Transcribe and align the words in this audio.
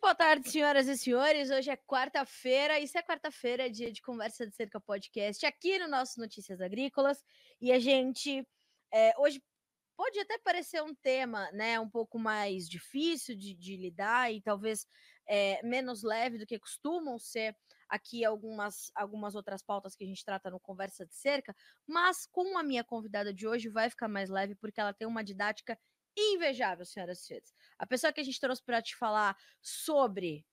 Muito 0.00 0.14
boa 0.14 0.14
tarde, 0.14 0.50
senhoras 0.50 0.88
e 0.88 0.96
senhores. 0.96 1.50
Hoje 1.50 1.68
é 1.68 1.76
quarta-feira, 1.76 2.80
isso 2.80 2.96
é 2.96 3.02
quarta-feira, 3.02 3.68
dia 3.68 3.92
de 3.92 4.00
conversa 4.00 4.46
de 4.46 4.56
cerca 4.56 4.80
podcast 4.80 5.44
aqui 5.44 5.78
no 5.78 5.88
nosso 5.88 6.18
Notícias 6.18 6.58
Agrícolas. 6.62 7.22
E 7.60 7.70
a 7.70 7.78
gente 7.78 8.42
é, 8.90 9.12
hoje 9.18 9.42
pode 9.94 10.18
até 10.18 10.38
parecer 10.38 10.82
um 10.82 10.94
tema, 10.94 11.52
né, 11.52 11.78
um 11.78 11.88
pouco 11.88 12.18
mais 12.18 12.66
difícil 12.66 13.36
de, 13.36 13.52
de 13.52 13.76
lidar 13.76 14.32
e 14.32 14.40
talvez 14.40 14.86
é, 15.28 15.62
menos 15.62 16.02
leve 16.02 16.38
do 16.38 16.46
que 16.46 16.58
costumam 16.58 17.18
ser 17.18 17.54
aqui 17.86 18.24
algumas, 18.24 18.90
algumas 18.94 19.34
outras 19.34 19.62
pautas 19.62 19.94
que 19.94 20.04
a 20.04 20.06
gente 20.06 20.24
trata 20.24 20.48
no 20.48 20.58
Conversa 20.58 21.04
de 21.04 21.14
Cerca, 21.14 21.54
mas 21.86 22.26
com 22.32 22.56
a 22.56 22.62
minha 22.62 22.82
convidada 22.82 23.34
de 23.34 23.46
hoje 23.46 23.68
vai 23.68 23.90
ficar 23.90 24.08
mais 24.08 24.30
leve 24.30 24.54
porque 24.54 24.80
ela 24.80 24.94
tem 24.94 25.06
uma 25.06 25.22
didática 25.22 25.78
invejável, 26.16 26.84
senhoras 26.84 27.20
e 27.20 27.26
senhores. 27.26 27.54
A 27.78 27.86
pessoa 27.86 28.12
que 28.12 28.20
a 28.20 28.24
gente 28.24 28.40
trouxe 28.40 28.62
para 28.62 28.82
te 28.82 28.96
falar 28.96 29.36
sobre. 29.60 30.44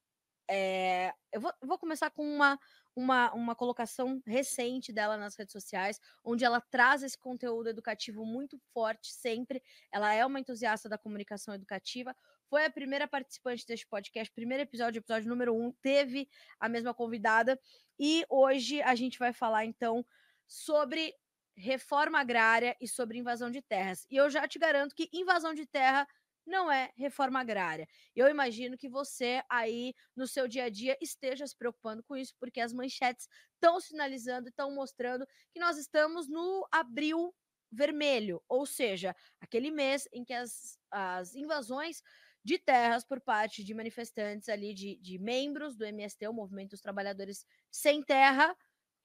É, 0.50 1.14
eu, 1.34 1.42
vou, 1.42 1.54
vou 1.62 1.78
começar 1.78 2.10
com 2.10 2.24
uma, 2.24 2.58
uma, 2.96 3.34
uma 3.34 3.56
colocação 3.56 4.22
recente 4.26 4.94
dela 4.94 5.18
nas 5.18 5.36
redes 5.36 5.52
sociais, 5.52 6.00
onde 6.24 6.46
ela 6.46 6.60
traz 6.60 7.04
esse 7.04 7.18
conteúdo 7.18 7.70
educativo 7.70 8.26
muito 8.26 8.58
forte 8.74 9.12
sempre. 9.12 9.62
Ela 9.92 10.14
é 10.14 10.26
uma 10.26 10.40
entusiasta 10.40 10.88
da 10.88 10.98
comunicação 10.98 11.54
educativa. 11.54 12.16
Foi 12.50 12.66
a 12.66 12.72
primeira 12.72 13.08
participante 13.08 13.68
deste 13.68 13.86
podcast, 13.88 14.34
primeiro 14.34 14.64
episódio, 14.64 15.00
episódio 15.00 15.30
número 15.30 15.54
um, 15.54 15.72
teve 15.82 16.30
a 16.60 16.70
mesma 16.70 16.94
convidada. 16.94 17.60
E 18.00 18.26
hoje 18.30 18.82
a 18.82 18.96
gente 18.96 19.20
vai 19.20 19.34
falar, 19.34 19.66
então, 19.66 20.06
sobre 20.48 21.14
reforma 21.58 22.20
agrária 22.20 22.78
e 22.80 22.88
sobre 22.88 23.18
invasão 23.18 23.50
de 23.50 23.62
terras. 23.62 24.06
E 24.10 24.16
eu 24.16 24.30
já 24.30 24.48
te 24.48 24.60
garanto 24.60 24.96
que 24.96 25.10
invasão 25.12 25.54
de 25.54 25.66
terra 25.66 26.08
não 26.46 26.72
é 26.72 26.92
reforma 26.96 27.40
agrária. 27.42 27.88
Eu 28.16 28.30
imagino 28.30 28.78
que 28.78 28.88
você 28.88 29.42
aí 29.50 29.94
no 30.16 30.28
seu 30.28 30.48
dia 30.48 30.66
a 30.66 30.70
dia 30.70 30.98
esteja 31.02 31.46
se 31.46 31.56
preocupando 31.56 32.02
com 32.04 32.16
isso, 32.16 32.34
porque 32.40 32.62
as 32.62 32.72
manchetes 32.72 33.28
estão 33.54 33.80
sinalizando, 33.80 34.48
estão 34.48 34.74
mostrando 34.74 35.28
que 35.52 35.60
nós 35.60 35.78
estamos 35.78 36.30
no 36.30 36.66
abril 36.72 37.36
vermelho, 37.70 38.42
ou 38.48 38.66
seja, 38.66 39.14
aquele 39.42 39.70
mês 39.70 40.08
em 40.14 40.24
que 40.24 40.34
as, 40.34 40.80
as 40.90 41.36
invasões 41.36 42.02
de 42.42 42.58
terras 42.58 43.04
por 43.04 43.20
parte 43.20 43.62
de 43.62 43.74
manifestantes 43.74 44.48
ali, 44.48 44.74
de, 44.74 44.96
de 45.02 45.20
membros 45.20 45.76
do 45.76 45.84
MST, 45.84 46.26
o 46.30 46.34
Movimento 46.34 46.70
dos 46.70 46.82
Trabalhadores 46.82 47.46
Sem 47.70 48.02
Terra, 48.02 48.56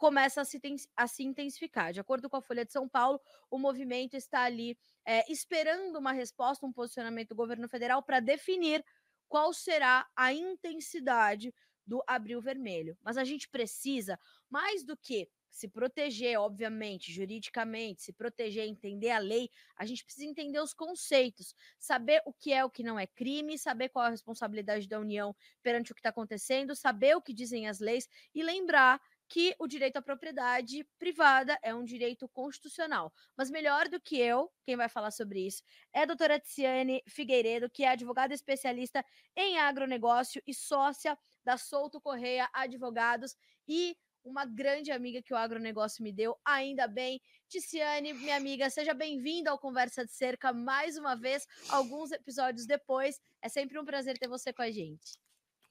começa 0.03 0.41
a 0.41 0.45
se, 0.45 0.61
a 0.97 1.07
se 1.07 1.23
intensificar. 1.23 1.93
De 1.93 2.01
acordo 2.01 2.29
com 2.29 2.37
a 2.37 2.43
Folha 2.43 2.65
de 2.65 2.73
São 2.73 2.89
Paulo, 2.89 3.21
o 3.49 3.57
movimento 3.57 4.17
está 4.17 4.43
ali 4.43 4.77
é, 5.07 5.31
esperando 5.31 5.97
uma 5.97 6.11
resposta, 6.11 6.67
um 6.67 6.73
posicionamento 6.73 7.29
do 7.29 7.37
governo 7.37 7.69
federal 7.69 8.03
para 8.03 8.19
definir 8.19 8.85
qual 9.29 9.53
será 9.53 10.05
a 10.17 10.33
intensidade 10.33 11.55
do 11.87 12.03
abril 12.05 12.41
vermelho. 12.41 12.99
Mas 13.01 13.17
a 13.17 13.23
gente 13.23 13.49
precisa, 13.49 14.19
mais 14.51 14.83
do 14.83 14.97
que 14.97 15.29
se 15.53 15.69
proteger, 15.69 16.37
obviamente, 16.41 17.13
juridicamente, 17.13 18.03
se 18.03 18.13
proteger, 18.13 18.67
entender 18.67 19.11
a 19.11 19.19
lei, 19.19 19.51
a 19.77 19.85
gente 19.85 20.03
precisa 20.03 20.27
entender 20.27 20.59
os 20.59 20.73
conceitos, 20.73 21.55
saber 21.79 22.23
o 22.25 22.33
que 22.33 22.53
é 22.53 22.65
o 22.65 22.71
que 22.71 22.83
não 22.83 22.99
é 22.99 23.07
crime, 23.07 23.59
saber 23.59 23.91
qual 23.91 24.07
é 24.07 24.09
a 24.09 24.11
responsabilidade 24.11 24.89
da 24.89 24.99
União 24.99 25.37
perante 25.63 25.93
o 25.93 25.95
que 25.95 26.01
está 26.01 26.09
acontecendo, 26.09 26.75
saber 26.75 27.15
o 27.15 27.23
que 27.23 27.35
dizem 27.35 27.69
as 27.69 27.81
leis 27.81 28.09
e 28.35 28.43
lembrar 28.43 29.01
que 29.33 29.57
o 29.59 29.67
direito 29.67 29.97
à 29.97 30.03
propriedade 30.03 30.87
privada 30.99 31.59
é 31.63 31.75
um 31.75 31.85
direito 31.85 32.29
constitucional. 32.29 33.11
Mas 33.35 33.51
melhor 33.51 33.89
do 33.89 33.99
que 33.99 34.21
eu, 34.21 34.53
quem 34.63 34.77
vai 34.77 34.91
falar 34.91 35.11
sobre 35.11 35.47
isso, 35.47 35.63
é 35.91 36.03
a 36.03 36.05
doutora 36.05 36.39
Tiziane 36.39 37.03
Figueiredo, 37.09 37.71
que 37.71 37.83
é 37.83 37.89
advogada 37.89 38.35
especialista 38.35 39.03
em 39.35 39.59
agronegócio 39.59 40.43
e 40.47 40.53
sócia 40.53 41.19
da 41.43 41.57
Souto 41.57 41.99
Correia 41.99 42.47
Advogados 42.53 43.35
e 43.67 43.97
uma 44.23 44.45
grande 44.45 44.93
amiga 44.93 45.23
que 45.23 45.33
o 45.33 45.37
agronegócio 45.37 46.05
me 46.05 46.13
deu, 46.13 46.37
ainda 46.45 46.87
bem. 46.87 47.19
Ticiane, 47.49 48.13
minha 48.13 48.37
amiga, 48.37 48.69
seja 48.69 48.93
bem-vinda 48.93 49.51
ao 49.51 49.59
Conversa 49.59 50.05
de 50.05 50.13
Cerca 50.13 50.53
mais 50.53 50.99
uma 50.99 51.17
vez, 51.17 51.49
alguns 51.71 52.13
episódios 52.13 52.67
depois. 52.67 53.19
É 53.41 53.49
sempre 53.49 53.79
um 53.79 53.85
prazer 53.87 54.19
ter 54.19 54.29
você 54.29 54.53
com 54.53 54.61
a 54.61 54.71
gente 54.71 55.22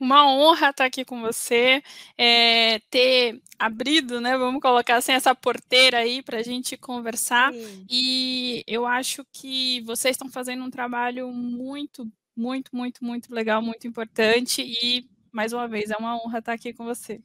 uma 0.02 0.28
honra 0.28 0.72
estar 0.72 0.86
aqui 0.86 1.06
com 1.06 1.22
você, 1.22 1.84
é, 2.18 2.80
ter 2.90 3.40
abrido, 3.60 4.20
né? 4.20 4.36
Vamos 4.36 4.60
colocar 4.60 4.96
assim 4.96 5.12
essa 5.12 5.36
porteira 5.36 6.00
aí 6.00 6.24
para 6.24 6.40
a 6.40 6.44
gente 6.44 6.76
conversar. 6.76 7.54
Sim. 7.54 7.86
E 7.88 8.64
eu 8.66 8.88
acho 8.88 9.24
que 9.32 9.80
vocês 9.82 10.16
estão 10.16 10.28
fazendo 10.28 10.64
um 10.64 10.72
trabalho 10.72 11.32
muito, 11.32 12.12
muito, 12.36 12.76
muito, 12.76 13.06
muito 13.06 13.34
legal, 13.34 13.62
muito 13.62 13.88
importante. 13.88 14.64
E 14.64 15.08
mais 15.32 15.54
uma 15.54 15.68
vez 15.68 15.92
é 15.92 15.98
uma 15.98 16.16
honra 16.16 16.40
estar 16.40 16.54
aqui 16.54 16.74
com 16.74 16.84
você. 16.84 17.22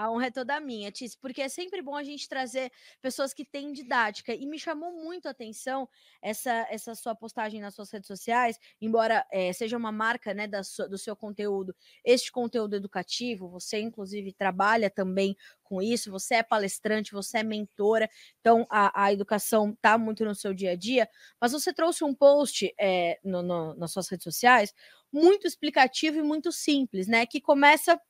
A 0.00 0.10
honra 0.10 0.28
é 0.28 0.30
toda 0.30 0.58
minha, 0.58 0.90
Tis, 0.90 1.14
porque 1.14 1.42
é 1.42 1.48
sempre 1.50 1.82
bom 1.82 1.94
a 1.94 2.02
gente 2.02 2.26
trazer 2.26 2.72
pessoas 3.02 3.34
que 3.34 3.44
têm 3.44 3.70
didática. 3.70 4.34
E 4.34 4.46
me 4.46 4.58
chamou 4.58 4.94
muito 4.94 5.28
a 5.28 5.30
atenção 5.30 5.86
essa, 6.22 6.66
essa 6.70 6.94
sua 6.94 7.14
postagem 7.14 7.60
nas 7.60 7.74
suas 7.74 7.90
redes 7.90 8.06
sociais, 8.06 8.58
embora 8.80 9.26
é, 9.30 9.52
seja 9.52 9.76
uma 9.76 9.92
marca 9.92 10.32
né, 10.32 10.46
da 10.46 10.64
sua, 10.64 10.88
do 10.88 10.96
seu 10.96 11.14
conteúdo, 11.14 11.76
este 12.02 12.32
conteúdo 12.32 12.76
educativo, 12.76 13.50
você 13.50 13.78
inclusive 13.78 14.32
trabalha 14.32 14.88
também 14.88 15.36
com 15.62 15.82
isso, 15.82 16.10
você 16.10 16.36
é 16.36 16.42
palestrante, 16.42 17.12
você 17.12 17.38
é 17.38 17.42
mentora, 17.42 18.08
então 18.40 18.66
a, 18.70 19.04
a 19.04 19.12
educação 19.12 19.72
está 19.72 19.98
muito 19.98 20.24
no 20.24 20.34
seu 20.34 20.54
dia 20.54 20.70
a 20.70 20.76
dia, 20.76 21.06
mas 21.38 21.52
você 21.52 21.74
trouxe 21.74 22.04
um 22.04 22.14
post 22.14 22.74
é, 22.80 23.20
no, 23.22 23.42
no, 23.42 23.74
nas 23.74 23.92
suas 23.92 24.08
redes 24.08 24.24
sociais 24.24 24.72
muito 25.12 25.46
explicativo 25.46 26.18
e 26.18 26.22
muito 26.22 26.52
simples, 26.52 27.06
né? 27.06 27.26
Que 27.26 27.40
começa 27.40 28.00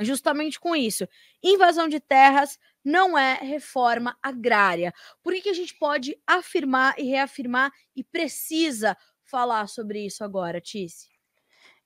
justamente 0.00 0.58
com 0.58 0.74
isso. 0.74 1.06
Invasão 1.42 1.88
de 1.88 2.00
terras 2.00 2.58
não 2.84 3.18
é 3.18 3.34
reforma 3.34 4.16
agrária. 4.22 4.92
Por 5.22 5.32
que, 5.34 5.42
que 5.42 5.48
a 5.48 5.54
gente 5.54 5.76
pode 5.76 6.16
afirmar 6.26 6.94
e 6.98 7.04
reafirmar 7.04 7.72
e 7.94 8.04
precisa 8.04 8.96
falar 9.24 9.66
sobre 9.68 10.06
isso 10.06 10.22
agora, 10.22 10.60
Tice? 10.60 11.08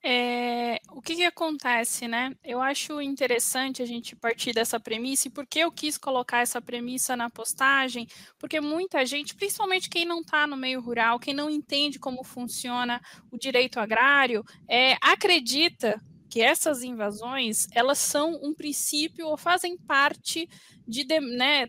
É, 0.03 0.79
o 0.89 0.99
que, 0.99 1.15
que, 1.15 1.23
acontece, 1.23 2.07
né? 2.07 2.35
Eu 2.43 2.59
acho 2.59 2.99
interessante 2.99 3.83
a 3.83 3.85
gente 3.85 4.15
partir 4.15 4.51
dessa 4.51 4.79
premissa, 4.79 5.27
e 5.27 5.31
por 5.31 5.45
que 5.45 5.59
eu 5.59 5.71
quis 5.71 5.95
colocar 5.95 6.39
essa 6.39 6.59
premissa 6.59 7.15
na 7.15 7.29
postagem? 7.29 8.07
Porque 8.39 8.59
muita 8.59 9.05
gente, 9.05 9.35
principalmente 9.35 9.89
quem 9.89 10.03
não 10.03 10.21
está 10.21 10.47
no 10.47 10.57
meio 10.57 10.81
rural, 10.81 11.19
quem 11.19 11.35
não 11.35 11.51
entende 11.51 11.99
como 11.99 12.23
funciona 12.23 12.99
o 13.29 13.37
direito 13.37 13.79
agrário, 13.79 14.43
é, 14.67 14.97
acredita 15.01 16.01
que 16.31 16.41
essas 16.41 16.81
invasões 16.81 17.67
elas 17.73 17.99
são 17.99 18.39
um 18.41 18.53
princípio 18.53 19.27
ou 19.27 19.35
fazem 19.35 19.77
parte 19.77 20.49
de, 20.87 21.03
de, 21.03 21.19
né, 21.19 21.67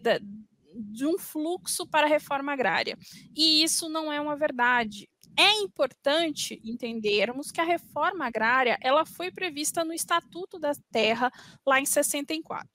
de 0.73 1.05
um 1.05 1.19
fluxo 1.19 1.85
para 1.85 2.07
a 2.07 2.09
reforma 2.09 2.53
agrária. 2.53 2.97
E 3.37 3.65
isso 3.65 3.89
não 3.89 4.13
é 4.13 4.21
uma 4.21 4.37
verdade. 4.37 5.11
É 5.37 5.61
importante 5.63 6.61
entendermos 6.63 7.51
que 7.51 7.61
a 7.61 7.65
reforma 7.65 8.27
agrária 8.27 8.79
ela 8.81 9.05
foi 9.05 9.33
prevista 9.33 9.85
no 9.85 9.93
Estatuto 9.93 10.61
da 10.61 10.73
Terra 10.93 11.33
lá 11.67 11.81
em 11.81 11.87
64. 11.87 12.69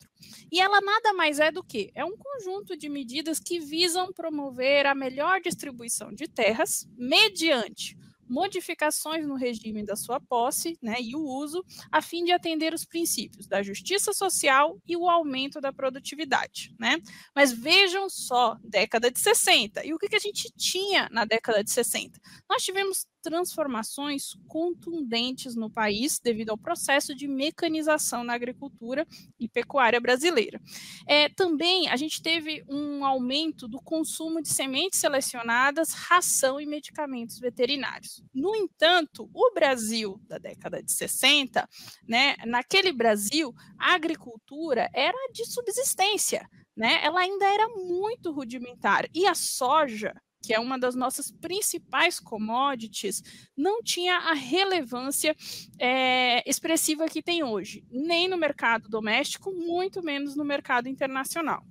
E 0.52 0.60
ela 0.60 0.82
nada 0.82 1.14
mais 1.14 1.40
é 1.40 1.52
do 1.52 1.64
que 1.64 1.90
é 1.96 2.04
um 2.04 2.18
conjunto 2.18 2.76
de 2.76 2.90
medidas 2.90 3.40
que 3.40 3.60
visam 3.60 4.12
promover 4.12 4.88
a 4.88 4.96
melhor 4.96 5.40
distribuição 5.40 6.12
de 6.12 6.28
terras 6.28 6.86
mediante 6.98 7.96
modificações 8.30 9.28
no 9.28 9.36
regime 9.36 9.84
da 9.84 9.96
sua 9.96 10.20
posse 10.20 10.78
né, 10.82 10.96
e 11.00 11.16
o 11.16 11.22
uso, 11.22 11.64
a 11.92 12.02
fim 12.02 12.24
de 12.24 12.32
atender 12.32 12.74
os 12.74 12.86
princípios 12.86 13.48
da 13.48 13.64
justiça 13.64 14.14
social 14.14 14.78
e 14.88 14.96
o 14.96 15.10
aumento 15.10 15.60
da 15.62 15.72
produtividade. 15.72 16.74
Né? 16.80 16.98
Mas 17.36 17.52
vejam 17.52 18.10
só, 18.10 18.58
década 18.64 19.12
de 19.12 19.20
60. 19.20 19.86
E 19.86 19.94
o 19.94 19.98
que, 19.98 20.10
que 20.10 20.16
a 20.16 20.20
gente 20.20 20.52
tinha 20.58 21.08
na 21.12 21.26
década 21.26 21.64
de 21.64 21.72
60? 21.72 22.20
Nós 22.50 22.64
tivemos 22.64 23.06
transformações 23.28 24.38
contundentes 24.48 25.54
no 25.54 25.70
país 25.70 26.18
devido 26.18 26.52
ao 26.52 26.58
processo 26.58 27.14
de 27.14 27.28
mecanização 27.28 28.24
na 28.24 28.34
agricultura 28.34 29.06
e 29.38 29.50
pecuária 29.50 30.00
brasileira. 30.00 30.62
É, 31.06 31.28
também 31.28 31.90
a 31.90 31.98
gente 31.98 32.22
teve 32.22 32.64
um 32.70 33.04
aumento 33.04 33.68
do 33.68 33.82
consumo 33.82 34.42
de 34.42 34.48
sementes 34.48 34.98
selecionadas, 34.98 35.92
ração 35.92 36.62
e 36.62 36.66
medicamentos 36.66 37.38
veterinários. 37.38 38.24
No 38.34 38.56
entanto, 38.56 39.30
o 39.34 39.54
Brasil 39.54 40.22
da 40.26 40.38
década 40.38 40.82
de 40.82 40.94
60, 40.94 41.68
né, 42.08 42.38
naquele 42.46 42.94
Brasil, 42.94 43.54
a 43.78 43.94
agricultura 43.94 44.90
era 44.94 45.18
de 45.34 45.46
subsistência. 45.46 46.48
Né, 46.78 47.00
ela 47.04 47.20
ainda 47.20 47.46
era 47.46 47.68
muito 47.70 48.32
rudimentar. 48.32 49.10
E 49.12 49.26
a 49.26 49.34
soja, 49.34 50.14
que 50.48 50.54
é 50.54 50.60
uma 50.62 50.80
das 50.80 50.96
nossas 50.96 51.30
principais 51.30 52.22
commodities, 52.22 53.22
não 53.56 53.84
tinha 53.84 54.16
a 54.16 54.34
relevância 54.34 55.36
é, 55.78 56.50
expressiva 56.50 57.10
que 57.10 57.22
tem 57.22 57.44
hoje, 57.44 57.84
nem 57.92 58.30
no 58.30 58.38
mercado 58.38 58.88
doméstico, 58.88 59.52
muito 59.52 60.02
menos 60.02 60.38
no 60.38 60.46
mercado 60.46 60.88
internacional. 60.88 61.62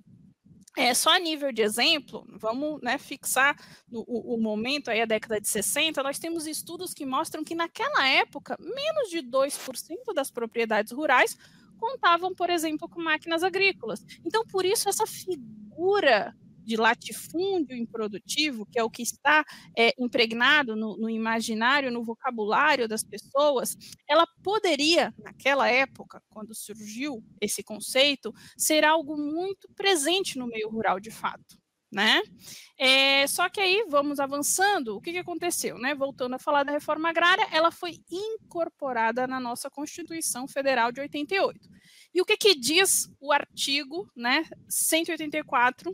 É, 0.77 0.93
só 0.93 1.17
a 1.17 1.19
nível 1.19 1.51
de 1.53 1.63
exemplo, 1.63 2.27
vamos 2.39 2.83
né, 2.83 2.99
fixar 2.99 3.57
o, 3.91 4.35
o, 4.35 4.39
momento 4.39 4.91
aí, 4.91 5.01
a 5.01 5.07
década 5.07 5.41
de 5.41 5.49
60, 5.49 6.03
nós 6.03 6.19
temos 6.19 6.47
estudos 6.47 6.93
que 6.93 7.07
mostram 7.07 7.43
que 7.43 7.55
naquela 7.55 8.07
época, 8.07 8.59
menos 8.61 9.09
de 9.09 9.23
2% 9.23 10.13
das 10.15 10.31
propriedades 10.31 10.93
rurais 10.93 11.35
contavam, 11.79 12.35
por 12.35 12.51
exemplo, 12.51 12.91
com 12.91 13.01
máquinas 13.01 13.43
agrícolas. 13.43 14.05
Então, 14.23 14.47
por 14.47 14.67
isso, 14.67 14.87
essa 14.87 15.07
figura 15.07 16.37
de 16.67 16.77
latifúndio 16.77 17.77
improdutivo, 17.77 18.67
que 18.67 18.79
é 18.79 18.83
o 18.83 18.91
que 18.91 19.03
está 19.03 19.45
é, 19.79 19.95
impregnado 19.99 20.75
no, 20.75 20.97
no 20.97 21.09
imaginário, 21.09 21.93
no 21.93 22.03
vocabulário 22.03 22.89
das 22.89 23.05
pessoas, 23.05 23.77
ela 24.09 24.27
poderia, 24.43 25.15
naquela 25.17 25.69
época, 25.69 26.21
quando 26.29 26.55
surgiu 26.55 27.25
esse 27.41 27.63
conceito, 27.63 28.35
ser 28.59 28.85
algo 28.85 29.17
muito 29.17 29.69
presente 29.77 30.39
no 30.39 30.49
meio 30.49 30.69
rural 30.69 30.99
de 30.99 31.11
fato. 31.11 31.57
Né? 31.93 32.21
É, 32.77 33.27
só 33.29 33.49
que 33.49 33.61
aí 33.61 33.87
vamos 33.89 34.19
avançando. 34.19 34.97
O 34.97 35.01
que, 35.01 35.13
que 35.13 35.19
aconteceu, 35.19 35.79
né? 35.79 35.95
Voltando 35.95 36.35
a 36.35 36.39
falar 36.39 36.65
da 36.65 36.73
reforma 36.73 37.09
agrária, 37.09 37.47
ela 37.53 37.71
foi 37.71 38.01
incorporada 38.11 39.27
na 39.27 39.39
nossa 39.39 39.71
Constituição 39.71 40.49
Federal 40.49 40.91
de 40.91 41.01
88. 41.01 41.61
E 42.13 42.21
o 42.21 42.25
que, 42.25 42.37
que 42.37 42.55
diz 42.55 43.09
o 43.21 43.33
artigo, 43.33 44.11
né, 44.17 44.45
184 44.69 45.93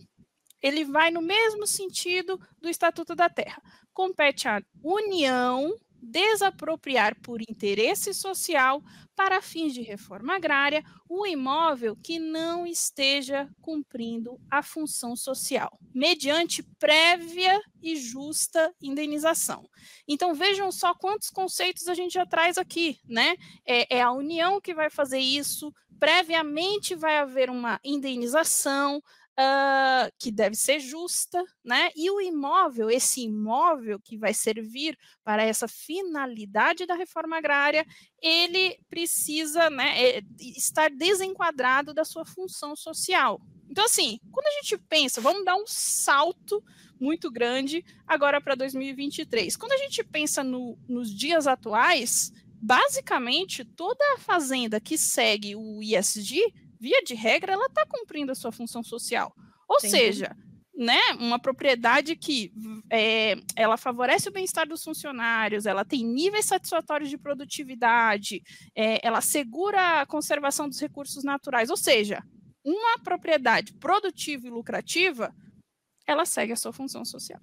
ele 0.63 0.85
vai 0.85 1.11
no 1.11 1.21
mesmo 1.21 1.67
sentido 1.67 2.41
do 2.61 2.69
Estatuto 2.69 3.15
da 3.15 3.29
Terra. 3.29 3.61
Compete 3.93 4.49
à 4.49 4.63
União 4.83 5.75
desapropriar 6.03 7.15
por 7.21 7.41
interesse 7.41 8.13
social 8.13 8.83
para 9.15 9.41
fins 9.41 9.73
de 9.73 9.83
reforma 9.83 10.35
agrária 10.35 10.83
o 11.09 11.25
imóvel 11.25 11.97
que 11.97 12.19
não 12.19 12.67
esteja 12.67 13.49
cumprindo 13.61 14.41
a 14.51 14.63
função 14.63 15.15
social, 15.15 15.79
mediante 15.95 16.63
prévia 16.79 17.61
e 17.81 17.95
justa 17.95 18.75
indenização. 18.81 19.69
Então 20.09 20.35
vejam 20.35 20.73
só 20.73 20.93
quantos 20.95 21.31
conceitos 21.31 21.87
a 21.87 21.95
gente 21.95 22.15
já 22.15 22.27
traz 22.27 22.59
aqui, 22.59 22.99
né? 23.07 23.37
É, 23.65 23.99
é 23.99 24.03
a 24.03 24.11
União 24.11 24.61
que 24.61 24.75
vai 24.75 24.91
fazer 24.91 25.21
isso, 25.21 25.73
previamente 26.01 26.97
vai 26.97 27.19
haver 27.19 27.49
uma 27.49 27.79
indenização, 27.85 29.01
uh, 29.39 30.13
que 30.19 30.31
deve 30.31 30.57
ser 30.57 30.81
justa, 30.81 31.43
né? 31.65 31.91
E 31.97 32.11
o 32.11 32.21
imóvel, 32.21 32.91
esse 32.91 33.23
imóvel 33.23 33.99
que 34.01 34.17
vai 34.17 34.35
servir 34.35 34.97
para 35.25 35.43
essa 35.43 35.67
finalidade 35.69 36.87
da 36.87 36.95
reforma 36.95 37.37
agrária, 37.37 37.87
ele 38.21 38.79
precisa 38.89 39.71
né, 39.71 40.01
é, 40.01 40.23
estar 40.41 40.91
desenquadrado 40.91 41.95
da 41.95 42.05
sua 42.05 42.25
função 42.25 42.77
social. 42.77 43.41
Então, 43.69 43.85
assim, 43.85 44.19
quando 44.31 44.47
a 44.47 44.63
gente 44.63 44.77
pensa, 44.89 45.21
vamos 45.21 45.45
dar 45.45 45.57
um 45.57 45.67
salto 45.67 46.63
muito 47.01 47.31
grande 47.31 47.85
agora 48.07 48.41
para 48.41 48.55
2023. 48.55 49.57
Quando 49.57 49.73
a 49.73 49.79
gente 49.79 50.05
pensa 50.05 50.45
no, 50.45 50.79
nos 50.87 51.13
dias 51.13 51.47
atuais, 51.47 52.33
basicamente 52.61 53.65
toda 53.65 54.05
a 54.15 54.19
fazenda 54.19 54.79
que 54.79 54.97
segue 54.97 55.57
o 55.57 55.83
ISD 55.83 56.39
via 56.83 57.01
de 57.05 57.15
regra, 57.15 57.53
ela 57.53 57.67
está 57.67 57.87
cumprindo 57.87 58.33
a 58.33 58.35
sua 58.35 58.51
função 58.51 58.83
social. 58.83 59.33
Ou 59.69 59.77
Entendi. 59.77 59.93
seja, 59.93 60.37
né, 60.75 60.99
uma 61.21 61.39
propriedade 61.39 62.17
que 62.17 62.53
é, 62.91 63.37
ela 63.55 63.77
favorece 63.77 64.29
o 64.29 64.33
bem-estar 64.33 64.67
dos 64.67 64.83
funcionários, 64.83 65.65
ela 65.65 65.85
tem 65.85 66.05
níveis 66.05 66.47
satisfatórios 66.47 67.09
de 67.09 67.17
produtividade, 67.17 68.43
é, 68.75 68.99
ela 69.07 69.21
segura 69.21 70.01
a 70.01 70.07
conservação 70.07 70.69
dos 70.69 70.81
recursos 70.81 71.23
naturais, 71.23 71.71
ou 71.71 71.77
seja, 71.77 72.21
uma 72.65 72.99
propriedade 72.99 73.73
produtiva 73.75 74.49
e 74.49 74.51
lucrativa, 74.51 75.33
ela 76.05 76.25
segue 76.25 76.53
a 76.53 76.57
sua 76.57 76.73
função 76.73 77.05
social. 77.05 77.41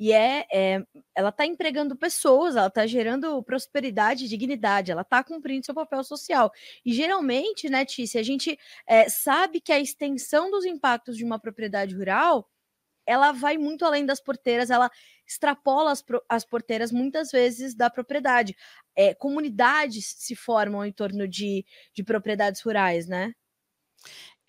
E 0.00 0.12
é, 0.12 0.46
é 0.50 0.82
ela 1.14 1.28
está 1.28 1.44
empregando 1.44 1.94
pessoas, 1.94 2.56
ela 2.56 2.68
está 2.68 2.86
gerando 2.86 3.42
prosperidade, 3.42 4.28
dignidade, 4.28 4.90
ela 4.90 5.02
está 5.02 5.22
cumprindo 5.22 5.66
seu 5.66 5.74
papel 5.74 6.02
social. 6.02 6.50
E 6.84 6.92
geralmente, 6.94 7.68
né, 7.68 7.84
Tícia, 7.84 8.20
a 8.20 8.24
gente 8.24 8.58
é, 8.86 9.08
sabe 9.10 9.60
que 9.60 9.72
a 9.72 9.78
extensão 9.78 10.50
dos 10.50 10.64
impactos 10.64 11.16
de 11.18 11.24
uma 11.24 11.38
propriedade 11.38 11.94
rural 11.94 12.48
ela 13.06 13.32
vai 13.32 13.58
muito 13.58 13.84
além 13.84 14.06
das 14.06 14.20
porteiras, 14.20 14.70
ela 14.70 14.90
extrapola 15.26 15.90
as, 15.92 16.04
as 16.28 16.44
porteiras 16.44 16.92
muitas 16.92 17.30
vezes 17.30 17.74
da 17.74 17.90
propriedade. 17.90 18.56
É, 18.96 19.14
comunidades 19.14 20.14
se 20.18 20.36
formam 20.36 20.84
em 20.84 20.92
torno 20.92 21.26
de, 21.26 21.64
de 21.92 22.04
propriedades 22.04 22.60
rurais, 22.62 23.06
né? 23.08 23.32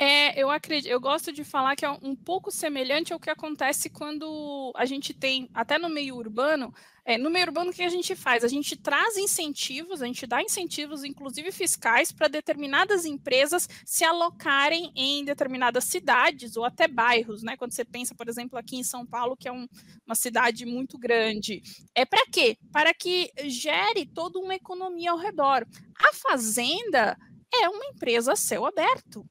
É, 0.04 0.42
eu 0.42 0.50
acredito, 0.50 0.90
eu 0.90 1.00
gosto 1.00 1.32
de 1.32 1.44
falar 1.44 1.76
que 1.76 1.86
é 1.86 1.92
um 2.02 2.16
pouco 2.16 2.50
semelhante 2.50 3.14
ao 3.14 3.20
que 3.20 3.30
acontece 3.30 3.88
quando 3.88 4.74
a 4.76 4.84
gente 4.84 5.14
tem, 5.14 5.48
até 5.54 5.78
no 5.78 5.90
meio 5.90 6.16
urbano, 6.16 6.74
é, 7.06 7.20
no 7.20 7.30
meio 7.30 7.46
urbano 7.46 7.70
o 7.70 7.74
que 7.74 7.84
a 7.84 7.90
gente 7.90 8.16
faz? 8.16 8.44
A 8.44 8.48
gente 8.48 8.76
traz 8.76 9.16
incentivos, 9.16 10.02
a 10.02 10.08
gente 10.08 10.26
dá 10.26 10.42
incentivos, 10.42 11.04
inclusive 11.04 11.52
fiscais, 11.52 12.12
para 12.12 12.28
determinadas 12.28 13.06
empresas 13.06 13.70
se 13.86 14.04
alocarem 14.04 14.92
em 14.96 15.24
determinadas 15.24 15.84
cidades 15.84 16.58
ou 16.58 16.66
até 16.66 16.88
bairros, 16.88 17.44
né? 17.44 17.56
Quando 17.56 17.74
você 17.74 17.86
pensa, 17.86 18.16
por 18.16 18.28
exemplo, 18.28 18.58
aqui 18.58 18.78
em 18.78 18.84
São 18.84 19.06
Paulo, 19.06 19.38
que 19.38 19.48
é 19.48 19.52
um, 19.52 19.68
uma 20.04 20.16
cidade 20.16 20.66
muito 20.66 20.98
grande. 20.98 21.62
É 21.94 22.06
para 22.06 22.26
quê? 22.26 22.58
Para 22.72 22.92
que 22.92 23.32
gere 23.46 24.08
toda 24.08 24.40
uma 24.40 24.56
economia 24.56 25.12
ao 25.12 25.18
redor. 25.20 25.64
A 25.96 26.12
fazenda 26.12 27.16
é 27.54 27.70
uma 27.70 27.86
empresa 27.86 28.34
a 28.34 28.36
céu 28.36 28.66
aberto. 28.66 29.24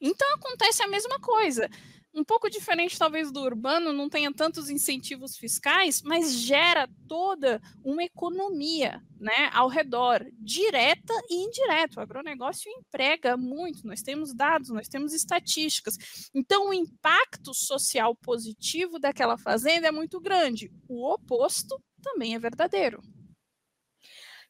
Então 0.00 0.34
acontece 0.34 0.82
a 0.82 0.88
mesma 0.88 1.20
coisa. 1.20 1.68
Um 2.12 2.24
pouco 2.24 2.50
diferente, 2.50 2.98
talvez, 2.98 3.30
do 3.30 3.40
urbano, 3.40 3.92
não 3.92 4.08
tenha 4.08 4.32
tantos 4.34 4.68
incentivos 4.68 5.36
fiscais, 5.36 6.02
mas 6.02 6.32
gera 6.32 6.88
toda 7.06 7.62
uma 7.84 8.02
economia 8.02 9.00
né, 9.20 9.48
ao 9.52 9.68
redor, 9.68 10.26
direta 10.40 11.14
e 11.28 11.44
indireta. 11.44 12.00
O 12.00 12.02
agronegócio 12.02 12.68
emprega 12.72 13.36
muito, 13.36 13.86
nós 13.86 14.02
temos 14.02 14.34
dados, 14.34 14.70
nós 14.70 14.88
temos 14.88 15.12
estatísticas. 15.12 16.30
Então, 16.34 16.70
o 16.70 16.74
impacto 16.74 17.54
social 17.54 18.16
positivo 18.16 18.98
daquela 18.98 19.38
fazenda 19.38 19.86
é 19.86 19.92
muito 19.92 20.20
grande. 20.20 20.72
O 20.88 21.08
oposto 21.12 21.80
também 22.02 22.34
é 22.34 22.40
verdadeiro. 22.40 23.00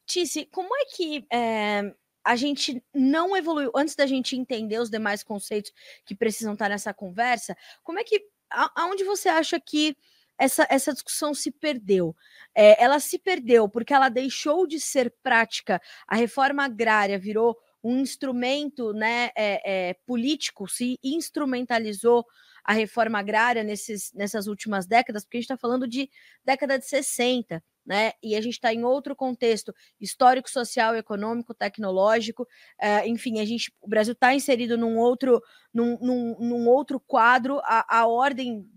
Tice, 0.07 0.47
como 0.47 0.75
é 0.75 0.85
que 0.85 1.25
é, 1.31 1.95
a 2.23 2.35
gente 2.35 2.83
não 2.93 3.35
evoluiu, 3.35 3.71
antes 3.75 3.95
da 3.95 4.05
gente 4.05 4.35
entender 4.35 4.79
os 4.79 4.89
demais 4.89 5.23
conceitos 5.23 5.71
que 6.05 6.15
precisam 6.15 6.53
estar 6.53 6.69
nessa 6.69 6.93
conversa, 6.93 7.55
como 7.83 7.99
é 7.99 8.03
que, 8.03 8.21
aonde 8.75 9.03
você 9.03 9.29
acha 9.29 9.59
que 9.59 9.97
essa, 10.37 10.67
essa 10.69 10.93
discussão 10.93 11.33
se 11.33 11.51
perdeu? 11.51 12.15
É, 12.55 12.81
ela 12.83 12.99
se 12.99 13.19
perdeu 13.19 13.69
porque 13.69 13.93
ela 13.93 14.09
deixou 14.09 14.65
de 14.65 14.79
ser 14.79 15.13
prática, 15.23 15.81
a 16.07 16.15
reforma 16.15 16.63
agrária 16.63 17.17
virou 17.17 17.57
um 17.83 17.99
instrumento 17.99 18.93
né, 18.93 19.31
é, 19.35 19.89
é, 19.89 19.93
político, 20.05 20.67
se 20.67 20.99
instrumentalizou 21.03 22.25
a 22.63 22.73
reforma 22.73 23.19
agrária 23.19 23.63
nesses, 23.63 24.13
nessas 24.13 24.45
últimas 24.47 24.85
décadas, 24.85 25.23
porque 25.23 25.37
a 25.37 25.39
gente 25.39 25.45
está 25.45 25.57
falando 25.57 25.87
de 25.87 26.09
década 26.45 26.77
de 26.77 26.85
60, 26.85 27.63
né? 27.85 28.13
E 28.21 28.35
a 28.35 28.41
gente 28.41 28.53
está 28.53 28.73
em 28.73 28.83
outro 28.83 29.15
contexto 29.15 29.73
histórico, 29.99 30.49
social, 30.49 30.95
econômico, 30.95 31.53
tecnológico, 31.53 32.43
uh, 32.43 33.07
enfim, 33.07 33.39
a 33.39 33.45
gente, 33.45 33.73
o 33.81 33.87
Brasil 33.87 34.13
está 34.13 34.33
inserido 34.33 34.77
num 34.77 34.97
outro, 34.97 35.41
num, 35.73 35.97
num, 36.01 36.37
num 36.39 36.67
outro 36.67 36.99
quadro, 36.99 37.59
a, 37.63 38.01
a 38.01 38.07
ordem 38.07 38.67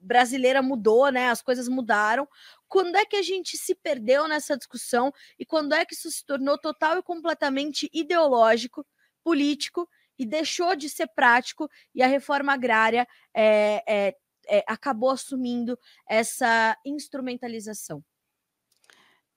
brasileira 0.00 0.62
mudou, 0.62 1.10
né? 1.10 1.28
As 1.28 1.42
coisas 1.42 1.68
mudaram. 1.68 2.26
Quando 2.68 2.96
é 2.96 3.04
que 3.04 3.16
a 3.16 3.22
gente 3.22 3.56
se 3.56 3.74
perdeu 3.74 4.26
nessa 4.26 4.56
discussão 4.56 5.12
e 5.38 5.44
quando 5.44 5.74
é 5.74 5.84
que 5.84 5.94
isso 5.94 6.10
se 6.10 6.24
tornou 6.24 6.58
total 6.58 6.98
e 6.98 7.02
completamente 7.02 7.88
ideológico, 7.92 8.86
político 9.22 9.88
e 10.18 10.24
deixou 10.26 10.74
de 10.74 10.88
ser 10.88 11.08
prático 11.08 11.68
e 11.94 12.02
a 12.02 12.06
reforma 12.06 12.52
agrária 12.52 13.06
é, 13.34 13.82
é, 13.86 14.16
é, 14.48 14.64
acabou 14.66 15.10
assumindo 15.10 15.78
essa 16.08 16.76
instrumentalização? 16.84 18.02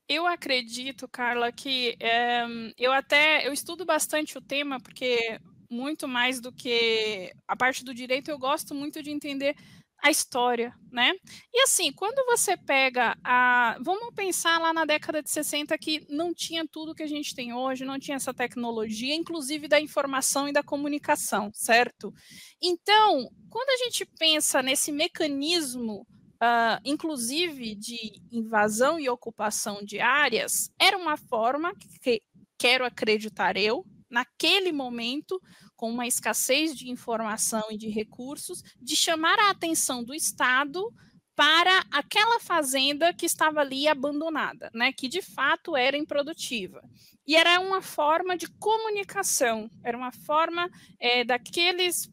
Eu 0.08 0.28
acredito, 0.28 1.08
Carla, 1.08 1.52
que 1.52 1.96
é, 2.00 2.46
eu 2.78 2.92
até 2.92 3.48
eu 3.48 3.54
estudo 3.54 3.86
bastante 3.86 4.38
o 4.38 4.42
tema 4.42 4.80
porque 4.80 5.40
muito 5.70 6.08
mais 6.08 6.40
do 6.40 6.52
que 6.52 7.32
a 7.48 7.56
parte 7.56 7.84
do 7.84 7.94
direito 7.94 8.30
eu 8.30 8.38
gosto 8.38 8.76
muito 8.76 9.02
de 9.02 9.10
entender 9.10 9.56
a 10.04 10.12
história, 10.12 10.76
né? 10.92 11.14
E 11.54 11.62
assim, 11.62 11.90
quando 11.94 12.26
você 12.26 12.58
pega 12.58 13.18
a. 13.24 13.78
Vamos 13.82 14.14
pensar 14.14 14.60
lá 14.60 14.74
na 14.74 14.84
década 14.84 15.24
de 15.24 15.32
60 15.32 15.78
que 15.78 16.06
não 16.10 16.34
tinha 16.34 16.68
tudo 16.70 16.94
que 16.94 17.04
a 17.04 17.08
gente 17.08 17.34
tem 17.34 17.54
hoje, 17.54 17.86
não 17.86 17.98
tinha 17.98 18.18
essa 18.18 18.34
tecnologia, 18.34 19.16
inclusive 19.16 19.66
da 19.66 19.80
informação 19.80 20.46
e 20.46 20.52
da 20.52 20.62
comunicação, 20.62 21.50
certo? 21.54 22.14
Então, 22.62 23.30
quando 23.50 23.70
a 23.70 23.78
gente 23.86 24.06
pensa 24.20 24.62
nesse 24.62 24.92
mecanismo 24.92 26.06
uh, 26.44 26.80
inclusive 26.84 27.74
de 27.74 28.22
invasão 28.32 29.00
e 29.00 29.10
ocupação 29.10 29.82
de 29.84 30.00
áreas, 30.02 30.70
era 30.78 30.98
uma 30.98 31.16
forma 31.16 31.74
que, 32.02 32.22
quero 32.58 32.86
acreditar 32.86 33.56
eu, 33.56 33.86
naquele 34.10 34.72
momento, 34.72 35.42
com 35.76 35.90
uma 35.90 36.06
escassez 36.06 36.76
de 36.78 36.90
informação 36.90 37.64
e 37.72 37.78
de 37.78 37.90
recursos, 37.90 38.62
de 38.80 38.96
chamar 38.96 39.40
a 39.40 39.50
atenção 39.50 40.04
do 40.04 40.14
Estado 40.14 40.94
para 41.36 41.84
aquela 41.90 42.40
fazenda 42.40 43.12
que 43.12 43.26
estava 43.26 43.62
ali 43.62 43.88
abandonada, 43.88 44.70
né, 44.74 44.94
que 44.94 45.08
de 45.08 45.22
fato 45.22 45.76
era 45.76 45.98
improdutiva. 45.98 46.80
E 47.26 47.36
era 47.36 47.60
uma 47.60 47.82
forma 47.82 48.38
de 48.38 48.48
comunicação, 48.60 49.68
era 49.84 49.98
uma 49.98 50.12
forma 50.12 50.70
é, 51.00 51.24
daqueles 51.24 52.12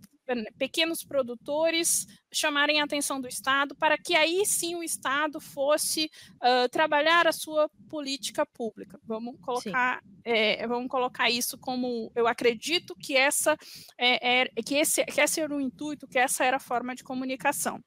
pequenos 0.59 1.05
produtores 1.05 2.07
chamarem 2.33 2.81
a 2.81 2.85
atenção 2.85 3.21
do 3.21 3.29
Estado 3.29 3.75
para 3.75 3.99
que 3.99 4.15
aí 4.15 4.45
sim 4.47 4.75
o 4.75 4.83
Estado 4.83 5.41
fosse 5.41 6.11
uh, 6.37 6.69
trabalhar 6.71 7.27
a 7.27 7.33
sua 7.33 7.69
política 7.89 8.47
pública. 8.47 8.99
Vamos 9.05 9.37
colocar, 9.41 10.03
é, 10.25 10.67
vamos 10.67 10.89
colocar 10.89 11.29
isso 11.29 11.59
como 11.59 12.11
eu 12.15 12.27
acredito 12.27 12.95
que 12.95 13.17
essa 13.17 13.57
é, 13.99 14.43
é, 14.43 14.63
que 14.65 14.77
esse 14.77 15.05
que 15.05 15.21
esse 15.21 15.41
era 15.41 15.55
o 15.55 15.61
intuito, 15.61 16.07
que 16.07 16.19
essa 16.19 16.45
era 16.45 16.57
a 16.57 16.61
forma 16.61 16.95
de 16.95 17.03
comunicação. 17.03 17.83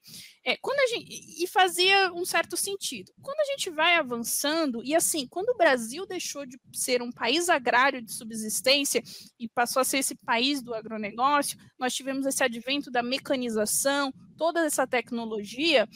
É, 0.45 0.57
quando 0.57 0.79
a 0.79 0.87
gente, 0.87 1.41
e 1.41 1.47
fazia 1.47 2.11
um 2.11 2.25
certo 2.25 2.57
sentido. 2.57 3.13
Quando 3.21 3.39
a 3.39 3.45
gente 3.45 3.69
vai 3.69 3.95
avançando, 3.95 4.83
e 4.83 4.93
assim, 4.93 5.25
quando 5.25 5.49
o 5.49 5.57
Brasil 5.57 6.05
deixou 6.05 6.45
de 6.45 6.59
ser 6.73 7.01
um 7.01 7.11
país 7.11 7.47
agrário 7.47 8.01
de 8.01 8.11
subsistência 8.11 9.01
e 9.39 9.47
passou 9.47 9.79
a 9.79 9.85
ser 9.85 9.99
esse 9.99 10.15
país 10.15 10.61
do 10.61 10.73
agronegócio, 10.73 11.57
nós 11.79 11.93
tivemos 11.93 12.25
esse 12.25 12.43
advento 12.43 12.91
da 12.91 13.01
mecanização, 13.01 14.13
toda 14.37 14.65
essa 14.65 14.85
tecnologia, 14.87 15.87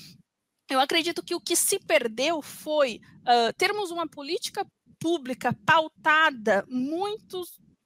eu 0.69 0.79
acredito 0.79 1.23
que 1.23 1.35
o 1.35 1.41
que 1.41 1.55
se 1.55 1.79
perdeu 1.79 2.41
foi 2.41 2.99
uh, 3.21 3.53
termos 3.57 3.91
uma 3.91 4.07
política 4.07 4.65
pública 4.99 5.53
pautada 5.65 6.65
muito 6.67 7.43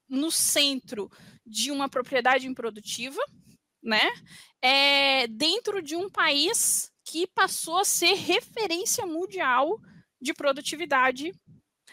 no 0.08 0.30
centro 0.30 1.10
de 1.46 1.70
uma 1.70 1.88
propriedade 1.88 2.46
improdutiva, 2.46 3.20
né? 3.82 4.10
É, 4.60 5.26
dentro 5.26 5.82
de 5.82 5.96
um 5.96 6.08
país 6.08 6.90
que 7.04 7.26
passou 7.26 7.78
a 7.78 7.84
ser 7.84 8.14
referência 8.14 9.04
mundial 9.04 9.80
de 10.20 10.32
produtividade, 10.32 11.32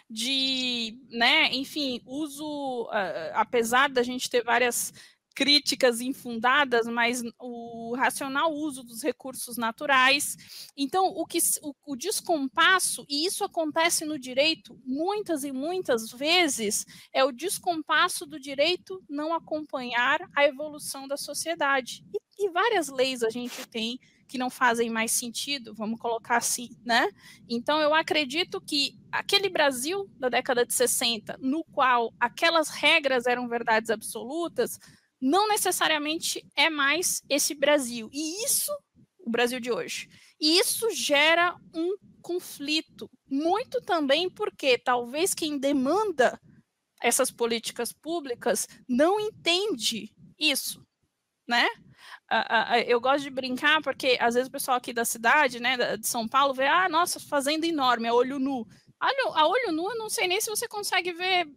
de, 0.09 0.97
né, 1.09 1.53
enfim, 1.53 2.01
uso, 2.05 2.83
uh, 2.85 3.31
apesar 3.33 3.89
da 3.89 4.03
gente 4.03 4.29
ter 4.29 4.43
várias 4.43 4.93
críticas 5.39 6.01
infundadas, 6.01 6.85
mas 6.85 7.23
o 7.39 7.95
racional 7.95 8.53
uso 8.53 8.83
dos 8.83 9.01
recursos 9.01 9.55
naturais. 9.55 10.35
Então, 10.75 11.05
o, 11.05 11.25
que, 11.25 11.39
o, 11.61 11.73
o 11.85 11.95
descompasso, 11.95 13.05
e 13.07 13.25
isso 13.25 13.45
acontece 13.45 14.03
no 14.03 14.19
direito 14.19 14.77
muitas 14.85 15.45
e 15.45 15.53
muitas 15.53 16.11
vezes, 16.11 16.85
é 17.13 17.23
o 17.23 17.31
descompasso 17.31 18.25
do 18.25 18.37
direito 18.37 19.01
não 19.09 19.33
acompanhar 19.33 20.19
a 20.35 20.43
evolução 20.43 21.07
da 21.07 21.15
sociedade. 21.15 22.03
E, 22.13 22.45
e 22.45 22.49
várias 22.49 22.89
leis 22.89 23.23
a 23.23 23.29
gente 23.29 23.65
tem 23.65 23.97
que 24.27 24.37
não 24.37 24.49
fazem 24.49 24.91
mais 24.91 25.11
sentido, 25.11 25.73
vamos 25.73 25.99
colocar 25.99 26.37
assim, 26.37 26.69
né? 26.85 27.09
Então 27.49 27.81
eu 27.81 27.95
acredito 27.95 28.61
que 28.61 28.95
aquele 29.11 29.49
Brasil 29.49 30.07
da 30.19 30.29
década 30.29 30.63
de 30.63 30.71
60, 30.71 31.35
no 31.39 31.63
qual 31.63 32.13
aquelas 32.19 32.69
regras 32.69 33.25
eram 33.25 33.47
verdades 33.47 33.89
absolutas, 33.89 34.79
não 35.21 35.47
necessariamente 35.47 36.45
é 36.55 36.69
mais 36.69 37.21
esse 37.29 37.53
Brasil. 37.53 38.09
E 38.11 38.45
isso, 38.45 38.71
o 39.19 39.29
Brasil 39.29 39.59
de 39.59 39.71
hoje. 39.71 40.07
E 40.39 40.57
isso 40.57 40.89
gera 40.91 41.55
um 41.73 41.95
conflito, 42.21 43.09
muito 43.29 43.81
também 43.81 44.29
porque 44.29 44.77
talvez 44.77 45.33
quem 45.33 45.57
demanda 45.57 46.39
essas 47.01 47.31
políticas 47.31 47.93
públicas 47.93 48.67
não 48.87 49.19
entende 49.19 50.13
isso, 50.37 50.85
né? 51.47 51.67
eu 52.87 53.01
gosto 53.01 53.23
de 53.23 53.29
brincar 53.29 53.81
porque 53.81 54.17
às 54.19 54.35
vezes 54.35 54.47
o 54.47 54.51
pessoal 54.51 54.77
aqui 54.77 54.93
da 54.93 55.03
cidade, 55.03 55.59
né, 55.59 55.97
de 55.97 56.07
São 56.07 56.27
Paulo, 56.27 56.53
vê, 56.53 56.67
ah, 56.67 56.87
nossa, 56.87 57.19
fazenda 57.19 57.65
enorme, 57.65 58.07
a 58.07 58.13
olho 58.13 58.37
nu. 58.37 58.65
A 58.99 59.47
olho 59.47 59.71
nu, 59.71 59.89
eu 59.89 59.97
não 59.97 60.09
sei 60.09 60.27
nem 60.27 60.39
se 60.39 60.49
você 60.49 60.67
consegue 60.67 61.11
ver 61.13 61.47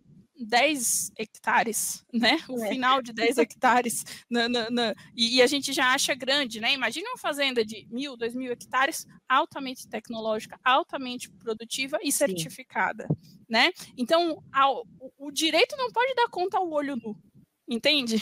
10 0.44 1.12
hectares, 1.16 2.04
né? 2.12 2.38
O 2.48 2.62
é. 2.64 2.68
final 2.68 3.00
de 3.00 3.12
10 3.12 3.38
hectares. 3.38 4.04
Na, 4.28 4.48
na, 4.48 4.70
na, 4.70 4.94
e, 5.14 5.36
e, 5.36 5.42
a 5.42 5.46
gente 5.46 5.72
já 5.72 5.92
acha 5.92 6.14
grande, 6.14 6.60
né? 6.60 6.72
Imagina 6.72 7.08
uma 7.10 7.18
fazenda 7.18 7.64
de 7.64 7.86
mil, 7.90 8.16
dois 8.16 8.34
mil 8.34 8.52
hectares, 8.52 9.06
altamente 9.28 9.88
tecnológica, 9.88 10.58
altamente 10.64 11.30
produtiva 11.30 11.98
e 12.02 12.10
certificada, 12.10 13.06
Sim. 13.08 13.44
né? 13.48 13.70
Então, 13.96 14.42
ao, 14.52 14.86
o, 15.18 15.30
direito 15.30 15.76
não 15.76 15.90
pode 15.90 16.14
dar 16.14 16.28
conta 16.28 16.58
ao 16.58 16.70
olho 16.70 16.96
nu, 16.96 17.16
entende? 17.68 18.16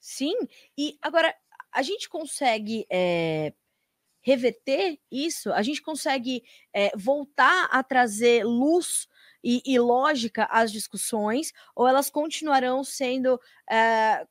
Sim, 0.00 0.34
e 0.78 0.96
agora 1.02 1.34
a 1.72 1.82
gente 1.82 2.08
consegue 2.08 2.86
é, 2.90 3.52
reverter 4.22 4.98
isso, 5.10 5.52
a 5.52 5.62
gente 5.62 5.82
consegue 5.82 6.42
é, 6.72 6.90
voltar 6.96 7.68
a 7.70 7.82
trazer 7.82 8.44
luz 8.44 9.06
e, 9.46 9.62
e 9.64 9.78
lógica 9.78 10.48
às 10.50 10.72
discussões, 10.72 11.52
ou 11.72 11.86
elas 11.86 12.10
continuarão 12.10 12.82
sendo 12.82 13.40
é, 13.70 14.26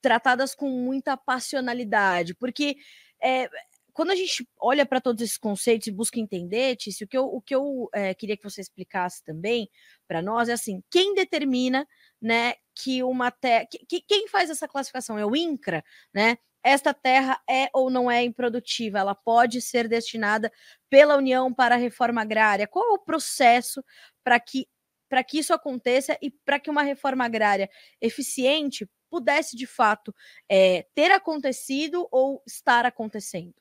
tratadas 0.00 0.54
com 0.54 0.68
muita 0.70 1.16
passionalidade? 1.16 2.32
Porque 2.32 2.76
é, 3.20 3.50
quando 3.92 4.12
a 4.12 4.14
gente 4.14 4.48
olha 4.60 4.86
para 4.86 5.00
todos 5.00 5.20
esses 5.20 5.36
conceitos 5.36 5.88
e 5.88 5.90
busca 5.90 6.20
entender, 6.20 6.76
Tício, 6.76 7.06
o 7.06 7.08
que 7.08 7.18
eu, 7.18 7.24
o 7.24 7.42
que 7.42 7.54
eu 7.56 7.88
é, 7.92 8.14
queria 8.14 8.36
que 8.36 8.44
você 8.44 8.60
explicasse 8.60 9.24
também 9.24 9.68
para 10.06 10.22
nós 10.22 10.48
é 10.48 10.52
assim: 10.52 10.80
quem 10.88 11.12
determina 11.12 11.84
né, 12.22 12.54
que 12.72 13.02
uma 13.02 13.32
terra. 13.32 13.66
Que, 13.88 14.00
quem 14.00 14.28
faz 14.28 14.48
essa 14.48 14.68
classificação? 14.68 15.18
É 15.18 15.26
o 15.26 15.34
INCRA, 15.34 15.82
né? 16.14 16.38
Esta 16.66 16.92
terra 16.92 17.40
é 17.48 17.68
ou 17.72 17.88
não 17.88 18.10
é 18.10 18.24
improdutiva, 18.24 18.98
ela 18.98 19.14
pode 19.14 19.62
ser 19.62 19.86
destinada 19.86 20.52
pela 20.90 21.16
União 21.16 21.54
para 21.54 21.76
a 21.76 21.78
reforma 21.78 22.22
agrária. 22.22 22.66
Qual 22.66 22.84
é 22.90 22.92
o 22.92 22.98
processo 22.98 23.84
para 24.24 24.40
que, 24.40 24.66
para 25.08 25.22
que 25.22 25.38
isso 25.38 25.54
aconteça 25.54 26.18
e 26.20 26.28
para 26.28 26.58
que 26.58 26.68
uma 26.68 26.82
reforma 26.82 27.24
agrária 27.24 27.70
eficiente 28.00 28.84
pudesse, 29.08 29.56
de 29.56 29.64
fato, 29.64 30.12
é, 30.50 30.84
ter 30.92 31.12
acontecido 31.12 32.08
ou 32.10 32.42
estar 32.44 32.84
acontecendo? 32.84 33.54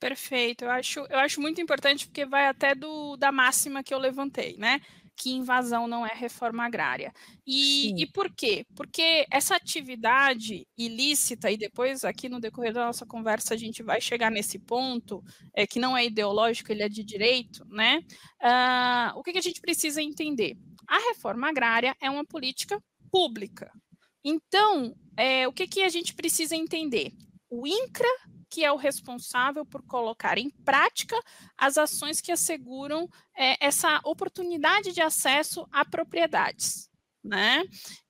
Perfeito, 0.00 0.64
eu 0.64 0.70
acho, 0.70 1.00
eu 1.00 1.18
acho 1.18 1.42
muito 1.42 1.60
importante 1.60 2.06
porque 2.06 2.24
vai 2.24 2.46
até 2.46 2.74
do, 2.74 3.18
da 3.18 3.30
máxima 3.30 3.82
que 3.82 3.92
eu 3.92 3.98
levantei, 3.98 4.56
né? 4.56 4.80
Que 5.16 5.30
invasão 5.30 5.86
não 5.86 6.06
é 6.06 6.12
reforma 6.14 6.64
agrária. 6.64 7.12
E, 7.46 8.02
e, 8.02 8.06
por 8.06 8.30
quê? 8.30 8.66
Porque 8.74 9.26
essa 9.30 9.56
atividade 9.56 10.66
ilícita, 10.76 11.50
e 11.50 11.56
depois 11.56 12.04
aqui 12.04 12.28
no 12.28 12.40
decorrer 12.40 12.72
da 12.72 12.86
nossa 12.86 13.06
conversa 13.06 13.54
a 13.54 13.56
gente 13.56 13.82
vai 13.82 14.00
chegar 14.00 14.30
nesse 14.30 14.58
ponto, 14.58 15.22
é, 15.54 15.66
que 15.66 15.78
não 15.78 15.96
é 15.96 16.04
ideológico, 16.04 16.72
ele 16.72 16.82
é 16.82 16.88
de 16.88 17.04
direito, 17.04 17.64
né? 17.66 18.00
Uh, 18.42 19.18
o 19.18 19.22
que, 19.22 19.32
que 19.32 19.38
a 19.38 19.42
gente 19.42 19.60
precisa 19.60 20.02
entender? 20.02 20.56
A 20.86 20.98
reforma 21.08 21.48
agrária 21.48 21.96
é 22.00 22.10
uma 22.10 22.24
política 22.24 22.82
pública. 23.10 23.70
Então, 24.24 24.94
é, 25.16 25.46
o 25.46 25.52
que, 25.52 25.66
que 25.66 25.82
a 25.82 25.88
gente 25.88 26.14
precisa 26.14 26.56
entender? 26.56 27.12
O 27.48 27.66
INCRA 27.66 28.08
que 28.54 28.64
é 28.64 28.70
o 28.70 28.76
responsável 28.76 29.66
por 29.66 29.82
colocar 29.82 30.38
em 30.38 30.48
prática 30.48 31.20
as 31.58 31.76
ações 31.76 32.20
que 32.20 32.30
asseguram 32.30 33.08
é, 33.36 33.56
essa 33.58 34.00
oportunidade 34.04 34.92
de 34.92 35.00
acesso 35.00 35.66
a 35.72 35.84
propriedades, 35.84 36.88
né? 37.22 37.64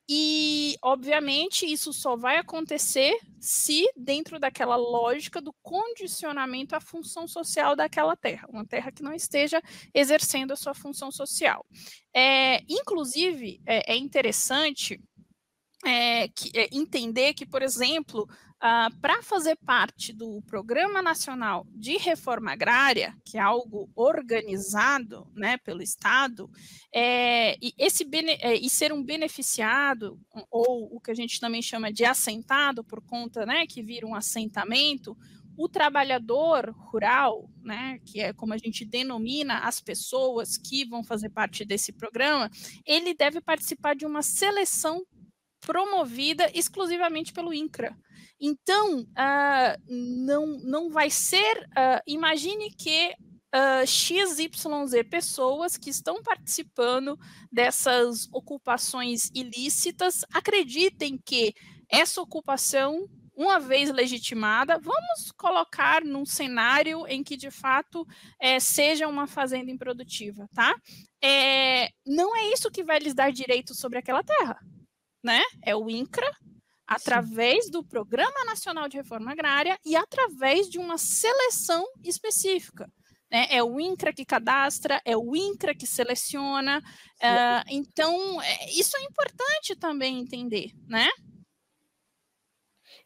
E, 0.06 0.76
obviamente, 0.82 1.64
isso 1.64 1.90
só 1.94 2.14
vai 2.14 2.36
acontecer 2.36 3.18
se, 3.40 3.90
dentro 3.96 4.38
daquela 4.38 4.76
lógica 4.76 5.40
do 5.40 5.54
condicionamento 5.62 6.76
à 6.76 6.80
função 6.80 7.26
social 7.26 7.74
daquela 7.74 8.14
terra, 8.14 8.46
uma 8.50 8.66
terra 8.66 8.92
que 8.92 9.02
não 9.02 9.14
esteja 9.14 9.62
exercendo 9.94 10.52
a 10.52 10.56
sua 10.56 10.74
função 10.74 11.10
social. 11.10 11.64
É, 12.14 12.60
inclusive, 12.68 13.62
é, 13.64 13.94
é 13.94 13.96
interessante 13.96 15.00
é, 15.84 16.28
que, 16.28 16.50
é, 16.54 16.68
entender 16.72 17.34
que, 17.34 17.46
por 17.46 17.62
exemplo, 17.62 18.28
Uh, 18.64 18.88
para 18.98 19.22
fazer 19.22 19.56
parte 19.56 20.10
do 20.10 20.40
Programa 20.46 21.02
Nacional 21.02 21.66
de 21.74 21.98
Reforma 21.98 22.52
Agrária, 22.52 23.14
que 23.22 23.36
é 23.36 23.40
algo 23.40 23.90
organizado 23.94 25.30
né, 25.34 25.58
pelo 25.58 25.82
Estado, 25.82 26.48
é, 26.90 27.58
e, 27.60 27.74
esse 27.76 28.08
e 28.62 28.70
ser 28.70 28.90
um 28.90 29.04
beneficiado, 29.04 30.18
ou 30.50 30.88
o 30.96 30.98
que 30.98 31.10
a 31.10 31.14
gente 31.14 31.38
também 31.38 31.60
chama 31.60 31.92
de 31.92 32.06
assentado, 32.06 32.82
por 32.82 33.02
conta 33.02 33.44
né, 33.44 33.66
que 33.66 33.82
vira 33.82 34.06
um 34.06 34.14
assentamento, 34.14 35.14
o 35.56 35.68
trabalhador 35.68 36.70
rural, 36.70 37.48
né, 37.62 38.00
que 38.04 38.20
é 38.20 38.32
como 38.32 38.54
a 38.54 38.58
gente 38.58 38.84
denomina 38.84 39.58
as 39.58 39.80
pessoas 39.80 40.56
que 40.56 40.84
vão 40.84 41.04
fazer 41.04 41.28
parte 41.28 41.64
desse 41.64 41.92
programa, 41.92 42.50
ele 42.84 43.14
deve 43.14 43.40
participar 43.40 43.94
de 43.94 44.06
uma 44.06 44.22
seleção 44.22 45.04
promovida 45.64 46.50
exclusivamente 46.54 47.32
pelo 47.32 47.52
INCRA. 47.52 47.96
Então, 48.40 49.00
uh, 49.00 49.82
não, 49.88 50.46
não 50.58 50.90
vai 50.90 51.08
ser. 51.10 51.58
Uh, 51.70 52.02
imagine 52.06 52.70
que 52.70 53.14
uh, 53.54 53.86
XYZ 53.86 54.48
pessoas 55.08 55.76
que 55.76 55.90
estão 55.90 56.22
participando 56.22 57.18
dessas 57.50 58.28
ocupações 58.32 59.30
ilícitas 59.34 60.24
acreditem 60.32 61.18
que 61.24 61.54
essa 61.88 62.20
ocupação 62.20 63.08
uma 63.36 63.58
vez 63.58 63.90
legitimada, 63.90 64.78
vamos 64.78 65.32
colocar 65.36 66.04
num 66.04 66.24
cenário 66.24 67.04
em 67.08 67.22
que 67.22 67.36
de 67.36 67.50
fato 67.50 68.06
é, 68.38 68.60
seja 68.60 69.08
uma 69.08 69.26
fazenda 69.26 69.70
improdutiva, 69.70 70.48
tá? 70.54 70.74
É, 71.22 71.88
não 72.06 72.36
é 72.36 72.52
isso 72.52 72.70
que 72.70 72.84
vai 72.84 72.98
lhes 72.98 73.14
dar 73.14 73.32
direito 73.32 73.74
sobre 73.74 73.98
aquela 73.98 74.22
terra, 74.22 74.56
né? 75.24 75.42
É 75.62 75.74
o 75.74 75.88
INCRA, 75.88 76.30
através 76.86 77.64
Sim. 77.64 77.70
do 77.72 77.84
Programa 77.84 78.44
Nacional 78.44 78.88
de 78.88 78.98
Reforma 78.98 79.32
Agrária 79.32 79.78
e 79.84 79.96
através 79.96 80.68
de 80.68 80.78
uma 80.78 80.98
seleção 80.98 81.84
específica. 82.04 82.88
Né? 83.30 83.46
É 83.50 83.62
o 83.62 83.80
INCRA 83.80 84.12
que 84.12 84.24
cadastra, 84.24 85.00
é 85.04 85.16
o 85.16 85.34
INCRA 85.34 85.74
que 85.74 85.86
seleciona. 85.86 86.78
Uh, 86.78 87.64
então, 87.68 88.40
é, 88.42 88.70
isso 88.70 88.96
é 88.96 89.02
importante 89.02 89.74
também 89.74 90.20
entender, 90.20 90.70
né? 90.86 91.08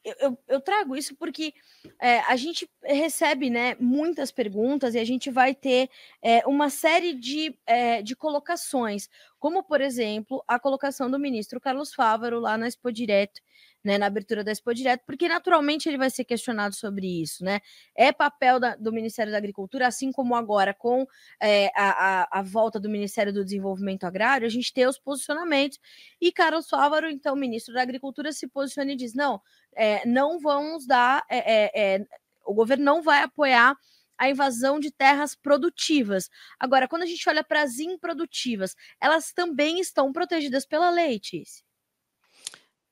Eu, 0.04 0.14
eu, 0.20 0.38
eu 0.48 0.60
trago 0.60 0.96
isso 0.96 1.14
porque 1.16 1.52
é, 2.00 2.20
a 2.20 2.36
gente 2.36 2.68
recebe 2.82 3.50
né, 3.50 3.76
muitas 3.80 4.30
perguntas 4.30 4.94
e 4.94 4.98
a 4.98 5.04
gente 5.04 5.30
vai 5.30 5.54
ter 5.54 5.90
é, 6.22 6.46
uma 6.46 6.70
série 6.70 7.14
de, 7.14 7.56
é, 7.66 8.02
de 8.02 8.14
colocações, 8.16 9.08
como, 9.38 9.62
por 9.62 9.80
exemplo, 9.80 10.42
a 10.46 10.58
colocação 10.58 11.10
do 11.10 11.18
ministro 11.18 11.60
Carlos 11.60 11.92
Fávaro 11.92 12.40
lá 12.40 12.56
na 12.56 12.66
Expo 12.66 12.92
Direto, 12.92 13.40
né, 13.84 13.96
na 13.96 14.06
abertura 14.06 14.42
da 14.42 14.50
Expo 14.50 14.74
Direto, 14.74 15.02
porque 15.06 15.28
naturalmente 15.28 15.88
ele 15.88 15.96
vai 15.98 16.10
ser 16.10 16.24
questionado 16.24 16.74
sobre 16.74 17.06
isso, 17.22 17.44
né? 17.44 17.60
É 17.94 18.12
papel 18.12 18.58
da, 18.58 18.74
do 18.76 18.92
Ministério 18.92 19.30
da 19.30 19.38
Agricultura, 19.38 19.86
assim 19.86 20.10
como 20.10 20.34
agora 20.34 20.74
com 20.74 21.06
é, 21.40 21.68
a, 21.76 22.22
a, 22.22 22.40
a, 22.40 22.42
volta 22.42 22.80
do 22.80 22.88
Ministério 22.88 23.32
do 23.32 23.44
Desenvolvimento 23.44 24.04
Agrário, 24.04 24.46
a 24.46 24.50
gente 24.50 24.72
ter 24.72 24.88
os 24.88 24.98
posicionamentos. 24.98 25.78
E 26.20 26.32
Carlos 26.32 26.68
Fávaro, 26.68 27.08
então, 27.08 27.36
ministro 27.36 27.72
da 27.74 27.82
Agricultura, 27.82 28.32
se 28.32 28.48
posiciona 28.48 28.92
e 28.92 28.96
diz: 28.96 29.14
não, 29.14 29.40
é, 29.74 30.06
não 30.06 30.38
vamos 30.40 30.86
dar, 30.86 31.24
é, 31.30 32.04
o 32.44 32.54
governo 32.54 32.84
não 32.84 33.02
vai 33.02 33.22
apoiar 33.22 33.76
a 34.18 34.28
invasão 34.28 34.80
de 34.80 34.90
terras 34.90 35.36
produtivas. 35.36 36.28
Agora, 36.58 36.88
quando 36.88 37.02
a 37.02 37.06
gente 37.06 37.28
olha 37.28 37.44
para 37.44 37.62
as 37.62 37.78
improdutivas, 37.78 38.74
elas 39.00 39.32
também 39.32 39.78
estão 39.78 40.12
protegidas 40.12 40.66
pela 40.66 40.90
lei, 40.90 41.20
Tice 41.20 41.67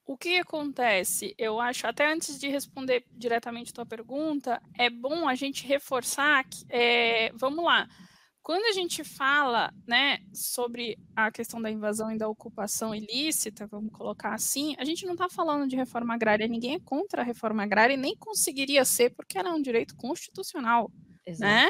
o 0.07 0.17
que 0.17 0.39
acontece? 0.39 1.35
Eu 1.37 1.61
acho, 1.61 1.87
até 1.87 2.11
antes 2.11 2.39
de 2.39 2.49
responder 2.49 3.05
diretamente 3.11 3.73
a 3.73 3.75
tua 3.75 3.87
pergunta, 3.87 4.63
é 4.79 4.89
bom 4.89 5.29
a 5.29 5.35
gente 5.35 5.67
reforçar 5.67 6.45
que, 6.45 6.65
é, 6.71 7.33
vamos 7.35 7.65
lá, 7.65 7.89
quando 8.41 8.65
a 8.67 8.73
gente 8.73 9.03
fala 9.03 9.75
né, 9.85 10.21
sobre 10.33 10.97
a 11.17 11.33
questão 11.33 11.61
da 11.61 11.69
invasão 11.69 12.13
e 12.13 12.17
da 12.17 12.29
ocupação 12.29 12.95
ilícita, 12.95 13.67
vamos 13.67 13.93
colocar 13.93 14.33
assim, 14.33 14.77
a 14.79 14.85
gente 14.85 15.05
não 15.05 15.15
está 15.15 15.29
falando 15.29 15.69
de 15.69 15.75
reforma 15.75 16.15
agrária, 16.15 16.47
ninguém 16.47 16.77
é 16.77 16.81
contra 16.81 17.23
a 17.23 17.25
reforma 17.25 17.65
agrária 17.65 17.95
e 17.95 17.97
nem 17.97 18.15
conseguiria 18.17 18.85
ser, 18.85 19.11
porque 19.11 19.37
ela 19.37 19.49
é 19.49 19.53
um 19.53 19.61
direito 19.61 19.97
constitucional. 19.97 20.93
Exato. 21.27 21.43
Né? 21.43 21.69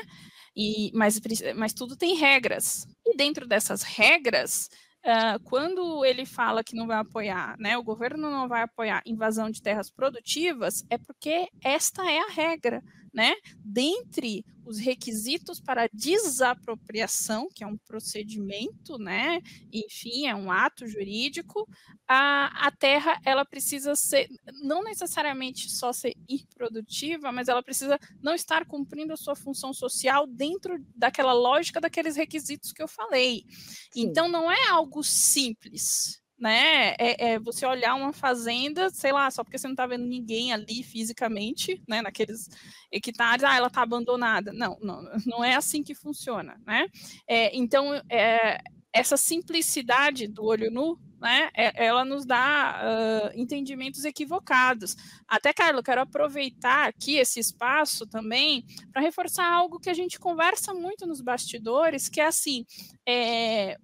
E, 0.55 0.91
mas, 0.93 1.19
mas 1.57 1.73
tudo 1.73 1.97
tem 1.97 2.15
regras. 2.15 2.87
E 3.07 3.17
dentro 3.17 3.47
dessas 3.47 3.83
regras, 3.83 4.69
Uh, 5.07 5.39
quando 5.45 6.05
ele 6.05 6.27
fala 6.27 6.65
que 6.65 6.75
não 6.75 6.85
vai 6.85 6.97
apoiar, 6.99 7.57
né, 7.61 7.79
o 7.79 7.83
governo 7.85 8.29
não 8.29 8.49
vai 8.49 8.63
apoiar 8.63 9.03
invasão 9.07 9.49
de 9.49 9.63
terras 9.63 9.89
produtivas, 9.89 10.85
é 10.91 10.99
porque 10.99 11.49
esta 11.63 12.11
é 12.11 12.19
a 12.19 12.29
regra, 12.29 12.83
né? 13.17 13.35
Dentre 13.65 14.45
os 14.67 14.79
requisitos 14.79 15.59
para 15.59 15.89
desapropriação, 15.91 17.49
que 17.49 17.65
é 17.65 17.67
um 17.67 17.79
procedimento, 17.79 18.99
né? 18.99 19.41
Enfim, 19.73 20.27
é 20.27 20.35
um 20.35 20.51
ato 20.51 20.87
jurídico. 20.87 21.67
A, 22.07 22.67
a 22.67 22.71
terra 22.71 23.19
ela 23.25 23.45
precisa 23.45 23.97
ser 23.97 24.29
não 24.63 24.83
necessariamente 24.83 25.71
só 25.71 25.95
ser 25.95 26.15
improdutiva, 26.29 27.33
mas 27.33 27.49
ela 27.49 27.63
precisa 27.63 27.99
não 28.21 28.35
estar 28.35 28.67
cumprindo 28.67 29.15
a 29.15 29.17
sua 29.17 29.35
função 29.35 29.73
social 29.73 30.27
dentro 30.27 30.85
daquela 30.95 31.33
lógica 31.33 31.81
daqueles 31.81 32.17
requisitos 32.17 32.73
que 32.73 32.83
eu 32.83 32.89
falei. 32.89 33.47
Sim. 33.93 34.03
Então 34.03 34.29
não 34.29 34.51
é 34.51 34.69
algo 34.69 35.03
simples, 35.03 36.21
né? 36.39 36.95
É, 36.99 37.33
é, 37.33 37.39
você 37.39 37.65
olhar 37.65 37.95
uma 37.95 38.13
fazenda, 38.13 38.91
sei 38.91 39.13
lá, 39.13 39.31
só 39.31 39.43
porque 39.43 39.57
você 39.59 39.67
não 39.67 39.73
está 39.73 39.87
vendo 39.87 40.05
ninguém 40.05 40.53
ali 40.53 40.83
fisicamente, 40.83 41.83
né? 41.89 42.03
Naqueles 42.03 42.49
hectares, 42.93 43.45
ah, 43.45 43.57
ela 43.57 43.69
está 43.69 43.83
abandonada. 43.83 44.53
Não, 44.53 44.79
não, 44.81 45.03
não 45.25 45.45
é 45.45 45.55
assim 45.55 45.83
que 45.83 45.95
funciona, 45.95 46.61
né? 46.67 46.87
É, 47.27 47.57
então, 47.57 47.95
é, 48.11 48.59
essa 48.93 49.17
simplicidade 49.17 50.27
do 50.27 50.45
olho 50.45 50.71
nu, 50.71 50.99
né? 51.21 51.51
É, 51.55 51.87
ela 51.87 52.05
nos 52.05 52.27
dá 52.27 52.81
uh, 52.83 53.41
entendimentos 53.41 54.05
equivocados. 54.05 54.97
Até, 55.27 55.53
Carlos, 55.53 55.83
quero 55.83 56.03
aproveitar 56.03 56.89
aqui 56.89 57.17
esse 57.17 57.41
espaço 57.41 58.07
também 58.07 58.65
para 58.93 59.03
reforçar 59.03 59.51
algo 59.51 59.81
que 59.81 59.91
a 59.91 59.95
gente 59.95 60.19
conversa 60.19 60.75
muito 60.75 61.07
nos 61.07 61.21
bastidores, 61.21 62.09
que 62.09 62.21
é 62.21 62.27
assim, 62.27 62.65
é, 63.07 63.79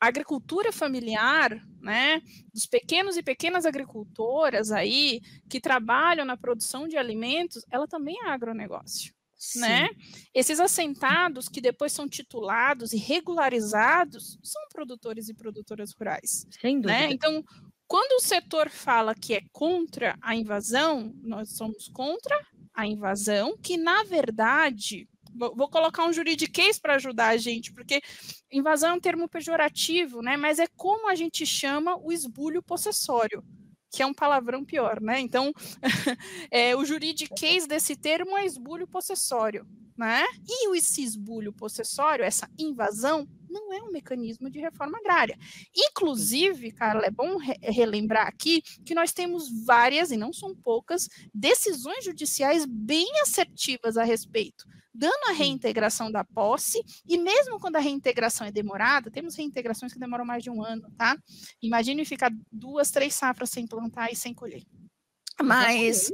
a 0.00 0.06
agricultura 0.06 0.72
familiar, 0.72 1.60
né, 1.80 2.22
dos 2.52 2.66
pequenos 2.66 3.16
e 3.16 3.22
pequenas 3.22 3.66
agricultoras 3.66 4.70
aí 4.70 5.20
que 5.48 5.60
trabalham 5.60 6.24
na 6.24 6.36
produção 6.36 6.86
de 6.86 6.96
alimentos, 6.96 7.64
ela 7.70 7.86
também 7.86 8.16
é 8.24 8.28
agronegócio. 8.28 9.12
Né? 9.56 9.88
Esses 10.34 10.58
assentados 10.58 11.48
que 11.48 11.60
depois 11.60 11.92
são 11.92 12.08
titulados 12.08 12.92
e 12.92 12.96
regularizados 12.96 14.36
são 14.42 14.62
produtores 14.72 15.28
e 15.28 15.34
produtoras 15.34 15.92
rurais. 15.92 16.44
Sem 16.60 16.76
né? 16.76 16.82
dúvida. 16.82 16.98
Né? 16.98 17.12
Então, 17.12 17.44
quando 17.86 18.16
o 18.16 18.20
setor 18.20 18.68
fala 18.68 19.14
que 19.14 19.34
é 19.34 19.42
contra 19.52 20.18
a 20.20 20.34
invasão, 20.34 21.14
nós 21.22 21.56
somos 21.56 21.88
contra 21.88 22.36
a 22.74 22.86
invasão, 22.86 23.56
que 23.56 23.76
na 23.76 24.04
verdade 24.04 25.08
vou 25.38 25.68
colocar 25.68 26.04
um 26.04 26.12
juridiquês 26.12 26.78
para 26.78 26.96
ajudar 26.96 27.28
a 27.28 27.36
gente, 27.36 27.72
porque 27.72 28.00
invasão 28.50 28.90
é 28.90 28.94
um 28.94 29.00
termo 29.00 29.28
pejorativo, 29.28 30.20
né? 30.22 30.36
Mas 30.36 30.58
é 30.58 30.66
como 30.76 31.08
a 31.08 31.14
gente 31.14 31.46
chama 31.46 31.96
o 31.96 32.12
esbulho 32.12 32.62
possessório, 32.62 33.44
que 33.90 34.02
é 34.02 34.06
um 34.06 34.14
palavrão 34.14 34.64
pior, 34.64 35.00
né? 35.00 35.20
Então, 35.20 35.52
é, 36.50 36.76
o 36.76 36.84
juridiquês 36.84 37.66
desse 37.66 37.96
termo 37.96 38.36
é 38.36 38.44
esbulho 38.44 38.86
possessório, 38.86 39.66
né? 39.98 40.24
E 40.46 40.76
esse 40.76 41.02
esbulho 41.02 41.52
possessório, 41.52 42.24
essa 42.24 42.48
invasão, 42.56 43.28
não 43.50 43.72
é 43.72 43.82
um 43.82 43.90
mecanismo 43.90 44.48
de 44.48 44.60
reforma 44.60 44.98
agrária. 44.98 45.36
Inclusive, 45.74 46.70
Carla, 46.70 47.06
é 47.06 47.10
bom 47.10 47.36
re 47.36 47.54
relembrar 47.62 48.26
aqui 48.28 48.62
que 48.84 48.94
nós 48.94 49.12
temos 49.12 49.48
várias, 49.64 50.10
e 50.10 50.16
não 50.16 50.32
são 50.32 50.54
poucas, 50.54 51.08
decisões 51.34 52.04
judiciais 52.04 52.64
bem 52.64 53.06
assertivas 53.22 53.96
a 53.96 54.04
respeito 54.04 54.64
dando 54.98 55.28
a 55.28 55.32
reintegração 55.32 56.10
da 56.10 56.24
posse, 56.24 56.82
e 57.06 57.16
mesmo 57.16 57.60
quando 57.60 57.76
a 57.76 57.78
reintegração 57.78 58.44
é 58.44 58.50
demorada, 58.50 59.12
temos 59.12 59.36
reintegrações 59.36 59.92
que 59.92 59.98
demoram 59.98 60.24
mais 60.24 60.42
de 60.42 60.50
um 60.50 60.60
ano, 60.60 60.90
tá? 60.96 61.16
Imagine 61.62 62.04
ficar 62.04 62.32
duas, 62.50 62.90
três 62.90 63.14
safras 63.14 63.48
sem 63.48 63.64
plantar 63.64 64.10
e 64.10 64.16
sem 64.16 64.34
colher. 64.34 64.64
Mas 65.40 66.10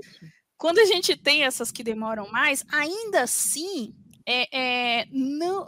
quando 0.65 0.79
a 0.79 0.87
gente 0.87 1.15
tem 1.15 1.45
essas 1.45 1.71
que 1.71 1.85
demoram 1.85 2.27
mais, 2.31 2.65
ainda 2.73 3.25
assim, 3.25 3.95
é, 4.25 5.03
é, 5.03 5.07
não, 5.11 5.67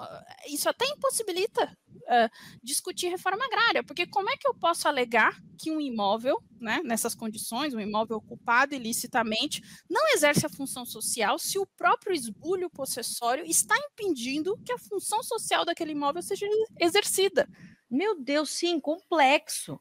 isso 0.48 0.70
até 0.70 0.86
impossibilita 0.86 1.70
uh, 1.96 2.30
discutir 2.62 3.08
reforma 3.08 3.44
agrária, 3.44 3.84
porque 3.84 4.06
como 4.06 4.30
é 4.30 4.38
que 4.38 4.48
eu 4.48 4.54
posso 4.54 4.88
alegar 4.88 5.38
que 5.58 5.70
um 5.70 5.82
imóvel, 5.82 6.42
né, 6.58 6.80
nessas 6.82 7.14
condições, 7.14 7.74
um 7.74 7.80
imóvel 7.80 8.16
ocupado 8.16 8.74
ilicitamente, 8.74 9.62
não 9.86 10.14
exerce 10.14 10.46
a 10.46 10.48
função 10.48 10.86
social 10.86 11.38
se 11.38 11.58
o 11.58 11.66
próprio 11.66 12.14
esbulho 12.14 12.70
possessório 12.70 13.44
está 13.44 13.76
impedindo 13.76 14.58
que 14.64 14.72
a 14.72 14.78
função 14.78 15.22
social 15.22 15.66
daquele 15.66 15.92
imóvel 15.92 16.22
seja 16.22 16.46
exercida? 16.80 17.46
Meu 17.90 18.18
Deus, 18.18 18.48
sim, 18.48 18.80
complexo. 18.80 19.78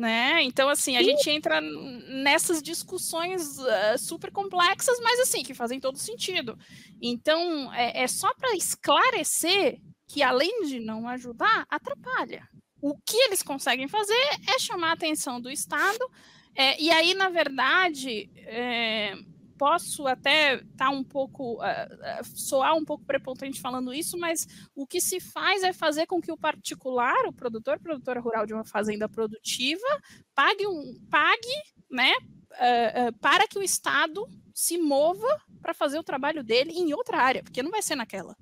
Né? 0.00 0.42
Então, 0.44 0.70
assim, 0.70 0.96
a 0.96 1.00
Sim. 1.00 1.10
gente 1.10 1.28
entra 1.28 1.60
nessas 1.60 2.62
discussões 2.62 3.58
uh, 3.58 3.98
super 3.98 4.32
complexas, 4.32 4.98
mas 5.02 5.20
assim, 5.20 5.42
que 5.42 5.52
fazem 5.52 5.78
todo 5.78 5.98
sentido. 5.98 6.58
Então, 7.02 7.70
é, 7.74 8.04
é 8.04 8.08
só 8.08 8.32
para 8.32 8.56
esclarecer 8.56 9.78
que 10.08 10.22
além 10.22 10.64
de 10.64 10.80
não 10.80 11.06
ajudar, 11.06 11.66
atrapalha. 11.68 12.48
O 12.80 12.96
que 12.96 13.14
eles 13.26 13.42
conseguem 13.42 13.88
fazer 13.88 14.14
é 14.48 14.58
chamar 14.58 14.88
a 14.88 14.92
atenção 14.94 15.38
do 15.38 15.50
Estado, 15.50 16.10
é, 16.54 16.80
e 16.80 16.90
aí, 16.90 17.12
na 17.12 17.28
verdade, 17.28 18.30
é, 18.36 19.14
posso 19.60 20.06
até 20.06 20.54
estar 20.54 20.86
tá 20.86 20.88
um 20.88 21.04
pouco, 21.04 21.62
uh, 21.62 22.24
soar 22.24 22.74
um 22.74 22.82
pouco 22.82 23.04
prepotente 23.04 23.60
falando 23.60 23.92
isso, 23.92 24.16
mas 24.16 24.48
o 24.74 24.86
que 24.86 25.02
se 25.02 25.20
faz 25.20 25.62
é 25.62 25.70
fazer 25.70 26.06
com 26.06 26.18
que 26.18 26.32
o 26.32 26.36
particular, 26.38 27.26
o 27.26 27.32
produtor, 27.32 27.78
produtora 27.78 28.20
rural 28.20 28.46
de 28.46 28.54
uma 28.54 28.64
fazenda 28.64 29.06
produtiva, 29.06 29.86
pague, 30.34 30.66
um, 30.66 30.98
pague 31.10 31.62
né, 31.90 32.10
uh, 32.52 33.08
uh, 33.08 33.18
para 33.18 33.46
que 33.46 33.58
o 33.58 33.62
Estado 33.62 34.26
se 34.54 34.78
mova 34.78 35.28
para 35.60 35.74
fazer 35.74 35.98
o 35.98 36.04
trabalho 36.04 36.42
dele 36.42 36.72
em 36.72 36.94
outra 36.94 37.18
área, 37.18 37.42
porque 37.42 37.62
não 37.62 37.70
vai 37.70 37.82
ser 37.82 37.96
naquela 37.96 38.34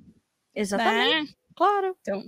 Exatamente. 0.54 1.30
Né? 1.30 1.36
Claro. 1.56 1.96
Então, 2.00 2.22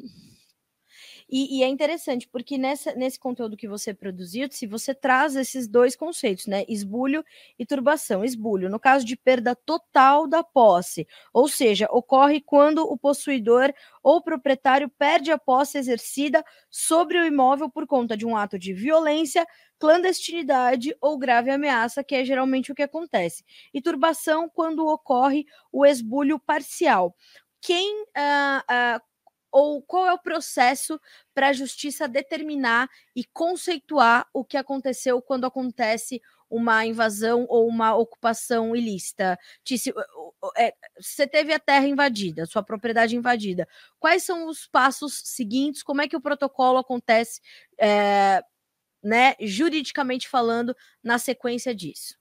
e, 1.31 1.59
e, 1.59 1.63
é 1.63 1.69
interessante, 1.69 2.27
porque 2.27 2.59
nessa, 2.59 2.93
nesse 2.95 3.19
conteúdo 3.19 3.57
que 3.57 3.69
você 3.69 3.95
produziu, 3.95 4.49
se 4.51 4.67
você 4.67 4.93
traz 4.93 5.37
esses 5.37 5.69
dois 5.69 5.95
conceitos, 5.95 6.47
né? 6.47 6.65
Esbulho 6.69 7.25
e 7.57 7.65
turbação. 7.65 8.25
Esbulho, 8.25 8.69
no 8.69 8.81
caso 8.81 9.07
de 9.07 9.17
perda 9.17 9.55
total 9.55 10.27
da 10.27 10.43
posse, 10.43 11.07
ou 11.33 11.47
seja, 11.47 11.87
ocorre 11.91 12.41
quando 12.41 12.79
o 12.83 12.99
possuidor 12.99 13.73
ou 14.03 14.21
proprietário 14.21 14.89
perde 14.89 15.31
a 15.31 15.39
posse 15.39 15.79
exercida 15.79 16.45
sobre 16.69 17.19
o 17.19 17.25
imóvel 17.25 17.71
por 17.71 17.87
conta 17.87 18.17
de 18.17 18.27
um 18.27 18.37
ato 18.37 18.59
de 18.59 18.73
violência, 18.73 19.47
clandestinidade 19.79 20.97
ou 21.01 21.17
grave 21.17 21.51
ameaça, 21.51 22.03
que 22.03 22.17
é 22.17 22.25
geralmente 22.25 22.73
o 22.73 22.75
que 22.75 22.83
acontece. 22.83 23.45
E 23.73 23.81
turbação 23.81 24.49
quando 24.49 24.87
ocorre 24.87 25.47
o 25.71 25.87
esbulho 25.87 26.41
parcial. 26.41 27.15
Quem 27.61 28.03
uh, 28.03 28.97
uh, 28.97 29.10
ou 29.51 29.83
qual 29.83 30.07
é 30.07 30.13
o 30.13 30.19
processo 30.19 31.01
para 31.35 31.49
a 31.49 31.53
justiça 31.53 32.07
determinar 32.07 32.89
e 33.15 33.25
conceituar 33.25 34.29
o 34.33 34.45
que 34.45 34.57
aconteceu 34.57 35.21
quando 35.21 35.45
acontece 35.45 36.23
uma 36.49 36.85
invasão 36.85 37.47
ou 37.49 37.67
uma 37.69 37.95
ocupação 37.95 38.75
ilícita? 38.75 39.39
Tício, 39.63 39.95
é, 40.57 40.75
você 40.99 41.27
teve 41.27 41.53
a 41.53 41.59
terra 41.59 41.87
invadida, 41.87 42.47
sua 42.47 42.63
propriedade 42.63 43.17
invadida. 43.17 43.69
Quais 43.99 44.23
são 44.25 44.47
os 44.47 44.67
passos 44.67 45.23
seguintes? 45.25 45.83
Como 45.83 46.03
é 46.03 46.09
que 46.09 46.17
o 46.17 46.21
protocolo 46.21 46.79
acontece, 46.79 47.41
é, 47.79 48.43
né, 49.03 49.35
juridicamente 49.41 50.29
falando, 50.29 50.77
na 51.03 51.19
sequência 51.19 51.75
disso? 51.75 52.19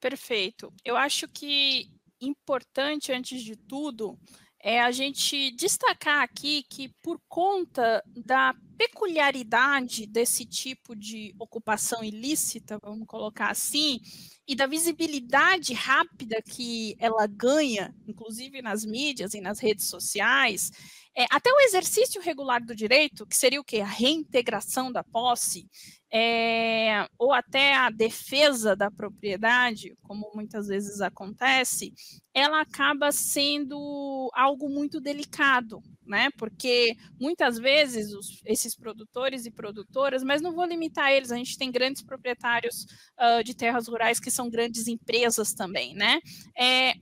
Perfeito. 0.00 0.72
Eu 0.84 0.96
acho 0.96 1.26
que 1.28 1.90
importante, 2.20 3.12
antes 3.12 3.42
de 3.42 3.56
tudo, 3.56 4.18
é 4.60 4.80
a 4.80 4.90
gente 4.90 5.50
destacar 5.52 6.22
aqui 6.22 6.64
que, 6.68 6.88
por 7.02 7.20
conta 7.28 8.02
da 8.08 8.54
peculiaridade 8.76 10.06
desse 10.06 10.44
tipo 10.44 10.94
de 10.94 11.34
ocupação 11.38 12.02
ilícita, 12.02 12.78
vamos 12.82 13.06
colocar 13.06 13.50
assim, 13.50 14.00
e 14.46 14.54
da 14.54 14.66
visibilidade 14.66 15.74
rápida 15.74 16.40
que 16.42 16.96
ela 16.98 17.26
ganha, 17.26 17.94
inclusive 18.06 18.62
nas 18.62 18.84
mídias 18.84 19.34
e 19.34 19.40
nas 19.40 19.58
redes 19.58 19.88
sociais, 19.88 20.70
é, 21.16 21.26
até 21.30 21.50
o 21.50 21.60
exercício 21.62 22.22
regular 22.22 22.64
do 22.64 22.74
direito, 22.74 23.26
que 23.26 23.36
seria 23.36 23.60
o 23.60 23.64
quê? 23.64 23.80
A 23.80 23.86
reintegração 23.86 24.92
da 24.92 25.02
posse, 25.02 25.68
é, 26.10 27.06
ou 27.18 27.32
até 27.32 27.74
a 27.74 27.90
defesa 27.90 28.74
da 28.74 28.90
propriedade, 28.90 29.94
como 30.02 30.30
muitas 30.34 30.66
vezes 30.66 31.00
acontece, 31.00 31.92
ela 32.32 32.62
acaba 32.62 33.12
sendo 33.12 34.30
algo 34.34 34.70
muito 34.70 35.00
delicado, 35.00 35.82
né? 36.06 36.30
Porque 36.38 36.96
muitas 37.20 37.58
vezes 37.58 38.12
os, 38.14 38.40
esses 38.46 38.74
produtores 38.74 39.44
e 39.44 39.50
produtoras, 39.50 40.24
mas 40.24 40.40
não 40.40 40.54
vou 40.54 40.64
limitar 40.64 41.12
eles, 41.12 41.30
a 41.30 41.36
gente 41.36 41.58
tem 41.58 41.70
grandes 41.70 42.02
proprietários 42.02 42.86
uh, 43.18 43.44
de 43.44 43.54
terras 43.54 43.86
rurais 43.86 44.18
que 44.18 44.30
são 44.30 44.48
grandes 44.48 44.88
empresas 44.88 45.52
também, 45.52 45.94
né? 45.94 46.20
É, 46.56 46.94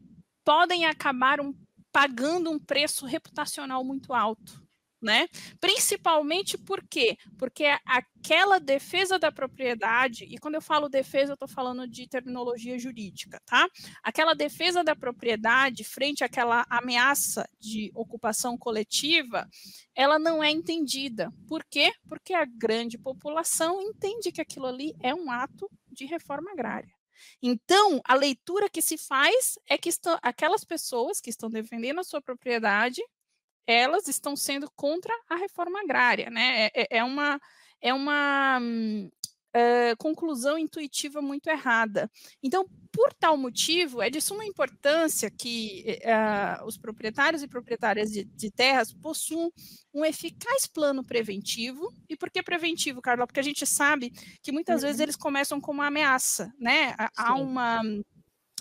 podem 0.44 0.84
acabar 0.84 1.40
um, 1.40 1.54
pagando 1.92 2.50
um 2.50 2.58
preço 2.58 3.06
reputacional 3.06 3.84
muito 3.84 4.12
alto 4.12 4.65
né? 5.06 5.28
Principalmente 5.60 6.58
por 6.58 6.84
quê? 6.84 7.16
Porque 7.38 7.64
aquela 7.86 8.58
defesa 8.58 9.20
da 9.20 9.30
propriedade, 9.30 10.24
e 10.24 10.36
quando 10.36 10.56
eu 10.56 10.60
falo 10.60 10.88
defesa, 10.88 11.30
eu 11.30 11.34
estou 11.34 11.48
falando 11.48 11.86
de 11.86 12.08
terminologia 12.08 12.76
jurídica, 12.76 13.40
tá? 13.46 13.68
Aquela 14.02 14.34
defesa 14.34 14.82
da 14.82 14.96
propriedade 14.96 15.84
frente 15.84 16.24
àquela 16.24 16.66
ameaça 16.68 17.48
de 17.60 17.92
ocupação 17.94 18.58
coletiva, 18.58 19.48
ela 19.94 20.18
não 20.18 20.42
é 20.42 20.50
entendida. 20.50 21.32
Por 21.46 21.64
quê? 21.64 21.92
Porque 22.08 22.34
a 22.34 22.44
grande 22.44 22.98
população 22.98 23.80
entende 23.80 24.32
que 24.32 24.40
aquilo 24.40 24.66
ali 24.66 24.92
é 25.00 25.14
um 25.14 25.30
ato 25.30 25.70
de 25.88 26.04
reforma 26.04 26.50
agrária. 26.50 26.90
Então, 27.40 28.00
a 28.04 28.14
leitura 28.14 28.68
que 28.68 28.82
se 28.82 28.98
faz 28.98 29.58
é 29.68 29.78
que 29.78 29.88
estão, 29.88 30.18
aquelas 30.20 30.64
pessoas 30.64 31.20
que 31.20 31.30
estão 31.30 31.48
defendendo 31.48 32.00
a 32.00 32.04
sua 32.04 32.20
propriedade 32.20 33.00
elas 33.66 34.08
estão 34.08 34.36
sendo 34.36 34.70
contra 34.74 35.12
a 35.28 35.36
reforma 35.36 35.80
agrária, 35.80 36.30
né? 36.30 36.66
É, 36.66 36.70
é, 36.74 36.86
é 36.98 37.04
uma, 37.04 37.40
é 37.80 37.92
uma 37.92 38.60
é, 39.56 39.96
conclusão 39.96 40.58
intuitiva 40.58 41.22
muito 41.22 41.48
errada. 41.48 42.10
Então, 42.42 42.66
por 42.92 43.14
tal 43.14 43.38
motivo, 43.38 44.02
é 44.02 44.10
de 44.10 44.20
suma 44.20 44.44
importância 44.44 45.30
que 45.30 45.98
uh, 46.04 46.66
os 46.66 46.76
proprietários 46.76 47.42
e 47.42 47.48
proprietárias 47.48 48.10
de, 48.10 48.24
de, 48.24 48.50
terras 48.50 48.92
possuam 48.92 49.50
um 49.94 50.04
eficaz 50.04 50.66
plano 50.66 51.02
preventivo. 51.02 51.90
E 52.06 52.16
por 52.16 52.30
que 52.30 52.42
preventivo, 52.42 53.00
Carla? 53.00 53.26
Porque 53.26 53.40
a 53.40 53.42
gente 53.42 53.66
sabe 53.66 54.10
que 54.42 54.52
muitas 54.52 54.82
uhum. 54.82 54.88
vezes 54.88 55.00
eles 55.00 55.16
começam 55.16 55.58
com 55.58 55.72
uma 55.72 55.86
ameaça, 55.86 56.52
né? 56.58 56.94
Há 57.16 57.34
uma 57.34 57.82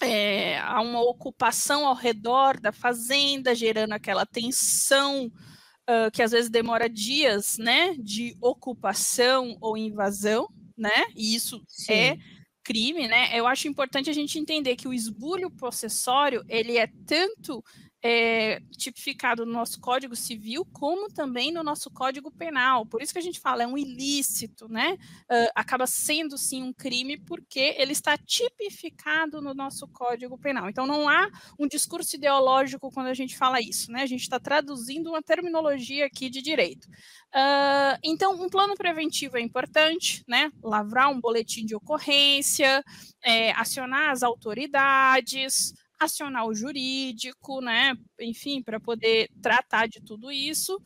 é, 0.01 0.59
há 0.59 0.81
uma 0.81 1.01
ocupação 1.01 1.85
ao 1.87 1.95
redor 1.95 2.59
da 2.59 2.71
fazenda, 2.71 3.55
gerando 3.55 3.93
aquela 3.93 4.25
tensão 4.25 5.27
uh, 5.27 6.11
que 6.11 6.21
às 6.21 6.31
vezes 6.31 6.49
demora 6.49 6.89
dias, 6.89 7.57
né, 7.57 7.95
de 7.97 8.35
ocupação 8.41 9.57
ou 9.61 9.77
invasão, 9.77 10.47
né? 10.77 11.05
E 11.15 11.35
isso 11.35 11.63
Sim. 11.67 11.93
é 11.93 12.17
crime, 12.63 13.07
né? 13.07 13.29
Eu 13.37 13.47
acho 13.47 13.67
importante 13.67 14.09
a 14.09 14.13
gente 14.13 14.39
entender 14.39 14.75
que 14.75 14.87
o 14.87 14.93
esbulho 14.93 15.49
possessório 15.51 16.43
ele 16.49 16.77
é 16.77 16.89
tanto 17.05 17.63
é, 18.07 18.61
tipificado 18.77 19.47
no 19.47 19.51
nosso 19.51 19.81
Código 19.81 20.15
Civil, 20.15 20.63
como 20.65 21.11
também 21.11 21.51
no 21.51 21.63
nosso 21.63 21.89
Código 21.89 22.29
Penal. 22.29 22.85
Por 22.85 23.01
isso 23.01 23.11
que 23.11 23.17
a 23.17 23.21
gente 23.21 23.39
fala, 23.39 23.63
é 23.63 23.67
um 23.67 23.75
ilícito, 23.75 24.67
né? 24.69 24.95
Uh, 25.23 25.49
acaba 25.55 25.87
sendo 25.87 26.37
sim 26.37 26.61
um 26.61 26.71
crime, 26.71 27.17
porque 27.17 27.73
ele 27.79 27.93
está 27.93 28.15
tipificado 28.15 29.41
no 29.41 29.55
nosso 29.55 29.87
Código 29.87 30.37
Penal. 30.37 30.69
Então, 30.69 30.85
não 30.85 31.09
há 31.09 31.27
um 31.57 31.67
discurso 31.67 32.15
ideológico 32.15 32.91
quando 32.91 33.07
a 33.07 33.13
gente 33.15 33.35
fala 33.35 33.59
isso, 33.59 33.91
né? 33.91 34.03
A 34.03 34.05
gente 34.05 34.21
está 34.21 34.39
traduzindo 34.39 35.09
uma 35.09 35.23
terminologia 35.23 36.05
aqui 36.05 36.29
de 36.29 36.43
direito. 36.43 36.85
Uh, 36.85 37.97
então, 38.03 38.39
um 38.39 38.49
plano 38.49 38.75
preventivo 38.75 39.35
é 39.35 39.41
importante, 39.41 40.23
né? 40.27 40.51
Lavrar 40.63 41.09
um 41.09 41.19
boletim 41.19 41.65
de 41.65 41.75
ocorrência, 41.75 42.83
é, 43.23 43.51
acionar 43.53 44.11
as 44.11 44.21
autoridades 44.21 45.73
acionar 45.99 46.45
o 46.45 46.53
jurídico, 46.53 47.61
né? 47.61 47.95
Enfim, 48.19 48.61
para 48.61 48.79
poder 48.79 49.29
tratar 49.41 49.87
de 49.87 50.01
tudo 50.01 50.31
isso. 50.31 50.79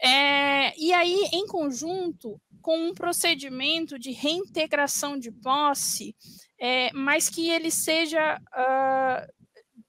É, 0.00 0.78
e 0.78 0.92
aí, 0.92 1.28
em 1.32 1.46
conjunto 1.46 2.40
com 2.60 2.88
um 2.88 2.94
procedimento 2.94 3.98
de 3.98 4.10
reintegração 4.10 5.18
de 5.18 5.30
posse, 5.30 6.14
é, 6.58 6.92
mas 6.92 7.28
que 7.28 7.48
ele 7.48 7.70
seja 7.70 8.36
uh, 8.36 9.32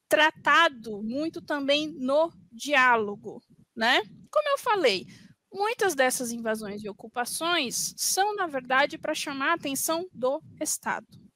tratado 0.08 1.02
muito 1.02 1.42
também 1.42 1.88
no 1.88 2.32
diálogo, 2.52 3.42
né? 3.76 4.02
Como 4.32 4.50
eu 4.50 4.58
falei, 4.60 5.08
muitas 5.52 5.96
dessas 5.96 6.32
invasões 6.32 6.84
e 6.84 6.90
ocupações 6.90 7.94
são, 7.98 8.36
na 8.36 8.46
verdade, 8.46 8.98
para 8.98 9.16
chamar 9.16 9.52
a 9.52 9.56
atenção 9.56 10.08
do 10.14 10.42
Estado 10.62 11.27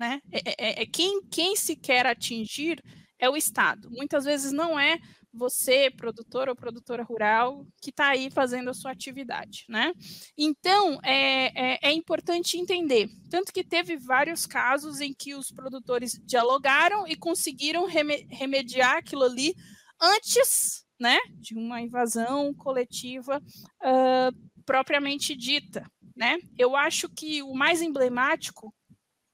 né? 0.00 0.22
É, 0.32 0.38
é, 0.38 0.54
é, 0.58 0.82
é, 0.82 0.86
quem, 0.86 1.22
quem 1.30 1.54
se 1.54 1.76
quer 1.76 2.06
atingir 2.06 2.82
é 3.18 3.28
o 3.28 3.36
Estado. 3.36 3.90
Muitas 3.90 4.24
vezes 4.24 4.50
não 4.50 4.80
é 4.80 4.98
você, 5.32 5.90
produtor 5.90 6.48
ou 6.48 6.56
produtora 6.56 7.04
rural, 7.04 7.64
que 7.80 7.90
está 7.90 8.08
aí 8.08 8.30
fazendo 8.30 8.70
a 8.70 8.74
sua 8.74 8.90
atividade, 8.90 9.64
né? 9.68 9.92
Então, 10.36 10.98
é, 11.04 11.74
é, 11.74 11.78
é, 11.82 11.92
importante 11.92 12.58
entender, 12.58 13.08
tanto 13.28 13.52
que 13.52 13.62
teve 13.62 13.96
vários 13.96 14.46
casos 14.46 15.00
em 15.00 15.14
que 15.14 15.34
os 15.34 15.52
produtores 15.52 16.18
dialogaram 16.24 17.06
e 17.06 17.14
conseguiram 17.14 17.86
remediar 17.86 18.96
aquilo 18.96 19.22
ali 19.22 19.54
antes, 20.00 20.84
né, 20.98 21.18
de 21.34 21.54
uma 21.54 21.80
invasão 21.80 22.52
coletiva 22.54 23.38
uh, 23.38 24.62
propriamente 24.66 25.36
dita, 25.36 25.86
né? 26.16 26.38
Eu 26.58 26.74
acho 26.74 27.08
que 27.08 27.42
o 27.42 27.54
mais 27.54 27.80
emblemático 27.80 28.74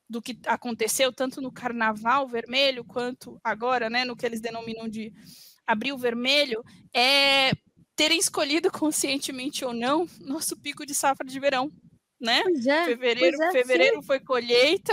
do 0.08 0.22
que 0.22 0.38
aconteceu 0.46 1.12
tanto 1.12 1.40
no 1.40 1.52
Carnaval 1.52 2.28
Vermelho 2.28 2.84
quanto 2.84 3.40
agora, 3.42 3.90
né, 3.90 4.04
no 4.04 4.16
que 4.16 4.24
eles 4.24 4.40
denominam 4.40 4.88
de 4.88 5.12
Abril 5.66 5.98
Vermelho, 5.98 6.64
é 6.94 7.52
terem 7.96 8.18
escolhido 8.18 8.70
conscientemente 8.70 9.64
ou 9.64 9.72
não 9.72 10.06
nosso 10.20 10.56
pico 10.56 10.84
de 10.84 10.94
safra 10.94 11.26
de 11.26 11.40
verão, 11.40 11.72
né? 12.20 12.42
É, 12.66 12.84
fevereiro, 12.84 13.42
é, 13.42 13.52
fevereiro 13.52 14.02
foi 14.02 14.20
colheita, 14.20 14.92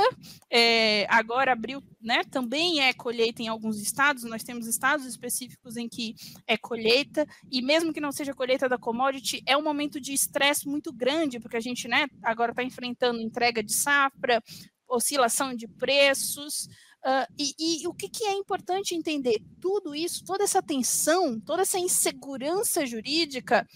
é, 0.49 1.05
agora 1.09 1.53
abril, 1.53 1.81
né? 2.01 2.23
Também 2.25 2.81
é 2.81 2.93
colheita 2.93 3.41
em 3.41 3.47
alguns 3.47 3.81
estados. 3.81 4.23
Nós 4.23 4.43
temos 4.43 4.67
estados 4.67 5.05
específicos 5.05 5.77
em 5.77 5.87
que 5.87 6.15
é 6.45 6.57
colheita 6.57 7.25
e 7.51 7.61
mesmo 7.61 7.93
que 7.93 8.01
não 8.01 8.11
seja 8.11 8.33
colheita 8.33 8.67
da 8.67 8.77
commodity, 8.77 9.41
é 9.45 9.55
um 9.55 9.63
momento 9.63 9.99
de 9.99 10.13
estresse 10.13 10.67
muito 10.67 10.91
grande 10.91 11.39
porque 11.39 11.57
a 11.57 11.61
gente, 11.61 11.87
né? 11.87 12.07
Agora 12.21 12.51
está 12.51 12.63
enfrentando 12.63 13.21
entrega 13.21 13.63
de 13.63 13.73
safra, 13.73 14.41
oscilação 14.95 15.53
de 15.53 15.67
preços, 15.67 16.67
Uh, 17.05 17.27
e, 17.37 17.81
e, 17.83 17.85
o 17.89 17.93
que, 17.93 18.07
que, 18.07 18.23
é 18.23 18.31
importante 18.31 18.95
entender? 18.95 19.43
Tudo 19.59 19.93
isso, 19.93 20.23
toda 20.23 20.45
essa 20.45 20.63
tensão, 20.63 21.37
toda 21.37 21.63
essa 21.63 21.77
insegurança 21.77 22.85
jurídica, 22.85 23.67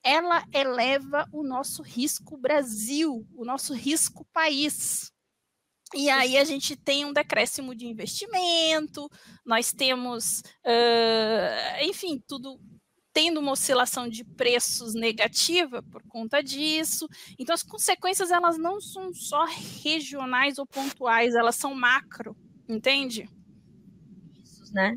ela 0.00 0.44
eleva 0.54 1.26
o 1.32 1.42
nosso 1.42 1.82
risco 1.82 2.36
Brasil, 2.36 3.26
o 3.34 3.44
nosso 3.44 3.74
risco 3.74 4.24
país. 4.32 5.10
E 5.94 6.08
aí 6.08 6.36
a 6.36 6.44
gente 6.44 6.76
tem 6.76 7.04
um 7.04 7.12
decréscimo 7.12 7.74
de 7.74 7.86
investimento, 7.86 9.10
nós 9.44 9.72
temos, 9.72 10.40
uh, 10.64 11.82
enfim, 11.82 12.22
tudo 12.28 12.60
tendo 13.18 13.40
uma 13.40 13.50
oscilação 13.50 14.08
de 14.08 14.22
preços 14.22 14.94
negativa 14.94 15.82
por 15.82 16.04
conta 16.04 16.40
disso. 16.40 17.08
Então 17.36 17.52
as 17.52 17.64
consequências 17.64 18.30
elas 18.30 18.56
não 18.56 18.80
são 18.80 19.12
só 19.12 19.44
regionais 19.44 20.56
ou 20.56 20.64
pontuais, 20.64 21.34
elas 21.34 21.56
são 21.56 21.74
macro, 21.74 22.36
entende? 22.68 23.28
Isso, 24.40 24.72
né? 24.72 24.96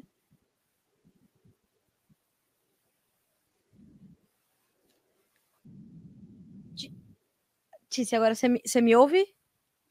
Tícia, 7.90 8.20
agora 8.20 8.36
você 8.36 8.48
me, 8.48 8.62
você 8.64 8.82
me 8.82 8.96
ouve? 8.96 9.26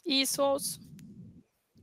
Isso, 0.07 0.41
ouço. 0.41 0.79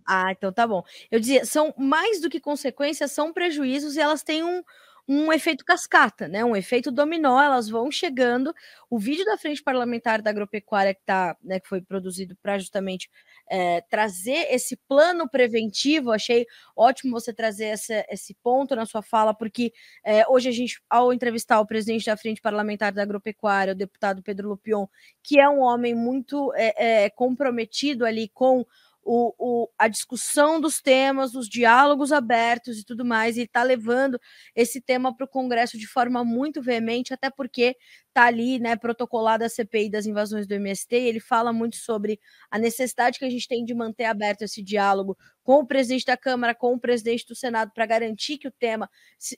Ah, 0.07 0.31
então 0.31 0.53
tá 0.53 0.65
bom. 0.65 0.81
Eu 1.11 1.19
dizia, 1.19 1.43
são 1.45 1.73
mais 1.77 2.21
do 2.21 2.29
que 2.29 2.39
consequências, 2.39 3.11
são 3.11 3.33
prejuízos 3.33 3.97
e 3.97 3.99
elas 3.99 4.23
têm 4.23 4.45
um, 4.45 4.63
um 5.07 5.31
efeito 5.31 5.63
cascata, 5.63 6.27
né? 6.27 6.43
Um 6.43 6.55
efeito 6.55 6.91
dominó, 6.91 7.41
elas 7.41 7.69
vão 7.69 7.89
chegando. 7.89 8.53
O 8.89 8.99
vídeo 8.99 9.23
da 9.23 9.37
frente 9.37 9.63
parlamentar 9.63 10.21
da 10.21 10.29
agropecuária 10.29 10.93
que 10.93 11.01
tá, 11.05 11.37
né, 11.41 11.59
que 11.59 11.67
foi 11.67 11.81
produzido 11.81 12.35
para 12.41 12.59
justamente 12.59 13.09
é, 13.49 13.79
trazer 13.81 14.53
esse 14.53 14.75
plano 14.87 15.29
preventivo, 15.29 16.11
achei 16.11 16.45
ótimo 16.75 17.13
você 17.13 17.33
trazer 17.33 17.65
essa, 17.65 18.05
esse 18.09 18.33
ponto 18.43 18.75
na 18.75 18.85
sua 18.85 19.01
fala, 19.01 19.33
porque 19.33 19.71
é, 20.03 20.27
hoje 20.27 20.49
a 20.49 20.51
gente, 20.51 20.81
ao 20.89 21.13
entrevistar 21.13 21.61
o 21.61 21.65
presidente 21.65 22.05
da 22.05 22.17
frente 22.17 22.41
parlamentar 22.41 22.91
da 22.91 23.01
agropecuária, 23.01 23.73
o 23.73 23.77
deputado 23.77 24.21
Pedro 24.21 24.49
Lupion, 24.49 24.87
que 25.23 25.39
é 25.39 25.47
um 25.47 25.61
homem 25.61 25.95
muito 25.95 26.51
é, 26.55 27.09
comprometido 27.11 28.05
ali 28.05 28.27
com 28.33 28.65
o, 29.07 29.33
o, 29.37 29.69
a 29.79 29.87
discussão 29.87 30.59
dos 30.59 30.81
temas, 30.81 31.33
os 31.33 31.47
diálogos 31.47 32.11
abertos 32.11 32.77
e 32.77 32.83
tudo 32.83 33.05
mais, 33.05 33.37
e 33.37 33.43
está 33.43 33.63
levando 33.63 34.19
esse 34.53 34.81
tema 34.81 35.15
para 35.15 35.23
o 35.23 35.29
Congresso 35.29 35.77
de 35.77 35.87
forma 35.87 36.25
muito 36.25 36.61
veemente, 36.61 37.13
até 37.13 37.29
porque 37.29 37.77
está 38.09 38.25
ali, 38.25 38.59
né, 38.59 38.75
protocolada 38.75 39.45
a 39.45 39.49
CPI 39.49 39.89
das 39.89 40.05
invasões 40.05 40.45
do 40.45 40.53
MST, 40.53 40.93
e 40.93 41.07
ele 41.07 41.21
fala 41.21 41.53
muito 41.53 41.77
sobre 41.77 42.19
a 42.51 42.59
necessidade 42.59 43.17
que 43.17 43.23
a 43.25 43.29
gente 43.29 43.47
tem 43.47 43.63
de 43.63 43.73
manter 43.73 44.05
aberto 44.05 44.41
esse 44.41 44.61
diálogo 44.61 45.17
com 45.41 45.59
o 45.59 45.65
presidente 45.65 46.05
da 46.05 46.17
Câmara, 46.17 46.53
com 46.53 46.73
o 46.73 46.79
presidente 46.79 47.25
do 47.25 47.35
Senado, 47.35 47.71
para 47.73 47.85
garantir 47.85 48.37
que 48.37 48.49
o 48.49 48.51
tema 48.51 48.89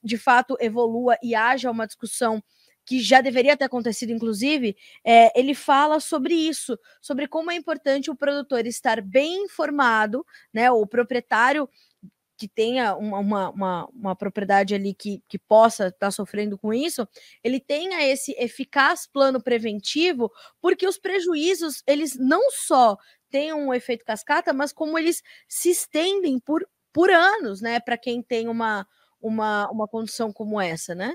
de 0.04 0.18
fato 0.18 0.58
evolua 0.60 1.16
e 1.22 1.36
haja 1.36 1.70
uma 1.70 1.86
discussão 1.86 2.42
que 2.90 3.00
já 3.00 3.22
deveria 3.22 3.56
ter 3.56 3.66
acontecido, 3.66 4.12
inclusive, 4.12 4.76
é, 5.06 5.40
ele 5.40 5.54
fala 5.54 6.00
sobre 6.00 6.34
isso, 6.34 6.76
sobre 7.00 7.28
como 7.28 7.52
é 7.52 7.56
importante 7.56 8.10
o 8.10 8.16
produtor 8.16 8.66
estar 8.66 9.00
bem 9.00 9.44
informado, 9.44 10.26
né? 10.52 10.72
O 10.72 10.88
proprietário 10.88 11.70
que 12.36 12.48
tenha 12.48 12.96
uma, 12.96 13.20
uma, 13.20 13.50
uma, 13.52 13.90
uma 13.94 14.16
propriedade 14.16 14.74
ali 14.74 14.96
que, 14.96 15.22
que 15.28 15.38
possa 15.38 15.90
estar 15.90 16.08
tá 16.08 16.12
sofrendo 16.12 16.58
com 16.58 16.74
isso, 16.74 17.08
ele 17.44 17.60
tenha 17.60 18.02
esse 18.08 18.32
eficaz 18.40 19.06
plano 19.06 19.40
preventivo, 19.40 20.32
porque 20.60 20.88
os 20.88 20.98
prejuízos, 20.98 21.84
eles 21.86 22.18
não 22.18 22.50
só 22.50 22.98
têm 23.30 23.54
um 23.54 23.72
efeito 23.72 24.04
cascata, 24.04 24.52
mas 24.52 24.74
como 24.74 24.98
eles 24.98 25.22
se 25.48 25.70
estendem 25.70 26.40
por, 26.40 26.68
por 26.92 27.12
anos, 27.12 27.62
né? 27.62 27.80
Para 27.80 28.00
quem 28.00 28.24
tem 28.24 28.48
uma, 28.48 28.88
uma, 29.22 29.70
uma 29.70 29.88
condição 29.88 30.34
como 30.34 30.60
essa, 30.60 30.96
né? 30.96 31.14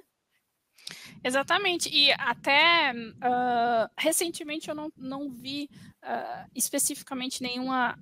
Exatamente, 1.22 1.88
e 1.88 2.12
até 2.12 2.92
uh, 2.92 3.90
recentemente 3.96 4.68
eu 4.68 4.74
não, 4.74 4.92
não 4.96 5.30
vi 5.30 5.70
uh, 6.02 6.50
especificamente 6.54 7.42
nenhuma 7.42 7.98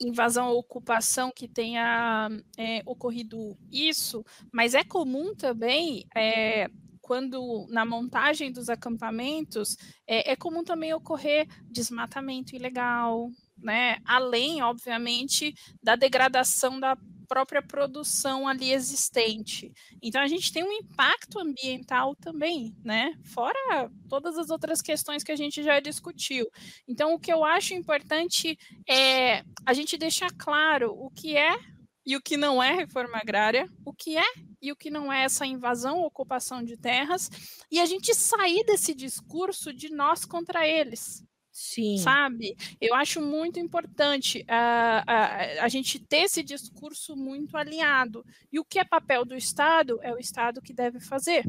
invasão 0.00 0.48
ou 0.48 0.58
ocupação 0.58 1.30
que 1.34 1.46
tenha 1.46 2.28
é, 2.58 2.82
ocorrido 2.84 3.56
isso, 3.70 4.24
mas 4.52 4.74
é 4.74 4.82
comum 4.82 5.34
também 5.34 6.04
é, 6.14 6.68
quando 7.00 7.66
na 7.68 7.84
montagem 7.84 8.50
dos 8.50 8.68
acampamentos 8.68 9.76
é, 10.06 10.32
é, 10.32 10.36
comum 10.36 10.64
também 10.64 10.94
ocorrer 10.94 11.46
desmatamento 11.70 12.54
ilegal, 12.56 13.30
né? 13.56 13.98
Além, 14.04 14.62
obviamente, 14.62 15.54
da 15.82 15.94
degradação 15.94 16.80
da 16.80 16.96
própria 17.32 17.62
produção 17.62 18.46
ali 18.46 18.74
existente. 18.74 19.72
Então 20.02 20.20
a 20.20 20.26
gente 20.26 20.52
tem 20.52 20.62
um 20.62 20.70
impacto 20.70 21.38
ambiental 21.38 22.14
também, 22.14 22.76
né? 22.84 23.18
Fora 23.24 23.90
todas 24.06 24.36
as 24.36 24.50
outras 24.50 24.82
questões 24.82 25.24
que 25.24 25.32
a 25.32 25.36
gente 25.36 25.62
já 25.62 25.80
discutiu. 25.80 26.46
Então 26.86 27.14
o 27.14 27.18
que 27.18 27.32
eu 27.32 27.42
acho 27.42 27.72
importante 27.72 28.58
é 28.86 29.42
a 29.64 29.72
gente 29.72 29.96
deixar 29.96 30.30
claro 30.36 30.92
o 30.92 31.10
que 31.10 31.34
é 31.34 31.58
e 32.04 32.16
o 32.16 32.20
que 32.20 32.36
não 32.36 32.62
é 32.62 32.74
reforma 32.74 33.16
agrária, 33.16 33.66
o 33.82 33.94
que 33.94 34.18
é 34.18 34.32
e 34.60 34.70
o 34.70 34.76
que 34.76 34.90
não 34.90 35.10
é 35.10 35.24
essa 35.24 35.46
invasão 35.46 36.02
ocupação 36.02 36.62
de 36.62 36.76
terras, 36.76 37.30
e 37.70 37.80
a 37.80 37.86
gente 37.86 38.14
sair 38.14 38.62
desse 38.64 38.94
discurso 38.94 39.72
de 39.72 39.88
nós 39.88 40.26
contra 40.26 40.68
eles. 40.68 41.24
Sim. 41.52 41.98
Sabe? 41.98 42.56
Eu 42.80 42.94
acho 42.94 43.20
muito 43.20 43.60
importante 43.60 44.42
a, 44.48 45.04
a, 45.06 45.64
a 45.64 45.68
gente 45.68 45.98
ter 45.98 46.22
esse 46.22 46.42
discurso 46.42 47.14
muito 47.14 47.56
alinhado. 47.58 48.24
E 48.50 48.58
o 48.58 48.64
que 48.64 48.78
é 48.78 48.84
papel 48.84 49.24
do 49.26 49.36
Estado 49.36 50.00
é 50.02 50.12
o 50.12 50.18
Estado 50.18 50.62
que 50.62 50.72
deve 50.72 50.98
fazer. 50.98 51.44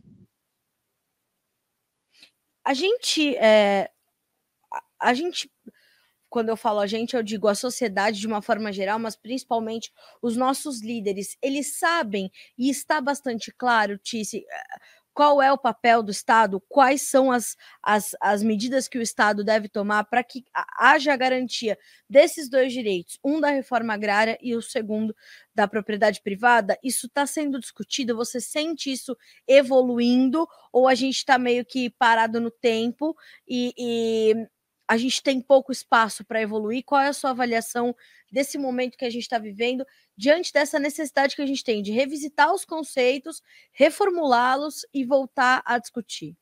A 2.66 2.74
gente. 2.74 3.36
É, 3.38 3.90
a, 4.72 4.84
a 5.00 5.14
gente 5.14 5.50
quando 6.34 6.50
eu 6.50 6.58
falo 6.58 6.80
a 6.80 6.88
gente, 6.88 7.16
eu 7.16 7.22
digo 7.22 7.48
a 7.48 7.54
sociedade 7.54 8.20
de 8.20 8.26
uma 8.26 8.42
forma 8.42 8.74
geral, 8.74 8.98
mas 8.98 9.16
principalmente 9.16 9.94
os 10.20 10.36
nossos 10.36 10.82
líderes, 10.82 11.38
eles 11.44 11.78
sabem 11.78 12.32
e 12.58 12.72
está 12.72 13.00
bastante 13.00 13.52
claro, 13.52 14.00
Tice, 14.00 14.44
qual 15.14 15.42
é 15.42 15.52
o 15.52 15.58
papel 15.58 16.02
do 16.02 16.12
Estado, 16.12 16.62
quais 16.68 17.04
são 17.04 17.32
as, 17.32 17.56
as, 17.82 18.16
as 18.20 18.42
medidas 18.44 18.88
que 18.88 18.98
o 18.98 19.02
Estado 19.02 19.44
deve 19.44 19.70
tomar 19.70 20.04
para 20.06 20.24
que 20.24 20.44
haja 20.78 21.14
a 21.14 21.18
garantia 21.18 21.78
desses 22.10 22.50
dois 22.50 22.74
direitos, 22.74 23.20
um 23.24 23.40
da 23.40 23.50
reforma 23.50 23.94
agrária 23.94 24.38
e 24.42 24.56
o 24.56 24.62
segundo 24.62 25.16
da 25.54 25.68
propriedade 25.68 26.22
privada. 26.22 26.78
Isso 26.84 27.08
está 27.08 27.26
sendo 27.26 27.60
discutido, 27.60 28.16
você 28.16 28.42
sente 28.42 28.92
isso 28.92 29.16
evoluindo, 29.48 30.48
ou 30.72 30.88
a 30.88 30.96
gente 30.96 31.18
está 31.18 31.38
meio 31.38 31.64
que 31.64 31.90
parado 31.92 32.40
no 32.40 32.50
tempo 32.50 33.16
e, 33.48 33.74
e 33.78 34.48
a 34.94 34.98
gente 34.98 35.24
tem 35.24 35.42
pouco 35.42 35.72
espaço 35.72 36.24
para 36.24 36.40
evoluir? 36.40 36.84
Qual 36.86 37.02
é 37.02 37.08
a 37.08 37.14
sua 37.14 37.32
avaliação 37.32 37.96
desse 38.32 38.60
momento 38.60 38.96
que 38.96 39.06
a 39.06 39.10
gente 39.10 39.24
está 39.24 39.40
vivendo, 39.40 39.84
diante 40.16 40.54
dessa 40.54 40.78
necessidade 40.78 41.36
que 41.36 41.42
a 41.42 41.48
gente 41.48 41.64
tem 41.64 41.82
de 41.82 41.92
revisitar 41.92 42.54
os 42.54 42.64
conceitos, 42.64 43.42
reformulá-los 43.72 44.86
e 44.94 45.04
voltar 45.04 45.64
a 45.66 45.80
discutir? 45.80 46.38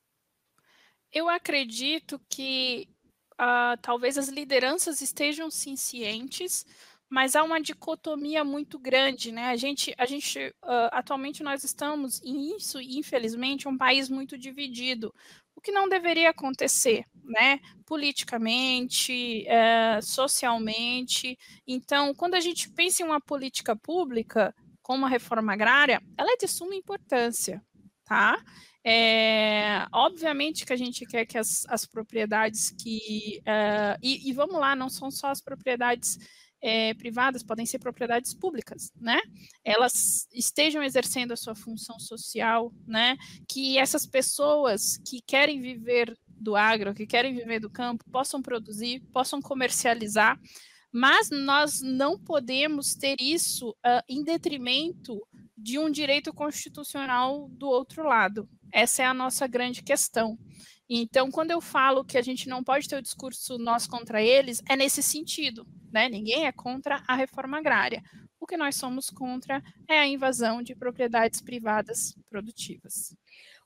Eu 1.13 1.29
acredito 1.29 2.19
que 2.27 2.89
uh, 3.35 3.79
talvez 3.81 4.17
as 4.17 4.27
lideranças 4.27 4.99
estejam 4.99 5.49
sim 5.49 5.77
cientes, 5.77 6.65
mas 7.09 7.37
há 7.37 7.43
uma 7.43 7.61
dicotomia 7.61 8.43
muito 8.43 8.77
grande, 8.77 9.31
né? 9.31 9.45
A 9.45 9.55
gente, 9.55 9.93
a 9.97 10.05
gente 10.05 10.39
uh, 10.61 10.91
atualmente 10.91 11.41
nós 11.41 11.63
estamos, 11.63 12.21
em 12.21 12.53
isso, 12.57 12.81
infelizmente, 12.81 13.69
um 13.69 13.77
país 13.77 14.09
muito 14.09 14.37
dividido 14.37 15.13
o 15.61 15.63
que 15.63 15.71
não 15.71 15.87
deveria 15.87 16.31
acontecer, 16.31 17.05
né? 17.23 17.59
Politicamente, 17.85 19.47
é, 19.47 20.01
socialmente. 20.01 21.37
Então, 21.67 22.15
quando 22.15 22.33
a 22.33 22.39
gente 22.39 22.67
pensa 22.71 23.03
em 23.03 23.05
uma 23.05 23.21
política 23.21 23.75
pública, 23.75 24.53
como 24.81 25.05
a 25.05 25.09
reforma 25.09 25.53
agrária, 25.53 26.01
ela 26.17 26.33
é 26.33 26.37
de 26.37 26.47
suma 26.47 26.73
importância, 26.73 27.63
tá? 28.03 28.43
É, 28.83 29.85
obviamente 29.93 30.65
que 30.65 30.73
a 30.73 30.75
gente 30.75 31.05
quer 31.05 31.27
que 31.27 31.37
as, 31.37 31.63
as 31.69 31.85
propriedades 31.85 32.71
que. 32.71 33.39
É, 33.45 33.95
e, 34.01 34.27
e, 34.27 34.33
vamos 34.33 34.59
lá, 34.59 34.75
não 34.75 34.89
são 34.89 35.11
só 35.11 35.27
as 35.27 35.39
propriedades 35.39 36.17
é, 36.61 36.93
privadas, 36.93 37.43
podem 37.43 37.65
ser 37.65 37.79
propriedades 37.79 38.33
públicas, 38.33 38.91
né? 38.99 39.19
Elas 39.63 40.27
estejam 40.33 40.83
exercendo 40.83 41.31
a 41.31 41.37
sua 41.37 41.55
função 41.55 41.99
social, 41.99 42.71
né? 42.87 43.17
Que 43.47 43.77
essas 43.77 44.05
pessoas 44.05 44.97
que 45.05 45.21
querem 45.21 45.59
viver 45.59 46.15
do 46.29 46.55
agro, 46.55 46.93
que 46.93 47.07
querem 47.07 47.35
viver 47.35 47.59
do 47.59 47.69
campo, 47.69 48.05
possam 48.11 48.41
produzir, 48.41 49.01
possam 49.11 49.41
comercializar, 49.41 50.39
mas 50.91 51.29
nós 51.29 51.81
não 51.81 52.19
podemos 52.19 52.95
ter 52.95 53.15
isso 53.19 53.69
uh, 53.69 54.03
em 54.09 54.23
detrimento 54.23 55.19
de 55.57 55.79
um 55.79 55.89
direito 55.89 56.33
constitucional 56.33 57.47
do 57.49 57.67
outro 57.67 58.03
lado. 58.03 58.49
Essa 58.73 59.03
é 59.03 59.05
a 59.05 59.13
nossa 59.13 59.47
grande 59.47 59.83
questão. 59.83 60.37
Então, 60.93 61.31
quando 61.31 61.51
eu 61.51 61.61
falo 61.61 62.03
que 62.03 62.17
a 62.17 62.21
gente 62.21 62.49
não 62.49 62.63
pode 62.63 62.87
ter 62.87 62.97
o 62.97 63.01
discurso 63.01 63.57
nós 63.57 63.87
contra 63.87 64.21
eles, 64.21 64.61
é 64.67 64.75
nesse 64.75 65.01
sentido 65.01 65.65
né? 65.91 66.07
Ninguém 66.09 66.47
é 66.47 66.51
contra 66.51 67.03
a 67.07 67.15
reforma 67.15 67.57
agrária. 67.57 68.01
O 68.39 68.47
que 68.47 68.57
nós 68.57 68.75
somos 68.75 69.09
contra 69.09 69.61
é 69.87 69.99
a 69.99 70.07
invasão 70.07 70.63
de 70.63 70.73
propriedades 70.73 71.41
privadas 71.41 72.15
produtivas. 72.29 73.15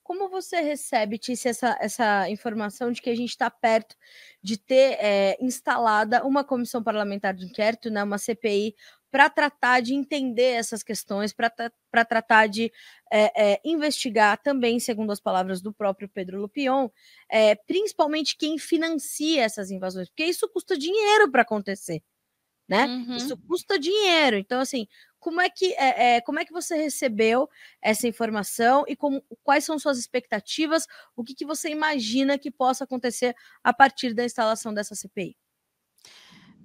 Como 0.03 0.29
você 0.29 0.61
recebe, 0.61 1.17
Tícia, 1.17 1.49
essa, 1.49 1.77
essa 1.79 2.29
informação 2.29 2.91
de 2.91 3.01
que 3.01 3.09
a 3.09 3.15
gente 3.15 3.29
está 3.29 3.49
perto 3.49 3.95
de 4.41 4.57
ter 4.57 4.97
é, 4.99 5.37
instalada 5.41 6.23
uma 6.23 6.43
comissão 6.43 6.83
parlamentar 6.83 7.33
de 7.33 7.45
inquérito, 7.45 7.89
né, 7.89 8.03
uma 8.03 8.19
CPI, 8.19 8.75
para 9.15 9.29
tratar 9.29 9.79
de 9.79 9.93
entender 9.93 10.55
essas 10.55 10.83
questões, 10.83 11.31
para 11.31 12.03
tratar 12.03 12.47
de 12.47 12.69
é, 13.09 13.53
é, 13.53 13.61
investigar 13.63 14.37
também, 14.43 14.77
segundo 14.77 15.09
as 15.09 15.21
palavras 15.21 15.61
do 15.61 15.71
próprio 15.71 16.09
Pedro 16.09 16.41
Lupion, 16.41 16.89
é, 17.31 17.55
principalmente 17.55 18.35
quem 18.35 18.57
financia 18.57 19.41
essas 19.41 19.71
invasões, 19.71 20.09
porque 20.09 20.25
isso 20.25 20.49
custa 20.49 20.77
dinheiro 20.77 21.31
para 21.31 21.43
acontecer. 21.43 22.03
Né? 22.67 22.87
Uhum. 22.87 23.15
Isso 23.15 23.37
custa 23.47 23.79
dinheiro. 23.79 24.35
Então, 24.35 24.59
assim, 24.59 24.85
como 25.17 25.39
é 25.39 25.49
que 25.49 25.73
é, 25.75 26.17
é, 26.17 26.21
como 26.21 26.39
é 26.39 26.43
que 26.43 26.51
você 26.51 26.75
recebeu 26.75 27.49
essa 27.81 28.09
informação 28.09 28.83
e 28.85 28.97
como, 28.97 29.23
quais 29.45 29.63
são 29.63 29.79
suas 29.79 29.97
expectativas? 29.97 30.87
O 31.15 31.23
que, 31.23 31.33
que 31.33 31.45
você 31.45 31.69
imagina 31.69 32.37
que 32.37 32.51
possa 32.51 32.83
acontecer 32.83 33.33
a 33.63 33.71
partir 33.71 34.13
da 34.13 34.25
instalação 34.25 34.73
dessa 34.73 34.93
CPI? 34.93 35.37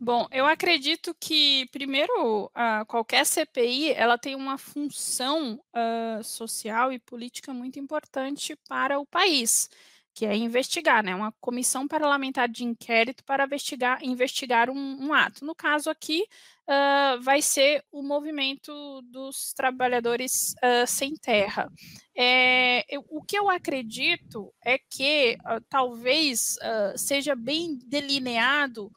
Bom, 0.03 0.27
eu 0.31 0.47
acredito 0.47 1.15
que, 1.21 1.69
primeiro, 1.71 2.47
uh, 2.47 2.87
qualquer 2.87 3.27
CPI 3.27 3.93
ela 3.93 4.17
tem 4.17 4.35
uma 4.35 4.57
função 4.57 5.61
uh, 5.77 6.25
social 6.25 6.91
e 6.91 6.99
política 6.99 7.53
muito 7.53 7.79
importante 7.79 8.57
para 8.67 8.99
o 8.99 9.05
país, 9.05 9.69
que 10.15 10.25
é 10.25 10.35
investigar, 10.35 11.05
né? 11.05 11.15
Uma 11.15 11.33
comissão 11.33 11.87
parlamentar 11.87 12.49
de 12.49 12.65
inquérito 12.65 13.23
para 13.25 13.45
investigar, 13.45 14.03
investigar 14.03 14.71
um, 14.71 15.07
um 15.07 15.13
ato. 15.13 15.45
No 15.45 15.55
caso 15.55 15.91
aqui, 15.91 16.25
uh, 16.67 17.21
vai 17.21 17.43
ser 17.43 17.85
o 17.93 18.03
movimento 18.03 19.03
dos 19.03 19.53
trabalhadores 19.53 20.55
sem 20.87 21.15
terra. 21.15 21.71
É, 22.17 22.87
eu, 22.89 23.05
o 23.11 23.23
que 23.23 23.39
eu 23.39 23.51
acredito 23.51 24.51
é 24.65 24.79
que 24.79 25.37
talvez 25.69 26.57
seja 26.97 27.35
bem 27.37 27.79
delineado 27.87 28.91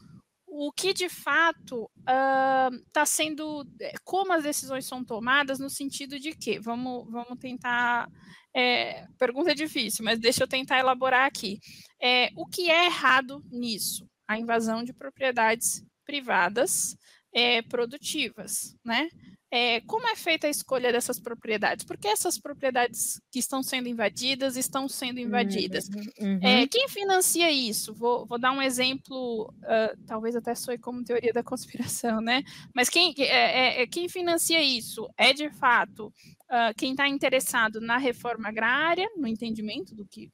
o 0.55 0.71
que 0.71 0.93
de 0.93 1.09
fato 1.09 1.89
está 1.97 3.01
uh, 3.01 3.07
sendo, 3.07 3.67
eh, 3.81 3.93
como 4.03 4.33
as 4.33 4.43
decisões 4.43 4.85
são 4.85 5.03
tomadas, 5.03 5.57
no 5.57 5.67
sentido 5.67 6.19
de 6.19 6.35
que, 6.35 6.59
vamos, 6.59 7.09
vamos 7.11 7.39
tentar, 7.39 8.07
é, 8.55 9.07
pergunta 9.17 9.55
difícil, 9.55 10.05
mas 10.05 10.19
deixa 10.19 10.43
eu 10.43 10.47
tentar 10.47 10.77
elaborar 10.77 11.25
aqui. 11.25 11.59
É, 11.99 12.29
o 12.35 12.45
que 12.45 12.69
é 12.69 12.85
errado 12.85 13.43
nisso? 13.51 14.07
A 14.27 14.37
invasão 14.37 14.83
de 14.83 14.93
propriedades 14.93 15.83
privadas 16.05 16.95
é, 17.33 17.63
produtivas, 17.63 18.77
né? 18.85 19.09
É, 19.55 19.81
como 19.81 20.07
é 20.07 20.15
feita 20.15 20.47
a 20.47 20.49
escolha 20.49 20.91
dessas 20.91 21.19
propriedades? 21.19 21.85
Porque 21.85 22.07
essas 22.07 22.39
propriedades 22.39 23.21
que 23.31 23.37
estão 23.37 23.61
sendo 23.61 23.87
invadidas 23.87 24.57
estão 24.57 24.89
sendo 24.89 25.19
invadidas. 25.19 25.87
Uhum, 25.89 26.27
uhum. 26.27 26.39
É, 26.41 26.67
quem 26.67 26.89
financia 26.89 27.51
isso? 27.51 27.93
Vou, 27.93 28.25
vou, 28.25 28.39
dar 28.39 28.51
um 28.51 28.59
exemplo, 28.59 29.53
uh, 29.61 30.05
talvez 30.07 30.35
até 30.35 30.55
soe 30.55 30.79
como 30.79 31.03
teoria 31.03 31.31
da 31.31 31.43
conspiração, 31.43 32.19
né? 32.19 32.41
Mas 32.73 32.89
quem, 32.89 33.13
é, 33.19 33.25
é, 33.25 33.81
é 33.83 33.87
quem 33.87 34.09
financia 34.09 34.59
isso 34.59 35.07
é 35.15 35.31
de 35.33 35.51
fato 35.51 36.07
uh, 36.07 36.73
quem 36.75 36.93
está 36.93 37.07
interessado 37.07 37.79
na 37.79 37.99
reforma 37.99 38.49
agrária, 38.49 39.07
no 39.15 39.27
entendimento 39.27 39.93
do 39.93 40.03
que 40.03 40.31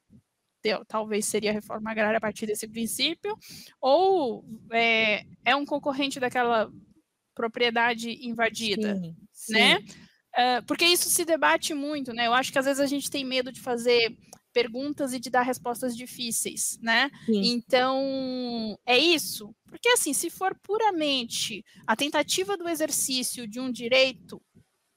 talvez 0.88 1.26
seria 1.26 1.50
a 1.50 1.54
reforma 1.54 1.90
agrária 1.90 2.16
a 2.16 2.20
partir 2.20 2.46
desse 2.46 2.66
princípio, 2.66 3.36
ou 3.80 4.44
é, 4.72 5.24
é 5.44 5.54
um 5.54 5.66
concorrente 5.66 6.18
daquela 6.18 6.70
propriedade 7.40 8.10
invadida, 8.26 8.94
sim, 8.96 9.16
sim. 9.32 9.52
né? 9.54 9.78
Uh, 10.32 10.64
porque 10.66 10.84
isso 10.84 11.08
se 11.08 11.24
debate 11.24 11.72
muito, 11.72 12.12
né? 12.12 12.26
Eu 12.26 12.34
acho 12.34 12.52
que 12.52 12.58
às 12.58 12.66
vezes 12.66 12.80
a 12.80 12.86
gente 12.86 13.10
tem 13.10 13.24
medo 13.24 13.50
de 13.50 13.60
fazer 13.60 14.14
perguntas 14.52 15.14
e 15.14 15.18
de 15.18 15.30
dar 15.30 15.42
respostas 15.42 15.96
difíceis, 15.96 16.78
né? 16.82 17.10
Sim. 17.24 17.42
Então, 17.52 18.78
é 18.84 18.98
isso. 18.98 19.54
Porque 19.66 19.88
assim, 19.88 20.12
se 20.12 20.28
for 20.28 20.54
puramente 20.62 21.64
a 21.86 21.96
tentativa 21.96 22.56
do 22.56 22.68
exercício 22.68 23.46
de 23.48 23.58
um 23.58 23.72
direito, 23.72 24.36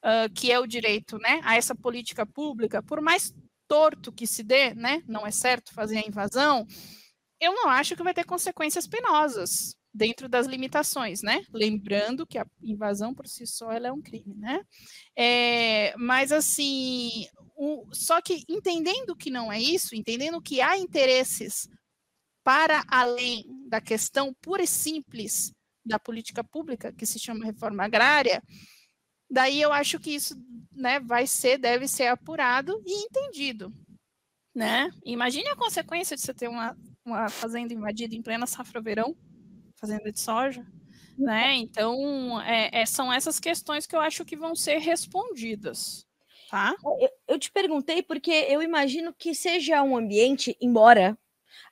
uh, 0.04 0.32
que 0.36 0.52
é 0.52 0.60
o 0.60 0.68
direito, 0.68 1.18
né, 1.20 1.40
a 1.44 1.56
essa 1.56 1.74
política 1.74 2.26
pública, 2.26 2.84
por 2.84 3.00
mais 3.02 3.34
torto 3.68 4.12
que 4.12 4.28
se 4.28 4.44
dê, 4.44 4.74
né, 4.74 5.02
não 5.08 5.26
é 5.26 5.32
certo 5.32 5.74
fazer 5.74 5.98
a 5.98 6.08
invasão, 6.08 6.68
eu 7.40 7.54
não 7.54 7.70
acho 7.70 7.96
que 7.96 8.04
vai 8.04 8.14
ter 8.14 8.26
consequências 8.26 8.88
penosas, 8.88 9.76
dentro 9.94 10.28
das 10.28 10.48
limitações, 10.48 11.22
né? 11.22 11.46
Lembrando 11.54 12.26
que 12.26 12.38
a 12.38 12.48
invasão 12.62 13.14
por 13.14 13.28
si 13.28 13.46
só 13.46 13.72
é 13.72 13.92
um 13.92 14.02
crime, 14.02 14.34
né? 14.36 14.66
É, 15.16 15.96
mas 15.98 16.32
assim, 16.32 17.28
o, 17.56 17.88
só 17.94 18.22
que 18.22 18.44
entendendo 18.50 19.16
que 19.16 19.30
não 19.30 19.52
é 19.52 19.62
isso, 19.62 19.96
entendendo 19.96 20.42
que 20.42 20.62
há 20.62 20.78
interesses 20.78 21.70
para 22.44 22.84
além 22.88 23.46
da 23.68 23.80
questão 23.80 24.34
pura 24.42 24.64
e 24.64 24.68
simples 24.68 25.54
da 25.86 26.00
política 26.00 26.44
pública, 26.44 26.92
que 26.92 27.06
se 27.06 27.20
chama 27.20 27.46
reforma 27.46 27.84
agrária, 27.84 28.42
daí 29.30 29.62
eu 29.62 29.72
acho 29.72 30.00
que 30.00 30.12
isso 30.12 30.36
né, 30.72 31.00
vai 31.00 31.28
ser, 31.28 31.58
deve 31.58 31.88
ser 31.88 32.08
apurado 32.08 32.82
e 32.86 33.06
entendido. 33.06 33.72
Né? 34.56 34.90
Imagine 35.06 35.50
a 35.50 35.56
consequência 35.56 36.16
de 36.16 36.22
você 36.22 36.34
ter 36.34 36.48
uma, 36.48 36.78
uma 37.06 37.30
fazenda 37.30 37.74
invadida 37.74 38.16
em 38.16 38.22
plena 38.22 38.46
safra-verão, 38.46 39.16
fazenda 39.84 40.10
de 40.14 40.20
soja, 40.20 40.66
né? 41.18 41.56
Então, 41.56 42.42
é, 42.42 42.70
é, 42.72 42.86
são 42.86 43.12
essas 43.12 43.38
questões 43.38 43.86
que 43.86 43.94
eu 43.94 44.00
acho 44.00 44.24
que 44.24 44.38
vão 44.38 44.56
ser 44.56 44.78
respondidas. 44.78 46.08
Tá? 46.50 46.74
Eu, 47.02 47.10
eu 47.28 47.40
te 47.40 47.52
perguntei 47.52 48.02
porque 48.02 48.32
eu 48.32 48.62
imagino 48.62 49.14
que 49.14 49.36
seja 49.36 49.84
um 49.84 49.98
ambiente, 49.98 50.56
embora 50.62 51.18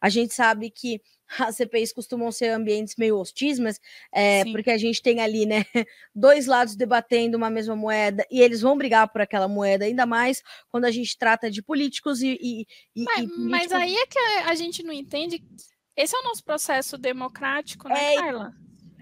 a 0.02 0.10
gente 0.10 0.34
sabe 0.34 0.70
que 0.70 1.02
as 1.40 1.56
CPIs 1.56 1.94
costumam 1.94 2.30
ser 2.34 2.50
ambientes 2.50 2.96
meio 2.98 3.18
hostis, 3.18 3.58
mas 3.60 3.80
é, 4.14 4.44
porque 4.52 4.72
a 4.72 4.78
gente 4.78 5.02
tem 5.02 5.22
ali, 5.22 5.46
né, 5.46 5.64
dois 6.14 6.46
lados 6.48 6.76
debatendo 6.76 7.38
uma 7.38 7.50
mesma 7.50 7.78
moeda 7.78 8.26
e 8.30 8.42
eles 8.42 8.60
vão 8.60 8.78
brigar 8.78 9.08
por 9.08 9.22
aquela 9.22 9.48
moeda, 9.48 9.86
ainda 9.86 10.06
mais 10.06 10.44
quando 10.70 10.84
a 10.84 10.92
gente 10.92 11.18
trata 11.18 11.50
de 11.50 11.62
políticos 11.62 12.22
e. 12.22 12.38
e, 12.42 12.68
mas, 12.98 13.20
e 13.20 13.28
políticos... 13.28 13.50
mas 13.50 13.72
aí 13.72 13.96
é 13.96 14.06
que 14.06 14.20
a 14.20 14.56
gente 14.56 14.84
não 14.84 14.92
entende 14.92 15.42
esse 15.96 16.16
é 16.16 16.20
o 16.20 16.24
nosso 16.24 16.44
processo 16.44 16.98
democrático, 16.98 17.88
né, 17.88 18.16
é, 18.16 18.18
Carla? 18.18 18.54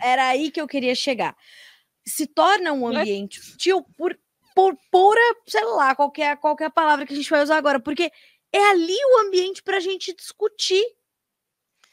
Era 0.01 0.27
aí 0.27 0.51
que 0.51 0.59
eu 0.59 0.67
queria 0.67 0.95
chegar. 0.95 1.35
Se 2.05 2.25
torna 2.25 2.73
um 2.73 2.87
ambiente 2.87 3.39
hostil 3.39 3.83
por, 3.97 4.17
por 4.55 4.75
pura, 4.91 5.21
sei 5.47 5.63
lá, 5.65 5.95
qualquer, 5.95 6.37
qualquer 6.37 6.71
palavra 6.71 7.05
que 7.05 7.13
a 7.13 7.15
gente 7.15 7.29
vai 7.29 7.43
usar 7.43 7.57
agora, 7.57 7.79
porque 7.79 8.11
é 8.51 8.69
ali 8.71 8.95
o 8.95 9.27
ambiente 9.27 9.61
para 9.61 9.77
a 9.77 9.81
gente 9.81 10.13
discutir, 10.15 10.83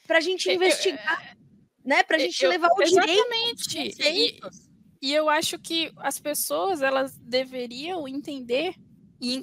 para 0.06 0.18
a 0.18 0.20
gente 0.20 0.50
investigar, 0.50 1.36
né? 1.84 2.02
Para 2.02 2.16
a 2.16 2.20
gente 2.20 2.42
eu, 2.42 2.50
levar 2.50 2.68
o 2.68 2.82
exatamente. 2.82 3.68
direito. 3.68 4.00
Exatamente. 4.00 4.40
E, 5.02 5.08
e 5.08 5.14
eu 5.14 5.28
acho 5.28 5.58
que 5.58 5.92
as 5.98 6.18
pessoas 6.18 6.80
elas 6.80 7.18
deveriam 7.18 8.08
entender 8.08 8.74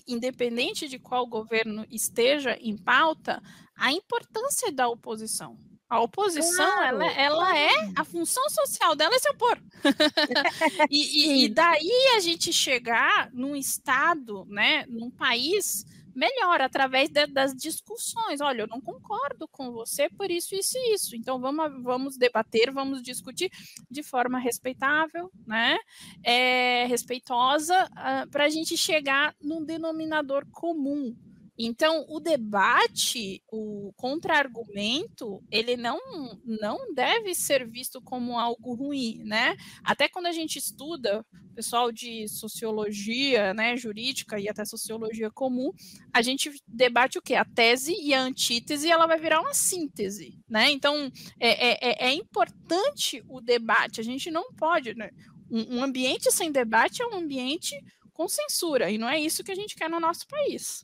independente 0.08 0.88
de 0.88 1.00
qual 1.00 1.26
governo 1.26 1.86
esteja 1.89 2.58
em 2.62 2.78
pauta, 2.78 3.42
a 3.84 3.91
importância 3.91 4.72
da 4.72 4.88
oposição. 4.88 5.58
A 5.89 6.00
oposição, 6.00 6.65
claro. 6.65 7.02
ela, 7.02 7.12
ela 7.12 7.60
é, 7.60 7.91
a 7.98 8.06
função 8.06 8.50
social 8.50 8.96
dela 8.96 9.13
é 9.13 9.19
se 9.19 9.30
opor. 9.30 9.62
e, 10.89 11.41
e, 11.41 11.46
e, 11.46 11.50
daí 11.50 12.13
a 12.15 12.22
gente 12.22 12.54
chegar 12.54 13.30
num 13.34 13.58
estado, 13.58 14.46
né, 14.46 14.86
num 14.88 15.12
país 15.12 15.86
melhor, 16.15 16.62
através 16.62 17.10
de, 17.10 17.28
das 17.28 17.54
discussões. 17.54 18.39
Olha, 18.39 18.62
eu 18.62 18.67
não 18.67 18.80
concordo 18.80 19.50
com 19.50 19.74
você 19.74 20.10
por 20.10 20.32
isso, 20.32 20.56
isso 20.56 20.78
e 20.78 20.93
isso. 20.93 21.13
Então 21.17 21.38
vamos, 21.41 21.84
vamos 21.84 22.17
debater, 22.17 22.72
vamos 22.72 23.04
discutir 23.04 23.52
de 23.91 24.02
forma 24.02 24.39
respeitável, 24.39 25.30
né? 25.46 25.78
É, 26.24 26.86
respeitosa, 26.86 27.84
uh, 27.84 27.89
ah, 27.96 28.28
para 28.32 28.46
a 28.46 28.50
gente 28.50 28.78
chegar 28.78 29.36
num 29.41 29.62
denominador 29.62 30.46
comum 30.54 31.13
então, 31.58 32.06
o 32.10 32.20
debate, 32.20 33.44
o 33.52 33.94
contra-argumento, 33.96 35.44
ele 35.52 35.78
não, 35.78 36.00
não 36.44 36.94
deve 36.94 37.36
ser 37.36 37.68
visto 37.68 38.02
como 38.02 38.40
algo 38.40 38.73
ruim, 38.73 39.23
né? 39.23 39.56
Até 39.84 40.10
quando 40.10 40.25
a 40.25 40.32
gente 40.32 40.58
estuda, 40.58 41.23
pessoal 41.54 41.92
de 41.92 42.27
sociologia, 42.27 43.54
né, 43.54 43.77
jurídica 43.77 44.40
e 44.40 44.50
até 44.50 44.65
sociologia 44.65 45.30
comum, 45.30 45.71
a 46.12 46.23
gente 46.23 46.52
debate 46.67 47.19
o 47.19 47.21
quê? 47.21 47.36
A 47.36 47.46
tese 47.46 47.94
e 48.02 48.15
a 48.15 48.21
antítese, 48.21 48.90
ela 48.90 49.06
vai 49.06 49.19
virar 49.19 49.40
uma 49.40 49.54
síntese, 49.54 50.40
né? 50.50 50.71
Então, 50.71 51.12
é, 51.40 51.69
é, 51.69 51.77
é, 51.82 52.08
é 52.08 52.13
importante 52.13 53.23
o 53.30 53.40
debate, 53.40 54.02
a 54.02 54.04
gente 54.04 54.32
não 54.32 54.52
pode, 54.54 54.96
né? 54.96 55.12
Um, 55.52 55.77
um 55.77 55.84
ambiente 55.84 56.32
sem 56.32 56.52
debate 56.52 57.04
é 57.04 57.06
um 57.06 57.13
ambiente 57.13 57.80
com 58.12 58.27
censura, 58.27 58.90
e 58.90 58.98
não 58.98 59.08
é 59.08 59.19
isso 59.19 59.44
que 59.44 59.52
a 59.52 59.56
gente 59.56 59.75
quer 59.75 59.90
no 59.90 60.00
nosso 60.00 60.27
país. 60.27 60.84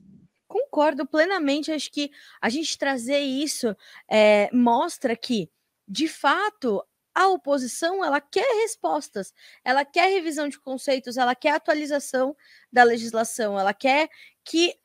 Concordo 0.69 1.05
plenamente. 1.05 1.71
Acho 1.71 1.91
que 1.91 2.11
a 2.39 2.49
gente 2.49 2.77
trazer 2.77 3.19
isso 3.19 3.75
é, 4.07 4.49
mostra 4.53 5.15
que, 5.15 5.49
de 5.87 6.07
fato, 6.07 6.83
a 7.13 7.27
oposição 7.27 8.05
ela 8.05 8.21
quer 8.21 8.45
respostas, 8.61 9.33
ela 9.63 9.83
quer 9.83 10.09
revisão 10.09 10.47
de 10.47 10.59
conceitos, 10.59 11.17
ela 11.17 11.35
quer 11.35 11.51
atualização 11.51 12.35
da 12.71 12.83
legislação, 12.83 13.59
ela 13.59 13.73
quer 13.73 14.09
que 14.45 14.75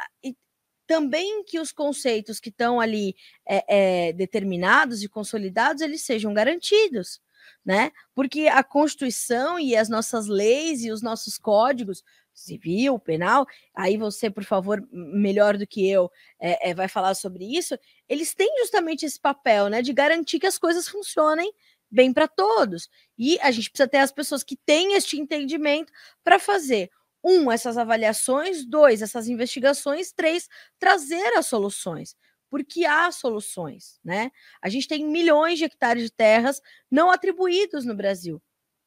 também 0.86 1.44
que 1.44 1.60
os 1.60 1.70
conceitos 1.72 2.40
que 2.40 2.48
estão 2.50 2.80
ali 2.80 3.14
é, 3.48 4.08
é, 4.08 4.12
determinados 4.12 5.02
e 5.02 5.08
consolidados 5.08 5.82
eles 5.82 6.02
sejam 6.02 6.34
garantidos, 6.34 7.20
né? 7.64 7.90
Porque 8.14 8.48
a 8.48 8.62
Constituição 8.62 9.58
e 9.58 9.76
as 9.76 9.88
nossas 9.88 10.26
leis 10.26 10.82
e 10.82 10.90
os 10.90 11.02
nossos 11.02 11.38
códigos 11.38 12.02
civil, 12.34 12.98
penal, 12.98 13.46
aí 13.74 13.96
você, 13.96 14.28
por 14.28 14.44
favor, 14.44 14.86
melhor 14.90 15.56
do 15.56 15.66
que 15.66 15.88
eu, 15.88 16.10
é, 16.40 16.70
é, 16.70 16.74
vai 16.74 16.88
falar 16.88 17.14
sobre 17.14 17.44
isso, 17.44 17.78
eles 18.08 18.34
têm 18.34 18.58
justamente 18.58 19.06
esse 19.06 19.20
papel, 19.20 19.68
né, 19.68 19.80
de 19.80 19.92
garantir 19.92 20.40
que 20.40 20.46
as 20.46 20.58
coisas 20.58 20.88
funcionem 20.88 21.52
bem 21.90 22.12
para 22.12 22.26
todos. 22.26 22.88
E 23.16 23.38
a 23.40 23.50
gente 23.50 23.70
precisa 23.70 23.88
ter 23.88 23.98
as 23.98 24.12
pessoas 24.12 24.42
que 24.42 24.56
têm 24.56 24.94
este 24.94 25.18
entendimento 25.18 25.92
para 26.24 26.38
fazer 26.38 26.90
um, 27.22 27.50
essas 27.50 27.78
avaliações, 27.78 28.66
dois, 28.66 29.00
essas 29.00 29.28
investigações, 29.28 30.12
três, 30.12 30.48
trazer 30.78 31.34
as 31.38 31.46
soluções, 31.46 32.14
porque 32.50 32.84
há 32.84 33.10
soluções, 33.10 33.98
né? 34.04 34.30
A 34.60 34.68
gente 34.68 34.86
tem 34.86 35.04
milhões 35.04 35.58
de 35.58 35.64
hectares 35.64 36.02
de 36.02 36.10
terras 36.10 36.60
não 36.90 37.10
atribuídos 37.10 37.84
no 37.86 37.94
Brasil. 37.94 38.42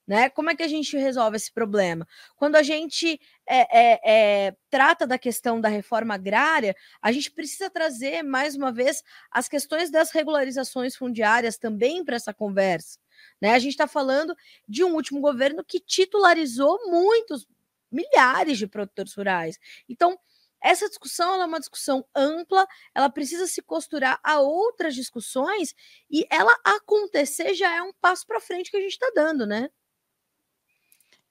Né? 0.08 0.30
Como 0.30 0.50
é 0.50 0.56
que 0.56 0.64
a 0.64 0.68
gente 0.70 0.96
resolve 0.96 1.36
esse 1.36 1.52
problema? 1.52 2.08
Quando 2.38 2.56
a 2.56 2.64
gente 2.64 3.20
é, 3.46 3.60
é, 3.78 4.00
é, 4.06 4.56
trata 4.70 5.06
da 5.06 5.18
questão 5.18 5.60
da 5.60 5.68
reforma 5.68 6.14
agrária, 6.14 6.74
a 7.02 7.12
gente 7.12 7.30
precisa 7.30 7.70
trazer, 7.70 8.24
mais 8.24 8.56
uma 8.56 8.72
vez, 8.72 9.04
as 9.30 9.50
questões 9.50 9.92
das 9.92 10.12
regularizações 10.12 10.96
fundiárias 10.96 11.58
também 11.58 12.06
para 12.06 12.16
essa 12.16 12.34
conversa. 12.34 12.98
Né? 13.42 13.54
A 13.54 13.60
gente 13.60 13.72
está 13.72 13.86
falando 13.86 14.34
de 14.66 14.82
um 14.82 14.94
último 14.96 15.20
governo 15.20 15.62
que 15.62 15.80
titularizou 15.80 16.90
muitos, 16.90 17.46
milhares 17.92 18.58
de 18.58 18.66
produtores 18.66 19.14
rurais. 19.14 19.60
Então, 19.90 20.18
essa 20.62 20.88
discussão 20.88 21.42
é 21.42 21.46
uma 21.46 21.60
discussão 21.60 22.06
ampla, 22.16 22.66
ela 22.96 23.10
precisa 23.10 23.46
se 23.46 23.62
costurar 23.62 24.20
a 24.24 24.40
outras 24.40 24.96
discussões 24.96 25.76
e 26.10 26.26
ela 26.32 26.58
acontecer 26.64 27.54
já 27.54 27.76
é 27.76 27.82
um 27.82 27.94
passo 28.02 28.26
para 28.26 28.40
frente 28.40 28.72
que 28.72 28.78
a 28.78 28.82
gente 28.82 28.94
está 28.94 29.12
dando, 29.14 29.46
né? 29.46 29.70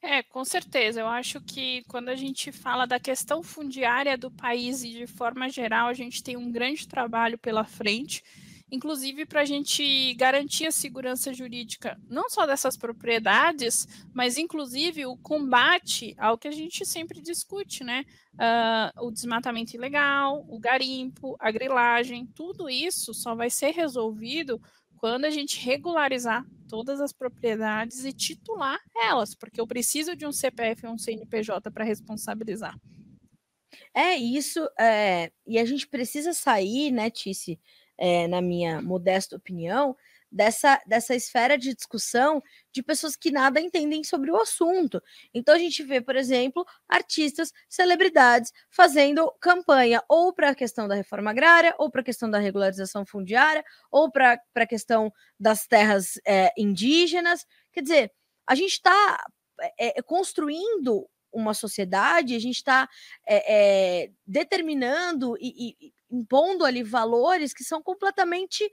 É, 0.08 0.22
com 0.22 0.44
certeza. 0.44 1.00
Eu 1.00 1.08
acho 1.08 1.40
que 1.40 1.82
quando 1.88 2.10
a 2.10 2.14
gente 2.14 2.52
fala 2.52 2.86
da 2.86 3.00
questão 3.00 3.42
fundiária 3.42 4.16
do 4.16 4.30
país 4.30 4.84
e 4.84 4.90
de 4.90 5.06
forma 5.08 5.48
geral, 5.48 5.88
a 5.88 5.92
gente 5.92 6.22
tem 6.22 6.36
um 6.36 6.48
grande 6.52 6.86
trabalho 6.86 7.36
pela 7.36 7.64
frente, 7.64 8.22
inclusive 8.70 9.26
para 9.26 9.40
a 9.40 9.44
gente 9.44 10.14
garantir 10.14 10.68
a 10.68 10.70
segurança 10.70 11.34
jurídica, 11.34 11.98
não 12.08 12.30
só 12.30 12.46
dessas 12.46 12.76
propriedades, 12.76 14.06
mas 14.14 14.38
inclusive 14.38 15.04
o 15.06 15.16
combate 15.16 16.14
ao 16.18 16.38
que 16.38 16.46
a 16.46 16.52
gente 16.52 16.86
sempre 16.86 17.20
discute, 17.20 17.82
né? 17.82 18.04
Uh, 18.34 19.06
o 19.06 19.10
desmatamento 19.10 19.74
ilegal, 19.74 20.46
o 20.48 20.60
garimpo, 20.60 21.36
a 21.40 21.50
grilagem, 21.50 22.26
tudo 22.26 22.70
isso 22.70 23.12
só 23.12 23.34
vai 23.34 23.50
ser 23.50 23.72
resolvido 23.72 24.62
quando 25.06 25.24
a 25.24 25.30
gente 25.30 25.64
regularizar 25.64 26.44
todas 26.68 27.00
as 27.00 27.12
propriedades 27.12 28.04
e 28.04 28.12
titular 28.12 28.80
elas, 28.96 29.36
porque 29.36 29.60
eu 29.60 29.66
preciso 29.66 30.16
de 30.16 30.26
um 30.26 30.32
CPF 30.32 30.84
ou 30.84 30.94
um 30.94 30.98
CNPJ 30.98 31.70
para 31.70 31.84
responsabilizar. 31.84 32.76
É 33.94 34.16
isso, 34.16 34.68
é, 34.76 35.30
e 35.46 35.60
a 35.60 35.64
gente 35.64 35.86
precisa 35.86 36.32
sair, 36.32 36.90
né, 36.90 37.08
Tice, 37.08 37.56
é, 37.96 38.26
na 38.26 38.42
minha 38.42 38.82
modesta 38.82 39.36
opinião, 39.36 39.96
dessa, 40.36 40.78
dessa 40.86 41.14
esfera 41.14 41.56
de 41.56 41.74
discussão 41.74 42.42
de 42.70 42.82
pessoas 42.82 43.16
que 43.16 43.30
nada 43.30 43.58
entendem 43.58 44.04
sobre 44.04 44.30
o 44.30 44.36
assunto. 44.36 45.02
Então 45.32 45.54
a 45.54 45.58
gente 45.58 45.82
vê, 45.82 45.98
por 45.98 46.14
exemplo, 46.14 46.62
artistas, 46.86 47.50
celebridades 47.70 48.52
fazendo 48.70 49.32
campanha 49.40 50.02
ou 50.10 50.34
para 50.34 50.50
a 50.50 50.54
questão 50.54 50.86
da 50.86 50.94
reforma 50.94 51.30
agrária, 51.30 51.74
ou 51.78 51.90
para 51.90 52.02
a 52.02 52.04
questão 52.04 52.30
da 52.30 52.38
regularização 52.38 53.06
fundiária, 53.06 53.64
ou 53.90 54.12
para 54.12 54.38
a 54.54 54.66
questão 54.66 55.10
das 55.40 55.66
terras 55.66 56.20
é, 56.26 56.52
indígenas. 56.58 57.46
Quer 57.72 57.80
dizer, 57.80 58.12
a 58.46 58.54
gente 58.54 58.72
está 58.72 59.24
é, 59.78 59.98
é, 59.98 60.02
construindo 60.02 61.08
uma 61.32 61.54
sociedade, 61.54 62.36
a 62.36 62.38
gente 62.38 62.56
está 62.56 62.88
é, 63.26 64.10
determinando 64.26 65.34
e, 65.40 65.76
e 65.80 65.92
impondo 66.10 66.64
ali 66.64 66.82
valores 66.82 67.54
que 67.54 67.64
são 67.64 67.82
completamente 67.82 68.70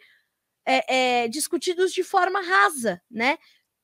é, 0.65 1.23
é, 1.23 1.27
discutidos 1.27 1.93
de 1.93 2.03
forma 2.03 2.41
rasa, 2.41 3.01
né? 3.09 3.37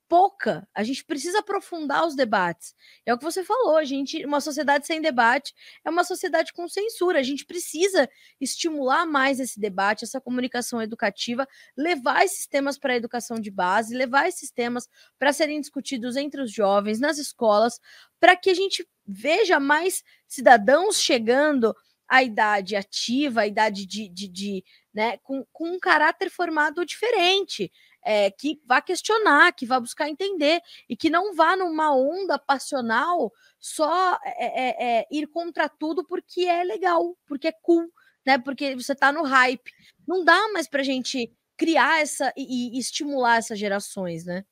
Pouca. 0.10 0.68
A 0.74 0.84
gente 0.84 1.06
precisa 1.06 1.38
aprofundar 1.38 2.04
os 2.08 2.16
debates. 2.16 2.74
É 3.06 3.14
o 3.14 3.18
que 3.18 3.24
você 3.24 3.44
falou, 3.44 3.78
a 3.78 3.84
gente, 3.84 4.26
uma 4.26 4.42
sociedade 4.42 4.88
sem 4.88 5.00
debate 5.00 5.54
é 5.86 5.90
uma 5.90 6.04
sociedade 6.04 6.52
com 6.52 6.68
censura. 6.68 7.20
A 7.20 7.24
gente 7.24 7.46
precisa 7.46 8.10
estimular 8.42 9.06
mais 9.06 9.40
esse 9.40 9.60
debate, 9.60 10.06
essa 10.06 10.20
comunicação 10.20 10.82
educativa, 10.82 11.48
levar 11.78 12.26
esses 12.26 12.48
temas 12.48 12.76
para 12.76 12.94
a 12.94 12.98
educação 12.98 13.40
de 13.40 13.52
base, 13.52 13.96
levar 13.96 14.28
esses 14.28 14.50
temas 14.50 14.90
para 15.20 15.32
serem 15.32 15.62
discutidos 15.62 16.16
entre 16.16 16.42
os 16.42 16.52
jovens, 16.52 17.00
nas 17.00 17.20
escolas, 17.20 17.80
para 18.20 18.36
que 18.36 18.50
a 18.50 18.56
gente 18.56 18.88
veja 19.06 19.60
mais 19.60 20.04
cidadãos 20.28 21.00
chegando 21.00 21.76
à 22.08 22.24
idade 22.24 22.76
ativa, 22.76 23.42
à 23.42 23.48
idade 23.48 23.86
de, 23.86 24.10
de, 24.10 24.28
de 24.28 24.64
né, 24.94 25.18
com, 25.20 25.46
com 25.52 25.70
um 25.70 25.80
caráter 25.80 26.30
formado 26.30 26.86
diferente, 26.86 27.72
é, 28.04 28.32
que 28.32 28.62
vá 28.66 28.82
questionar, 28.82 29.54
que 29.54 29.66
vá 29.66 29.80
buscar 29.80 30.10
entender 30.10 30.62
e 30.88 30.96
que 30.96 31.10
não 31.10 31.36
vá 31.36 31.56
numa 31.56 31.96
onda 31.96 32.40
passional 32.40 33.32
só 33.60 34.18
é, 34.24 35.00
é, 35.00 35.08
ir 35.12 35.28
contra 35.28 35.68
tudo 35.68 36.06
porque 36.06 36.42
é 36.42 36.64
legal, 36.64 37.18
porque 37.26 37.50
é 37.50 37.52
cool, 37.52 37.92
né? 38.26 38.38
Porque 38.38 38.76
você 38.76 38.94
está 38.94 39.12
no 39.12 39.24
hype. 39.24 39.72
Não 40.08 40.24
dá 40.24 40.48
mais 40.54 40.68
para 40.68 40.82
gente 40.82 41.32
criar 41.58 42.02
essa 42.02 42.34
e, 42.38 42.78
e 42.78 42.80
estimular 42.80 43.38
essas 43.38 43.60
gerações, 43.60 44.26
né? 44.26 44.46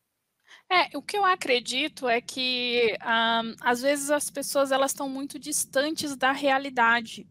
É, 0.70 0.98
o 0.98 1.02
que 1.02 1.18
eu 1.18 1.24
acredito 1.24 2.10
é 2.10 2.20
que 2.20 2.94
um, 3.02 3.56
às 3.62 3.82
vezes 3.82 4.10
as 4.10 4.30
pessoas 4.30 4.72
elas 4.72 4.92
estão 4.92 5.08
muito 5.08 5.40
distantes 5.40 6.16
da 6.16 6.32
realidade. 6.32 7.28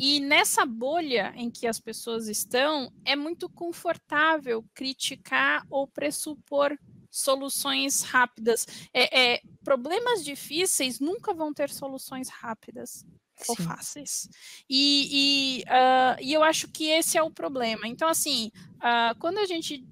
E 0.00 0.18
nessa 0.20 0.64
bolha 0.64 1.32
em 1.36 1.50
que 1.50 1.66
as 1.66 1.78
pessoas 1.78 2.26
estão, 2.26 2.90
é 3.04 3.14
muito 3.14 3.50
confortável 3.50 4.64
criticar 4.72 5.66
ou 5.68 5.86
pressupor 5.86 6.76
soluções 7.10 8.02
rápidas. 8.02 8.66
É, 8.92 9.34
é, 9.34 9.40
problemas 9.62 10.24
difíceis 10.24 11.00
nunca 11.00 11.34
vão 11.34 11.52
ter 11.52 11.70
soluções 11.70 12.28
rápidas 12.28 13.04
Sim. 13.36 13.44
ou 13.48 13.56
fáceis. 13.56 14.28
E, 14.68 15.60
e, 15.60 15.62
uh, 15.64 16.20
e, 16.20 16.32
eu 16.32 16.42
acho 16.42 16.66
que 16.68 16.86
esse 16.86 17.18
é 17.18 17.22
o 17.22 17.30
problema. 17.30 17.86
Então, 17.86 18.08
assim, 18.08 18.50
uh, 18.76 19.16
quando 19.18 19.38
a 19.38 19.46
gente 19.46 19.86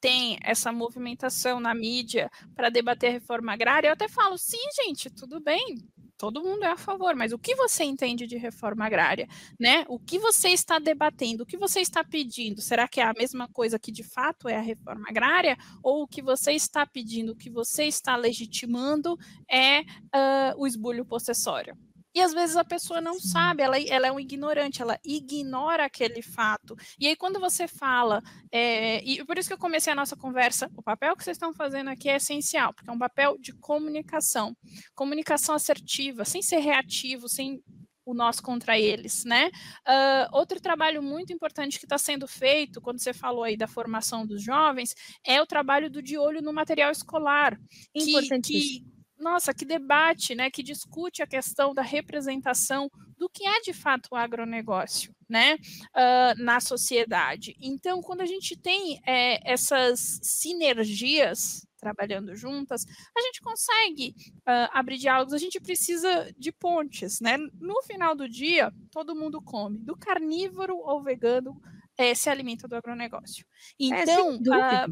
tem 0.00 0.38
essa 0.42 0.72
movimentação 0.72 1.60
na 1.60 1.74
mídia 1.74 2.30
para 2.54 2.70
debater 2.70 3.10
a 3.10 3.12
reforma 3.12 3.52
agrária, 3.52 3.88
eu 3.88 3.92
até 3.92 4.08
falo, 4.08 4.36
sim, 4.38 4.58
gente, 4.82 5.10
tudo 5.10 5.40
bem, 5.40 5.78
todo 6.18 6.42
mundo 6.42 6.64
é 6.64 6.68
a 6.68 6.76
favor, 6.76 7.14
mas 7.14 7.32
o 7.32 7.38
que 7.38 7.54
você 7.54 7.84
entende 7.84 8.26
de 8.26 8.36
reforma 8.36 8.86
agrária, 8.86 9.28
né? 9.58 9.84
O 9.88 9.98
que 9.98 10.18
você 10.18 10.48
está 10.48 10.78
debatendo, 10.78 11.42
o 11.42 11.46
que 11.46 11.56
você 11.56 11.80
está 11.80 12.02
pedindo? 12.02 12.60
Será 12.60 12.88
que 12.88 13.00
é 13.00 13.04
a 13.04 13.12
mesma 13.12 13.48
coisa 13.48 13.78
que 13.78 13.92
de 13.92 14.02
fato 14.02 14.48
é 14.48 14.56
a 14.56 14.60
reforma 14.60 15.06
agrária? 15.08 15.56
Ou 15.82 16.02
o 16.02 16.08
que 16.08 16.22
você 16.22 16.52
está 16.52 16.86
pedindo, 16.86 17.32
o 17.32 17.36
que 17.36 17.50
você 17.50 17.84
está 17.84 18.16
legitimando 18.16 19.16
é 19.50 19.80
uh, 19.80 20.56
o 20.56 20.66
esbulho 20.66 21.04
possessório? 21.04 21.76
E 22.16 22.20
às 22.22 22.32
vezes 22.32 22.56
a 22.56 22.64
pessoa 22.64 22.98
não 22.98 23.20
sabe, 23.20 23.62
ela, 23.62 23.78
ela 23.78 24.06
é 24.06 24.10
um 24.10 24.18
ignorante, 24.18 24.80
ela 24.80 24.98
ignora 25.04 25.84
aquele 25.84 26.22
fato. 26.22 26.74
E 26.98 27.06
aí, 27.06 27.14
quando 27.14 27.38
você 27.38 27.68
fala, 27.68 28.22
é, 28.50 29.04
e 29.04 29.22
por 29.26 29.36
isso 29.36 29.50
que 29.50 29.52
eu 29.52 29.58
comecei 29.58 29.92
a 29.92 29.96
nossa 29.96 30.16
conversa, 30.16 30.70
o 30.74 30.82
papel 30.82 31.14
que 31.14 31.22
vocês 31.22 31.34
estão 31.34 31.52
fazendo 31.52 31.90
aqui 31.90 32.08
é 32.08 32.16
essencial, 32.16 32.72
porque 32.72 32.88
é 32.88 32.92
um 32.92 32.98
papel 32.98 33.36
de 33.38 33.52
comunicação, 33.52 34.56
comunicação 34.94 35.54
assertiva, 35.54 36.24
sem 36.24 36.40
ser 36.40 36.60
reativo, 36.60 37.28
sem 37.28 37.62
o 38.06 38.14
nós 38.14 38.40
contra 38.40 38.78
eles, 38.78 39.22
né? 39.26 39.50
Uh, 39.86 40.38
outro 40.38 40.58
trabalho 40.58 41.02
muito 41.02 41.34
importante 41.34 41.78
que 41.78 41.84
está 41.84 41.98
sendo 41.98 42.26
feito, 42.26 42.80
quando 42.80 42.98
você 42.98 43.12
falou 43.12 43.44
aí 43.44 43.58
da 43.58 43.66
formação 43.66 44.26
dos 44.26 44.42
jovens, 44.42 44.94
é 45.22 45.42
o 45.42 45.46
trabalho 45.46 45.90
do 45.90 46.00
de 46.00 46.16
olho 46.16 46.40
no 46.40 46.52
material 46.52 46.90
escolar, 46.90 47.58
que, 47.92 48.40
que 48.40 48.95
nossa, 49.18 49.54
que 49.54 49.64
debate, 49.64 50.34
né, 50.34 50.50
que 50.50 50.62
discute 50.62 51.22
a 51.22 51.26
questão 51.26 51.74
da 51.74 51.82
representação 51.82 52.90
do 53.16 53.28
que 53.28 53.46
é 53.46 53.60
de 53.60 53.72
fato 53.72 54.08
o 54.12 54.16
agronegócio, 54.16 55.14
né, 55.28 55.54
uh, 55.54 56.42
na 56.42 56.60
sociedade. 56.60 57.56
Então, 57.60 58.02
quando 58.02 58.20
a 58.20 58.26
gente 58.26 58.56
tem 58.56 59.00
é, 59.06 59.50
essas 59.50 60.20
sinergias 60.22 61.66
trabalhando 61.78 62.34
juntas, 62.34 62.84
a 63.16 63.20
gente 63.20 63.40
consegue 63.40 64.14
uh, 64.40 64.68
abrir 64.72 64.98
diálogos, 64.98 65.34
a 65.34 65.38
gente 65.38 65.60
precisa 65.60 66.32
de 66.36 66.50
pontes, 66.50 67.20
né? 67.20 67.36
No 67.60 67.82
final 67.82 68.14
do 68.14 68.28
dia, 68.28 68.72
todo 68.90 69.14
mundo 69.14 69.40
come, 69.42 69.78
do 69.78 69.96
carnívoro 69.96 70.82
ao 70.84 71.02
vegano, 71.02 71.60
é, 71.96 72.14
se 72.14 72.28
alimenta 72.28 72.66
do 72.66 72.76
agronegócio. 72.76 73.46
É, 73.80 73.84
então, 74.02 74.34
é, 74.34 74.86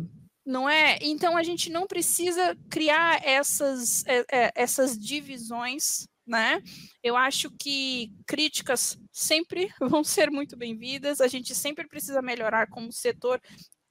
não 0.45 0.69
é? 0.69 0.99
Então 1.01 1.37
a 1.37 1.43
gente 1.43 1.71
não 1.71 1.87
precisa 1.87 2.57
criar 2.69 3.25
essas, 3.25 4.05
é, 4.07 4.25
é, 4.31 4.53
essas 4.55 4.99
divisões, 4.99 6.07
né? 6.27 6.63
Eu 7.03 7.17
acho 7.17 7.51
que 7.59 8.13
críticas 8.27 8.99
sempre 9.13 9.73
vão 9.81 10.05
ser 10.05 10.31
muito 10.31 10.57
bem-vindas, 10.57 11.21
a 11.21 11.29
gente 11.29 11.55
sempre 11.55 11.89
precisa 11.89 12.21
melhorar 12.21 12.69
como 12.69 12.93
setor 12.93 13.41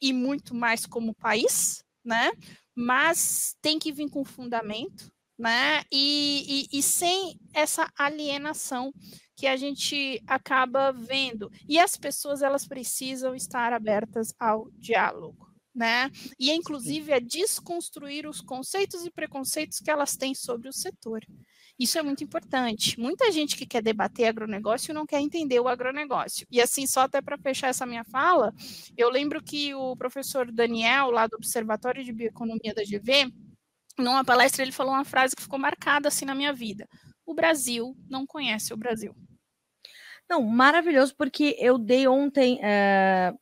e 0.02 0.14
muito 0.14 0.54
mais 0.54 0.86
como 0.86 1.16
país, 1.16 1.84
né? 2.06 2.32
Mas 2.76 3.56
tem 3.62 3.80
que 3.80 3.92
vir 3.92 4.10
com 4.10 4.24
fundamento, 4.24 5.12
né? 5.38 5.82
E, 5.92 6.68
e, 6.72 6.80
e 6.80 6.84
sem 6.84 7.40
essa 7.54 7.92
alienação 7.98 8.94
que 9.36 9.48
a 9.48 9.58
gente 9.58 10.22
acaba 10.28 10.92
vendo. 10.92 11.52
E 11.68 11.80
as 11.80 11.98
pessoas 11.98 12.44
elas 12.44 12.68
precisam 12.68 13.34
estar 13.34 13.74
abertas 13.74 14.34
ao 14.40 14.70
diálogo 14.74 15.53
né? 15.74 16.10
E 16.40 16.52
inclusive 16.52 17.12
é 17.12 17.20
desconstruir 17.20 18.28
os 18.28 18.42
conceitos 18.42 19.06
e 19.06 19.12
preconceitos 19.12 19.80
que 19.80 19.90
elas 19.90 20.16
têm 20.16 20.36
sobre 20.36 20.70
o 20.70 20.74
setor. 20.74 21.22
Isso 21.80 21.98
é 21.98 22.04
muito 22.04 22.24
importante. 22.24 23.00
Muita 23.00 23.32
gente 23.32 23.56
que 23.56 23.66
quer 23.66 23.82
debater 23.82 24.28
agronegócio 24.28 24.94
não 24.94 25.06
quer 25.06 25.20
entender 25.20 25.60
o 25.60 25.68
agronegócio. 25.68 26.46
E 26.52 26.62
assim, 26.62 26.86
só 26.86 27.02
até 27.02 27.22
para 27.22 27.38
fechar 27.38 27.70
essa 27.70 27.86
minha 27.86 28.04
fala, 28.06 28.54
eu 28.96 29.10
lembro 29.10 29.42
que 29.42 29.74
o 29.74 29.96
professor 29.96 30.52
Daniel, 30.52 31.10
lá 31.10 31.26
do 31.26 31.36
Observatório 31.36 32.04
de 32.04 32.14
Bioeconomia 32.14 32.74
da 32.76 32.84
GV, 32.84 33.34
numa 33.98 34.24
palestra 34.24 34.64
ele 34.64 34.72
falou 34.72 34.94
uma 34.94 35.06
frase 35.06 35.36
que 35.36 35.42
ficou 35.42 35.60
marcada 35.60 36.08
assim 36.08 36.26
na 36.26 36.36
minha 36.36 36.54
vida. 36.54 36.88
O 37.26 37.34
Brasil 37.34 37.96
não 38.08 38.26
conhece 38.26 38.74
o 38.74 38.78
Brasil. 38.78 39.16
Não, 40.30 40.42
maravilhoso, 40.42 41.16
porque 41.16 41.56
eu 41.60 41.78
dei 41.78 42.08
ontem 42.08 42.60
é, 42.64 43.34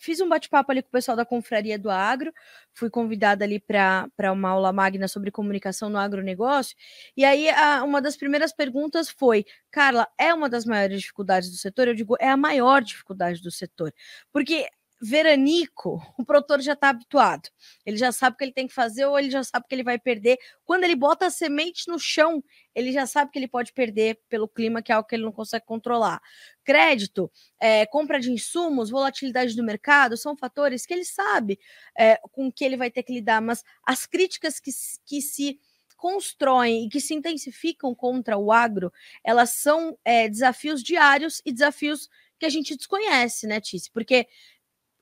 fiz 0.00 0.20
um 0.20 0.28
bate-papo 0.28 0.72
ali 0.72 0.82
com 0.82 0.88
o 0.88 0.92
pessoal 0.92 1.16
da 1.16 1.24
Confraria 1.24 1.78
do 1.78 1.90
Agro, 1.90 2.32
fui 2.74 2.90
convidada 2.90 3.44
ali 3.44 3.60
para 3.60 4.32
uma 4.32 4.48
aula 4.50 4.72
magna 4.72 5.06
sobre 5.06 5.30
comunicação 5.30 5.88
no 5.88 5.98
agronegócio, 5.98 6.76
e 7.16 7.24
aí 7.24 7.48
a, 7.50 7.84
uma 7.84 8.00
das 8.00 8.16
primeiras 8.16 8.52
perguntas 8.52 9.08
foi, 9.10 9.44
Carla, 9.70 10.08
é 10.18 10.32
uma 10.34 10.48
das 10.48 10.64
maiores 10.64 11.00
dificuldades 11.00 11.50
do 11.50 11.56
setor? 11.56 11.88
Eu 11.88 11.94
digo, 11.94 12.16
é 12.18 12.28
a 12.28 12.36
maior 12.36 12.82
dificuldade 12.82 13.42
do 13.42 13.50
setor, 13.50 13.92
porque 14.32 14.66
veranico, 15.00 15.98
o 16.18 16.24
produtor 16.24 16.60
já 16.60 16.74
está 16.74 16.90
habituado. 16.90 17.48
Ele 17.86 17.96
já 17.96 18.12
sabe 18.12 18.34
o 18.34 18.36
que 18.36 18.44
ele 18.44 18.52
tem 18.52 18.66
que 18.66 18.74
fazer 18.74 19.06
ou 19.06 19.18
ele 19.18 19.30
já 19.30 19.42
sabe 19.42 19.64
que 19.66 19.74
ele 19.74 19.82
vai 19.82 19.98
perder. 19.98 20.38
Quando 20.64 20.84
ele 20.84 20.94
bota 20.94 21.26
a 21.26 21.30
semente 21.30 21.88
no 21.88 21.98
chão, 21.98 22.44
ele 22.74 22.92
já 22.92 23.06
sabe 23.06 23.30
que 23.30 23.38
ele 23.38 23.48
pode 23.48 23.72
perder 23.72 24.20
pelo 24.28 24.46
clima, 24.46 24.82
que 24.82 24.92
é 24.92 24.94
algo 24.94 25.08
que 25.08 25.14
ele 25.14 25.24
não 25.24 25.32
consegue 25.32 25.64
controlar. 25.64 26.20
Crédito, 26.62 27.30
é, 27.58 27.86
compra 27.86 28.20
de 28.20 28.30
insumos, 28.30 28.90
volatilidade 28.90 29.56
do 29.56 29.64
mercado, 29.64 30.16
são 30.16 30.36
fatores 30.36 30.84
que 30.84 30.92
ele 30.92 31.04
sabe 31.04 31.58
é, 31.98 32.20
com 32.30 32.52
que 32.52 32.64
ele 32.64 32.76
vai 32.76 32.90
ter 32.90 33.02
que 33.02 33.14
lidar, 33.14 33.40
mas 33.40 33.64
as 33.84 34.06
críticas 34.06 34.60
que, 34.60 34.70
que 35.06 35.22
se 35.22 35.58
constroem 35.96 36.86
e 36.86 36.88
que 36.88 37.00
se 37.00 37.14
intensificam 37.14 37.94
contra 37.94 38.36
o 38.36 38.52
agro, 38.52 38.92
elas 39.24 39.50
são 39.50 39.98
é, 40.04 40.28
desafios 40.28 40.82
diários 40.82 41.42
e 41.44 41.52
desafios 41.52 42.08
que 42.38 42.46
a 42.46 42.48
gente 42.48 42.74
desconhece, 42.74 43.46
né, 43.46 43.60
Tice? 43.60 43.90
Porque 43.92 44.26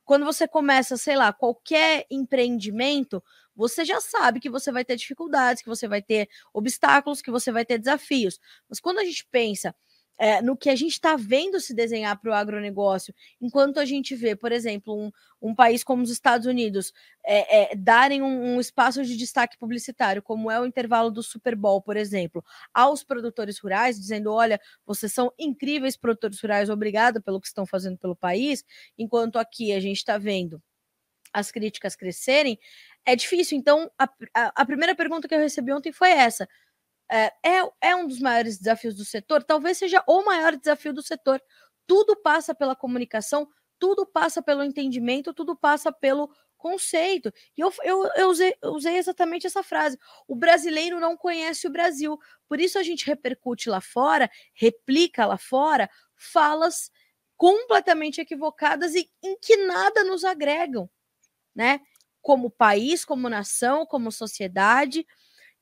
quando 0.08 0.24
você 0.24 0.48
começa, 0.48 0.96
sei 0.96 1.16
lá, 1.16 1.32
qualquer 1.34 2.06
empreendimento, 2.10 3.22
você 3.54 3.84
já 3.84 4.00
sabe 4.00 4.40
que 4.40 4.48
você 4.48 4.72
vai 4.72 4.84
ter 4.84 4.96
dificuldades, 4.96 5.62
que 5.62 5.68
você 5.68 5.86
vai 5.86 6.00
ter 6.00 6.28
obstáculos, 6.54 7.20
que 7.20 7.30
você 7.30 7.52
vai 7.52 7.64
ter 7.66 7.78
desafios. 7.78 8.40
Mas 8.70 8.80
quando 8.80 9.00
a 9.00 9.04
gente 9.04 9.26
pensa 9.30 9.74
é, 10.18 10.42
no 10.42 10.56
que 10.56 10.68
a 10.68 10.74
gente 10.74 10.92
está 10.92 11.14
vendo 11.16 11.60
se 11.60 11.72
desenhar 11.72 12.20
para 12.20 12.30
o 12.30 12.34
agronegócio, 12.34 13.14
enquanto 13.40 13.78
a 13.78 13.84
gente 13.84 14.16
vê, 14.16 14.34
por 14.34 14.50
exemplo, 14.50 14.94
um, 14.94 15.10
um 15.40 15.54
país 15.54 15.84
como 15.84 16.02
os 16.02 16.10
Estados 16.10 16.46
Unidos 16.46 16.92
é, 17.24 17.72
é, 17.72 17.76
darem 17.76 18.20
um, 18.20 18.54
um, 18.56 18.60
espaço 18.60 19.04
de 19.04 19.16
destaque 19.16 19.56
publicitário, 19.56 20.20
como 20.20 20.50
é 20.50 20.60
o 20.60 20.66
intervalo 20.66 21.10
do 21.10 21.22
Super 21.22 21.54
Bowl, 21.54 21.80
por 21.80 21.96
exemplo, 21.96 22.44
aos 22.74 23.04
produtores 23.04 23.58
rurais, 23.58 23.98
dizendo: 23.98 24.32
olha, 24.32 24.60
vocês 24.84 25.12
são 25.12 25.32
incríveis 25.38 25.96
produtores 25.96 26.40
rurais, 26.40 26.68
obrigado 26.68 27.22
pelo 27.22 27.40
que 27.40 27.46
estão 27.46 27.64
fazendo 27.64 27.96
pelo 27.96 28.16
país, 28.16 28.64
enquanto 28.98 29.38
aqui 29.38 29.72
a 29.72 29.80
gente 29.80 29.98
está 29.98 30.18
vendo 30.18 30.60
as 31.32 31.50
críticas 31.50 31.94
crescerem, 31.94 32.58
é 33.04 33.14
difícil. 33.14 33.58
Então, 33.58 33.90
a, 33.98 34.08
a, 34.34 34.62
a 34.62 34.66
primeira 34.66 34.94
pergunta 34.94 35.28
que 35.28 35.34
eu 35.34 35.38
recebi 35.38 35.72
ontem 35.72 35.92
foi 35.92 36.10
essa 36.10 36.48
é, 37.10 37.32
é, 37.44 37.70
é 37.80 37.96
um 37.96 38.06
dos 38.06 38.20
maiores 38.20 38.58
desafios 38.58 38.94
do 38.94 39.04
setor, 39.04 39.42
talvez 39.42 39.78
seja 39.78 40.02
o 40.06 40.22
maior 40.24 40.56
desafio 40.56 40.92
do 40.92 41.02
setor. 41.02 41.42
Tudo 41.86 42.14
passa 42.16 42.54
pela 42.54 42.76
comunicação, 42.76 43.48
tudo 43.78 44.06
passa 44.06 44.42
pelo 44.42 44.62
entendimento, 44.62 45.32
tudo 45.32 45.56
passa 45.56 45.90
pelo 45.90 46.30
conceito. 46.58 47.32
E 47.56 47.60
eu, 47.60 47.72
eu, 47.82 48.10
eu, 48.16 48.28
usei, 48.28 48.54
eu 48.60 48.72
usei 48.72 48.96
exatamente 48.96 49.46
essa 49.46 49.62
frase. 49.62 49.96
O 50.26 50.34
brasileiro 50.34 51.00
não 51.00 51.16
conhece 51.16 51.66
o 51.66 51.70
Brasil. 51.70 52.18
Por 52.48 52.60
isso 52.60 52.78
a 52.78 52.82
gente 52.82 53.06
repercute 53.06 53.70
lá 53.70 53.80
fora, 53.80 54.28
replica 54.52 55.24
lá 55.24 55.38
fora, 55.38 55.88
falas 56.16 56.90
completamente 57.36 58.20
equivocadas 58.20 58.94
e 58.94 59.08
em 59.22 59.38
que 59.38 59.56
nada 59.56 60.02
nos 60.02 60.24
agregam, 60.24 60.90
né? 61.54 61.80
Como 62.20 62.50
país, 62.50 63.04
como 63.04 63.28
nação, 63.28 63.86
como 63.86 64.10
sociedade. 64.10 65.06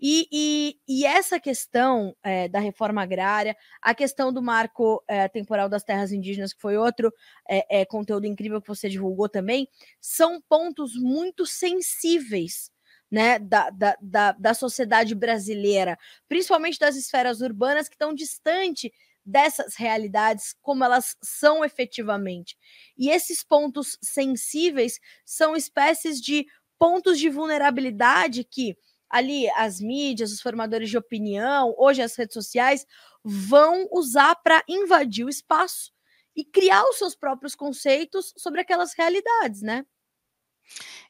E, 0.00 0.28
e, 0.30 0.78
e, 0.86 1.06
essa 1.06 1.40
questão 1.40 2.14
é, 2.22 2.48
da 2.48 2.58
reforma 2.58 3.02
agrária, 3.02 3.56
a 3.80 3.94
questão 3.94 4.32
do 4.32 4.42
marco 4.42 5.02
é, 5.08 5.26
temporal 5.28 5.68
das 5.68 5.82
terras 5.82 6.12
indígenas, 6.12 6.52
que 6.52 6.60
foi 6.60 6.76
outro 6.76 7.12
é, 7.48 7.84
conteúdo 7.86 8.26
incrível 8.26 8.60
que 8.60 8.68
você 8.68 8.88
divulgou 8.88 9.28
também, 9.28 9.68
são 10.00 10.40
pontos 10.48 10.92
muito 10.96 11.46
sensíveis 11.46 12.70
né, 13.10 13.38
da, 13.38 13.70
da, 13.70 13.96
da, 14.00 14.32
da 14.32 14.54
sociedade 14.54 15.14
brasileira, 15.14 15.96
principalmente 16.28 16.78
das 16.78 16.96
esferas 16.96 17.40
urbanas 17.40 17.88
que 17.88 17.94
estão 17.94 18.14
distante 18.14 18.92
dessas 19.24 19.74
realidades 19.74 20.54
como 20.62 20.84
elas 20.84 21.16
são 21.22 21.64
efetivamente. 21.64 22.56
E 22.96 23.10
esses 23.10 23.42
pontos 23.42 23.98
sensíveis 24.00 25.00
são 25.24 25.56
espécies 25.56 26.20
de 26.20 26.46
pontos 26.78 27.18
de 27.18 27.28
vulnerabilidade 27.28 28.44
que 28.44 28.76
ali 29.16 29.48
as 29.50 29.80
mídias, 29.80 30.32
os 30.32 30.40
formadores 30.40 30.90
de 30.90 30.98
opinião, 30.98 31.74
hoje 31.78 32.02
as 32.02 32.16
redes 32.16 32.34
sociais, 32.34 32.86
vão 33.24 33.88
usar 33.90 34.36
para 34.36 34.62
invadir 34.68 35.24
o 35.24 35.28
espaço 35.28 35.92
e 36.34 36.44
criar 36.44 36.84
os 36.84 36.98
seus 36.98 37.16
próprios 37.16 37.54
conceitos 37.54 38.32
sobre 38.36 38.60
aquelas 38.60 38.92
realidades, 38.94 39.62
né? 39.62 39.84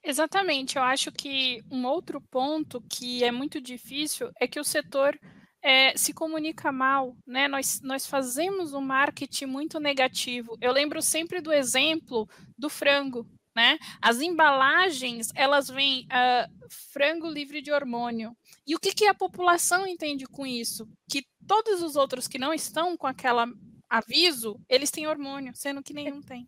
Exatamente. 0.02 0.76
Eu 0.76 0.82
acho 0.82 1.10
que 1.10 1.62
um 1.70 1.84
outro 1.86 2.20
ponto 2.20 2.80
que 2.88 3.24
é 3.24 3.32
muito 3.32 3.60
difícil 3.60 4.30
é 4.40 4.46
que 4.46 4.60
o 4.60 4.64
setor 4.64 5.18
é, 5.62 5.96
se 5.96 6.12
comunica 6.12 6.70
mal, 6.70 7.16
né? 7.26 7.48
Nós, 7.48 7.80
nós 7.82 8.06
fazemos 8.06 8.72
um 8.72 8.80
marketing 8.80 9.46
muito 9.46 9.80
negativo. 9.80 10.56
Eu 10.60 10.72
lembro 10.72 11.02
sempre 11.02 11.40
do 11.40 11.52
exemplo 11.52 12.28
do 12.56 12.68
frango, 12.68 13.26
né? 13.56 13.78
As 14.02 14.20
embalagens, 14.20 15.30
elas 15.34 15.68
vêm 15.68 16.02
uh, 16.04 16.68
frango 16.92 17.26
livre 17.26 17.62
de 17.62 17.72
hormônio. 17.72 18.36
E 18.66 18.76
o 18.76 18.78
que, 18.78 18.92
que 18.92 19.06
a 19.06 19.14
população 19.14 19.86
entende 19.86 20.26
com 20.26 20.46
isso? 20.46 20.86
Que 21.10 21.24
todos 21.46 21.82
os 21.82 21.96
outros 21.96 22.28
que 22.28 22.38
não 22.38 22.52
estão 22.52 22.98
com 22.98 23.06
aquela 23.06 23.48
aviso, 23.88 24.60
eles 24.68 24.90
têm 24.90 25.06
hormônio, 25.06 25.52
sendo 25.56 25.82
que 25.82 25.94
nenhum 25.94 26.20
tem. 26.20 26.46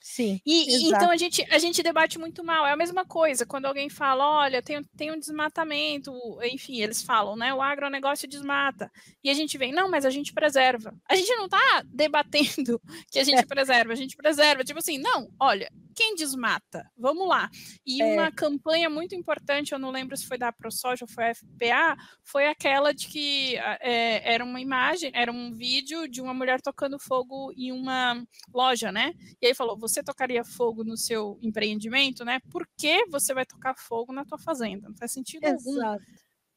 Sim. 0.00 0.40
E, 0.46 0.86
então 0.86 1.10
a 1.10 1.16
gente, 1.16 1.44
a 1.50 1.58
gente 1.58 1.82
debate 1.82 2.16
muito 2.16 2.44
mal. 2.44 2.64
É 2.64 2.70
a 2.70 2.76
mesma 2.76 3.04
coisa 3.04 3.44
quando 3.44 3.66
alguém 3.66 3.90
fala: 3.90 4.24
olha, 4.24 4.62
tem, 4.62 4.80
tem 4.96 5.10
um 5.10 5.18
desmatamento, 5.18 6.12
enfim, 6.44 6.80
eles 6.80 7.02
falam, 7.02 7.34
né? 7.34 7.52
O 7.52 7.60
agronegócio 7.60 8.28
desmata. 8.28 8.88
E 9.22 9.28
a 9.28 9.34
gente 9.34 9.58
vem, 9.58 9.72
não, 9.72 9.90
mas 9.90 10.06
a 10.06 10.10
gente 10.10 10.32
preserva. 10.32 10.94
A 11.10 11.16
gente 11.16 11.34
não 11.34 11.46
está 11.46 11.82
debatendo 11.84 12.80
que 13.10 13.18
a 13.18 13.24
gente 13.24 13.40
é. 13.40 13.44
preserva, 13.44 13.92
a 13.92 13.96
gente 13.96 14.16
preserva. 14.16 14.62
Tipo 14.62 14.78
assim, 14.78 14.96
não, 14.96 15.28
olha, 15.40 15.68
quem 15.96 16.14
desmata? 16.14 16.88
Vamos 16.96 17.26
lá. 17.26 17.50
E 17.84 18.02
é. 18.02 18.14
uma 18.14 18.30
campanha 18.30 18.90
muito 18.90 19.14
importante, 19.14 19.72
eu 19.72 19.78
não 19.78 19.90
lembro 19.90 20.14
se 20.14 20.26
foi 20.26 20.36
da 20.36 20.52
ProSoja 20.52 21.06
ou 21.06 21.08
foi 21.08 21.30
a 21.30 21.34
FPA, 21.34 21.96
foi 22.22 22.46
aquela 22.46 22.92
de 22.92 23.08
que 23.08 23.56
é, 23.56 24.34
era 24.34 24.44
uma 24.44 24.60
imagem, 24.60 25.10
era 25.14 25.32
um 25.32 25.54
vídeo 25.54 26.06
de 26.06 26.20
uma 26.20 26.34
mulher 26.34 26.60
tocando 26.60 26.98
fogo 26.98 27.50
em 27.56 27.72
uma 27.72 28.22
loja, 28.52 28.92
né? 28.92 29.14
E 29.40 29.46
aí 29.46 29.54
falou: 29.54 29.78
você 29.78 30.02
tocaria 30.02 30.44
fogo 30.44 30.84
no 30.84 30.96
seu 30.96 31.38
empreendimento, 31.40 32.24
né? 32.24 32.40
Por 32.50 32.68
que 32.76 33.06
você 33.06 33.32
vai 33.32 33.46
tocar 33.46 33.74
fogo 33.74 34.12
na 34.12 34.24
tua 34.24 34.38
fazenda? 34.38 34.88
Não 34.88 34.96
faz 34.96 35.12
sentido 35.12 35.44
Exato. 35.44 35.80
algum. 35.80 36.04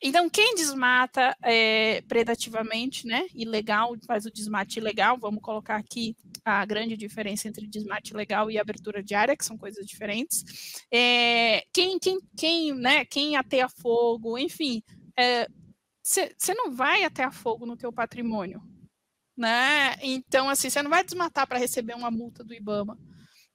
Então, 0.02 0.30
quem 0.30 0.56
desmata 0.56 1.36
é, 1.43 2.02
predativamente, 2.04 3.06
né, 3.06 3.28
ilegal, 3.34 3.95
faz 4.08 4.26
o 4.26 4.32
desmate 4.32 4.80
ilegal, 4.80 5.18
vamos 5.18 5.41
colocar 5.41 5.76
aqui 5.76 6.16
a 6.45 6.66
grande 6.66 6.95
diferença 6.95 7.50
entre 7.50 7.68
desmate 7.68 8.14
legal 8.14 8.50
e 8.50 8.58
abertura 8.58 9.04
de 9.04 9.14
área, 9.14 9.36
que 9.36 9.43
são 9.43 9.58
coisas 9.58 9.86
diferentes. 9.86 10.86
É, 10.89 11.66
quem, 11.74 12.00
quem, 12.00 12.20
quem, 12.38 12.74
né, 12.74 13.04
quem 13.04 13.36
ateia 13.36 13.68
fogo, 13.68 14.38
enfim, 14.38 14.82
você 16.02 16.22
é, 16.22 16.56
não 16.56 16.72
vai 16.72 17.04
atear 17.04 17.34
fogo 17.34 17.66
no 17.66 17.76
teu 17.76 17.91
patrimônio, 17.91 18.62
né? 19.36 19.95
Então, 20.02 20.50
assim, 20.50 20.70
você 20.70 20.82
não 20.82 20.89
vai 20.89 21.04
desmatar 21.04 21.45
para 21.45 21.60
receber 21.60 21.93
uma 21.93 22.10
multa 22.10 22.41
do 22.41 22.54
IBAMA, 22.54 22.97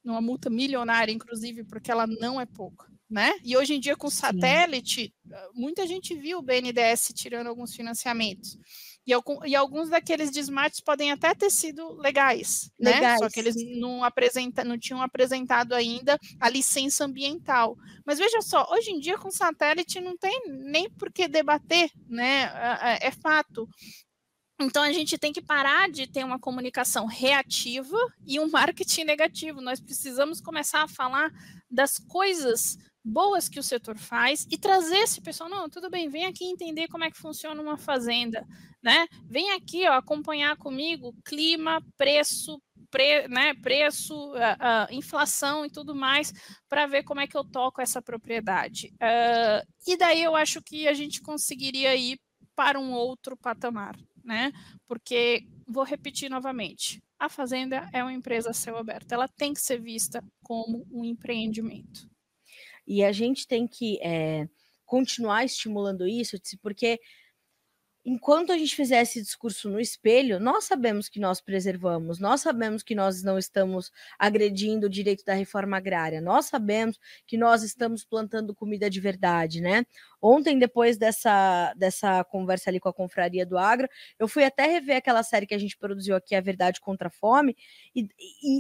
uma 0.05 0.21
multa 0.21 0.51
milionária, 0.51 1.11
inclusive, 1.11 1.65
porque 1.65 1.91
ela 1.91 2.07
não 2.07 2.39
é 2.39 2.45
pouca 2.45 2.94
né? 3.15 3.33
E 3.45 3.57
hoje 3.57 3.75
em 3.75 3.79
dia, 3.79 3.95
com 3.95 4.11
satélite, 4.11 5.15
Sim. 5.25 5.35
muita 5.55 5.87
gente 5.87 6.17
viu 6.17 6.39
o 6.39 6.43
BNDES 6.43 7.13
tirando 7.15 7.47
alguns 7.47 7.73
financiamentos. 7.73 8.59
E, 9.07 9.13
e, 9.47 9.55
alguns 9.55 9.89
daqueles 9.89 10.33
desmates 10.33 10.81
podem 10.81 11.13
até 11.13 11.33
ter 11.33 11.49
sido 11.49 11.93
legais, 11.93 12.73
legais. 12.77 13.03
né? 13.03 13.19
Só 13.19 13.29
que 13.29 13.39
eles 13.39 13.55
não, 13.79 14.03
apresenta, 14.03 14.65
não 14.65 14.77
tinham 14.77 15.01
apresentado 15.01 15.75
ainda 15.75 16.19
a 16.41 16.49
licença 16.49 17.05
ambiental. 17.05 17.77
Mas 18.05 18.19
veja 18.19 18.43
só, 18.43 18.67
hoje 18.73 18.91
em 18.91 18.99
dia 18.99 19.17
com 19.17 19.31
satélite 19.31 20.01
não 20.01 20.17
tem 20.17 20.43
nem 20.49 20.91
por 20.91 21.13
que 21.13 21.29
debater, 21.29 21.89
né? 22.09 22.51
É, 22.83 23.07
é 23.07 23.11
fato. 23.13 23.69
Então 24.61 24.83
a 24.83 24.93
gente 24.93 25.19
tem 25.19 25.33
que 25.33 25.43
parar 25.43 25.91
de 25.91 26.07
ter 26.07 26.25
uma 26.25 26.39
comunicação 26.39 27.07
reativa 27.07 27.97
e 28.27 28.39
um 28.39 28.49
marketing 28.51 29.05
negativo. 29.05 29.61
Nós 29.61 29.81
precisamos 29.81 30.41
começar 30.41 30.83
a 30.83 30.89
falar 30.89 31.31
das 31.71 31.99
coisas 31.99 32.79
boas 33.05 33.49
que 33.49 33.61
o 33.61 33.63
setor 33.63 33.99
faz 33.99 34.47
e 34.51 34.57
trazer 34.57 34.97
esse 34.97 35.21
pessoal, 35.21 35.51
não, 35.51 35.69
tudo 35.69 35.91
bem, 35.91 36.09
vem 36.09 36.25
aqui 36.25 36.45
entender 36.45 36.89
como 36.89 37.05
é 37.05 37.11
que 37.11 37.19
funciona 37.19 37.61
uma 37.61 37.77
fazenda, 37.77 38.47
né? 38.83 39.07
Vem 39.27 39.53
aqui, 39.53 39.87
ó, 39.87 39.93
acompanhar 39.93 40.57
comigo 40.57 41.15
clima, 41.23 41.83
preço, 41.99 42.59
pre, 42.91 43.29
né, 43.29 43.53
preço, 43.55 44.15
uh, 44.33 44.37
uh, 44.37 44.93
inflação 44.95 45.67
e 45.67 45.71
tudo 45.71 45.95
mais, 45.95 46.33
para 46.69 46.87
ver 46.87 47.03
como 47.03 47.21
é 47.21 47.27
que 47.27 47.37
eu 47.37 47.45
toco 47.45 47.83
essa 47.83 48.01
propriedade. 48.01 48.95
Uh, 48.95 49.67
e 49.87 49.97
daí 49.97 50.23
eu 50.23 50.35
acho 50.35 50.63
que 50.63 50.89
a 50.89 50.95
gente 50.95 51.21
conseguiria 51.21 51.95
ir 51.95 52.19
para 52.57 52.79
um 52.79 52.93
outro 52.93 53.37
patamar, 53.37 53.97
né? 54.25 54.53
Porque 54.87 55.47
vou 55.67 55.85
repetir 55.85 56.31
novamente, 56.31 57.03
a 57.19 57.29
fazenda 57.29 57.89
é 57.93 58.03
uma 58.03 58.13
empresa 58.13 58.51
a 58.51 58.55
céu 58.55 58.77
aberto, 58.77 59.13
ela 59.13 59.29
tem 59.29 59.55
que 59.55 59.61
ser 59.61 59.81
vista 59.81 60.23
como 60.43 60.87
um 60.91 61.05
empreendimento. 61.05 62.09
E 62.87 63.03
a 63.03 63.13
gente 63.13 63.47
tem 63.47 63.67
que 63.67 63.99
é, 64.03 64.49
continuar 64.85 65.45
estimulando 65.45 66.07
isso, 66.07 66.37
porque 66.61 67.01
enquanto 68.05 68.53
a 68.53 68.59
gente 68.59 68.77
fizer 68.77 69.01
esse 69.01 69.23
discurso 69.23 69.69
no 69.69 69.81
espelho, 69.81 70.39
nós 70.39 70.65
sabemos 70.65 71.09
que 71.09 71.19
nós 71.19 71.41
preservamos, 71.41 72.19
nós 72.19 72.43
sabemos 72.43 72.83
que 72.83 72.95
nós 72.95 73.23
não 73.23 73.39
estamos 73.39 73.91
agredindo 74.19 74.87
o 74.87 74.91
direito 74.91 75.25
da 75.25 75.33
reforma 75.33 75.79
agrária, 75.79 76.21
nós 76.21 76.47
sabemos 76.47 76.99
que 77.27 77.39
nós 77.39 77.63
estamos 77.63 78.05
plantando 78.05 78.55
comida 78.55 78.91
de 78.91 79.01
verdade, 79.01 79.61
né? 79.61 79.87
Ontem, 80.21 80.59
depois 80.59 80.99
dessa, 80.99 81.73
dessa 81.75 82.23
conversa 82.25 82.69
ali 82.69 82.79
com 82.79 82.89
a 82.89 82.95
Confraria 82.95 83.47
do 83.47 83.57
Agro, 83.57 83.89
eu 84.19 84.29
fui 84.29 84.45
até 84.45 84.67
rever 84.67 84.97
aquela 84.97 85.23
série 85.23 85.47
que 85.47 85.55
a 85.55 85.59
gente 85.59 85.77
produziu 85.77 86.15
aqui, 86.15 86.35
A 86.35 86.41
Verdade 86.41 86.81
contra 86.81 87.09
a 87.09 87.11
Fome, 87.11 87.57
e, 87.95 88.07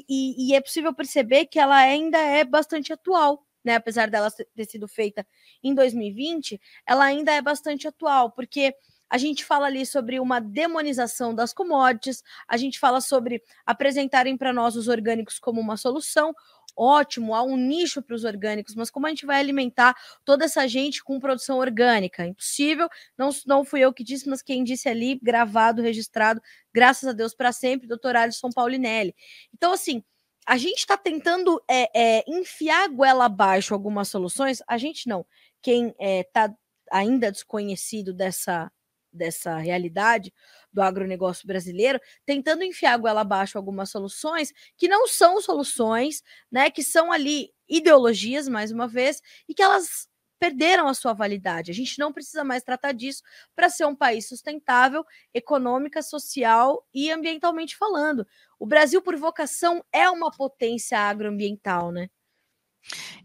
e, 0.08 0.50
e 0.50 0.54
é 0.54 0.60
possível 0.60 0.94
perceber 0.94 1.46
que 1.46 1.58
ela 1.58 1.76
ainda 1.76 2.18
é 2.18 2.44
bastante 2.44 2.92
atual 2.92 3.44
né, 3.64 3.76
apesar 3.76 4.10
dela 4.10 4.30
ter 4.30 4.64
sido 4.66 4.86
feita 4.86 5.26
em 5.62 5.74
2020, 5.74 6.60
ela 6.86 7.06
ainda 7.06 7.32
é 7.32 7.40
bastante 7.40 7.88
atual, 7.88 8.30
porque 8.30 8.74
a 9.08 9.18
gente 9.18 9.44
fala 9.44 9.66
ali 9.66 9.84
sobre 9.86 10.18
uma 10.18 10.40
demonização 10.40 11.34
das 11.34 11.52
commodities, 11.52 12.22
a 12.48 12.56
gente 12.56 12.78
fala 12.78 13.00
sobre 13.00 13.42
apresentarem 13.64 14.36
para 14.36 14.52
nós 14.52 14.76
os 14.76 14.88
orgânicos 14.88 15.38
como 15.38 15.60
uma 15.60 15.76
solução. 15.76 16.34
Ótimo, 16.76 17.34
há 17.34 17.42
um 17.42 17.56
nicho 17.56 18.02
para 18.02 18.16
os 18.16 18.24
orgânicos, 18.24 18.74
mas 18.74 18.90
como 18.90 19.06
a 19.06 19.08
gente 19.08 19.24
vai 19.24 19.38
alimentar 19.38 19.94
toda 20.24 20.44
essa 20.44 20.66
gente 20.66 21.04
com 21.04 21.20
produção 21.20 21.58
orgânica? 21.58 22.26
Impossível, 22.26 22.88
não, 23.16 23.30
não 23.46 23.64
fui 23.64 23.80
eu 23.80 23.92
que 23.92 24.02
disse, 24.02 24.28
mas 24.28 24.42
quem 24.42 24.64
disse 24.64 24.88
ali, 24.88 25.18
gravado, 25.22 25.80
registrado, 25.80 26.40
graças 26.72 27.08
a 27.08 27.12
Deus 27.12 27.32
para 27.32 27.52
sempre, 27.52 27.86
doutor 27.86 28.16
Alisson 28.16 28.50
Paulinelli. 28.50 29.14
Então, 29.54 29.72
assim, 29.72 30.02
a 30.46 30.56
gente 30.56 30.78
está 30.78 30.96
tentando 30.96 31.62
é, 31.68 32.18
é, 32.18 32.24
enfiar 32.26 32.84
a 32.84 32.88
goela 32.88 33.26
abaixo 33.26 33.72
algumas 33.72 34.08
soluções, 34.08 34.62
a 34.66 34.76
gente 34.76 35.08
não. 35.08 35.24
Quem 35.62 35.94
está 35.98 36.46
é, 36.46 36.54
ainda 36.90 37.32
desconhecido 37.32 38.12
dessa, 38.12 38.70
dessa 39.16 39.56
realidade 39.58 40.32
do 40.72 40.82
agronegócio 40.82 41.46
brasileiro, 41.46 42.00
tentando 42.26 42.64
enfiar 42.64 42.96
goela 42.98 43.20
abaixo 43.22 43.56
algumas 43.58 43.90
soluções 43.90 44.52
que 44.76 44.88
não 44.88 45.06
são 45.06 45.40
soluções, 45.40 46.22
né? 46.50 46.70
Que 46.70 46.82
são 46.82 47.12
ali 47.12 47.50
ideologias, 47.68 48.48
mais 48.48 48.70
uma 48.72 48.86
vez, 48.88 49.20
e 49.48 49.54
que 49.54 49.62
elas 49.62 50.08
perderam 50.38 50.88
a 50.88 50.94
sua 50.94 51.12
validade. 51.14 51.70
A 51.70 51.74
gente 51.74 51.98
não 51.98 52.12
precisa 52.12 52.44
mais 52.44 52.62
tratar 52.62 52.92
disso 52.92 53.22
para 53.54 53.70
ser 53.70 53.86
um 53.86 53.96
país 53.96 54.28
sustentável, 54.28 55.04
econômica, 55.32 56.02
social 56.02 56.86
e 56.92 57.10
ambientalmente 57.10 57.76
falando. 57.76 58.26
O 58.58 58.66
Brasil, 58.66 59.00
por 59.00 59.16
vocação, 59.16 59.82
é 59.92 60.08
uma 60.10 60.30
potência 60.30 60.98
agroambiental, 60.98 61.90
né? 61.92 62.08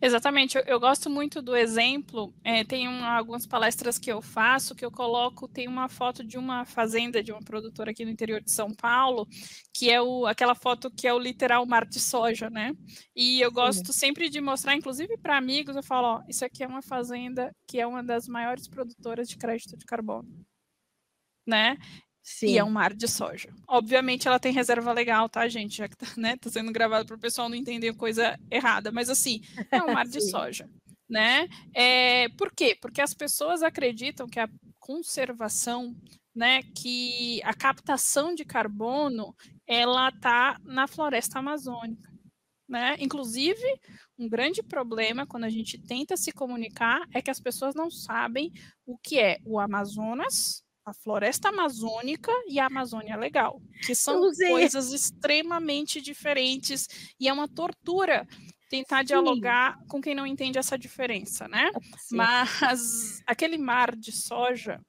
Exatamente, 0.02 0.58
eu, 0.58 0.64
eu, 0.66 0.80
gosto 0.80 1.10
muito 1.10 1.42
do 1.42 1.56
exemplo. 1.56 2.34
É, 2.44 2.64
tem 2.64 2.88
um, 2.88 3.04
algumas 3.04 3.46
palestras 3.46 4.00
que 4.00 4.12
eu 4.12 4.22
faço 4.22 4.74
que 4.74 4.86
eu 4.86 4.92
coloco, 4.92 5.48
tem 5.48 5.68
uma 5.68 5.90
foto 5.90 6.24
de 6.24 6.38
uma 6.38 6.66
fazenda 6.66 7.22
de 7.22 7.32
uma 7.32 7.42
produtora 7.42 7.92
aqui 7.92 8.06
no 8.06 8.12
interior 8.12 8.42
de 8.42 8.52
São 8.52 8.74
Paulo, 8.74 9.28
que 9.74 9.90
é 9.90 10.02
o, 10.02 10.26
aquela 10.26 10.56
foto 10.56 10.90
que 10.90 11.08
é 11.08 11.14
o 11.14 11.20
literal 11.20 11.66
mar 11.66 11.86
de 11.86 12.00
soja, 12.00 12.50
né? 12.50 12.74
E 13.16 13.42
eu 13.42 13.52
gosto 13.52 13.92
Sim. 13.92 14.00
sempre 14.00 14.30
de 14.30 14.40
mostrar, 14.40 14.76
inclusive 14.76 15.18
para 15.18 15.38
amigos, 15.38 15.76
eu 15.76 15.84
falo, 15.84 16.20
ó, 16.20 16.24
isso 16.28 16.46
aqui 16.46 16.64
é 16.64 16.68
uma 16.68 16.82
fazenda 16.82 17.54
que 17.68 17.80
é 17.80 17.86
uma 17.86 18.04
das 18.04 18.28
maiores 18.28 18.68
produtoras 18.68 19.28
de 19.28 19.38
crédito 19.38 19.78
de 19.78 19.86
carbono. 19.86 20.30
Né? 21.46 21.78
Sim. 22.32 22.50
E 22.50 22.58
é 22.60 22.64
um 22.64 22.70
mar 22.70 22.94
de 22.94 23.08
soja. 23.08 23.50
Obviamente 23.68 24.28
ela 24.28 24.40
tem 24.40 24.54
reserva 24.54 24.94
legal, 24.94 25.28
tá, 25.28 25.48
gente? 25.48 25.78
Já 25.78 25.90
que 25.90 25.98
tá, 25.98 26.06
né, 26.16 26.38
tá 26.38 26.48
sendo 26.48 26.72
gravado 26.72 27.04
para 27.04 27.16
o 27.16 27.20
pessoal 27.20 27.50
não 27.50 27.56
entender 27.56 27.92
coisa 27.96 28.40
errada. 28.52 28.92
Mas 28.92 29.10
assim, 29.10 29.42
é 29.72 29.82
um 29.82 29.92
mar 29.94 30.08
de 30.08 30.22
soja. 30.22 30.70
Né? 31.10 31.48
É, 31.74 32.30
por 32.38 32.54
quê? 32.54 32.78
Porque 32.80 33.02
as 33.02 33.16
pessoas 33.16 33.64
acreditam 33.64 34.28
que 34.28 34.40
a 34.40 34.48
conservação, 34.78 35.96
né, 36.36 36.62
que 36.76 37.42
a 37.44 37.54
captação 37.56 38.36
de 38.36 38.46
carbono, 38.46 39.36
ela 39.66 40.12
tá 40.12 40.60
na 40.64 40.88
floresta 40.88 41.40
amazônica. 41.40 42.14
Né? 42.70 42.96
Inclusive, 43.00 43.66
um 44.20 44.30
grande 44.30 44.62
problema 44.62 45.26
quando 45.26 45.46
a 45.46 45.50
gente 45.50 45.80
tenta 45.80 46.16
se 46.16 46.32
comunicar 46.32 47.02
é 47.12 47.24
que 47.24 47.32
as 47.32 47.40
pessoas 47.40 47.74
não 47.74 47.90
sabem 47.90 48.52
o 48.86 49.00
que 49.00 49.18
é 49.18 49.40
o 49.44 49.60
Amazonas, 49.60 50.64
a 50.90 50.94
floresta 50.94 51.50
amazônica 51.50 52.32
e 52.48 52.60
a 52.60 52.66
Amazônia 52.66 53.16
Legal, 53.16 53.62
que 53.86 53.94
são 53.94 54.32
coisas 54.34 54.92
extremamente 54.92 56.02
diferentes 56.02 56.88
e 57.20 57.28
é 57.28 57.34
uma 57.34 57.48
tortura 57.48 58.28
tentar 58.70 59.00
Sim. 59.00 59.06
dialogar 59.06 59.80
com 59.88 60.02
quem 60.02 60.14
não 60.14 60.28
entende 60.28 60.58
essa 60.58 60.78
diferença, 60.78 61.48
né? 61.48 61.72
Sim. 61.98 62.16
Mas 62.16 63.22
aquele 63.26 63.58
mar 63.58 63.96
de 63.96 64.12
soja, 64.12 64.80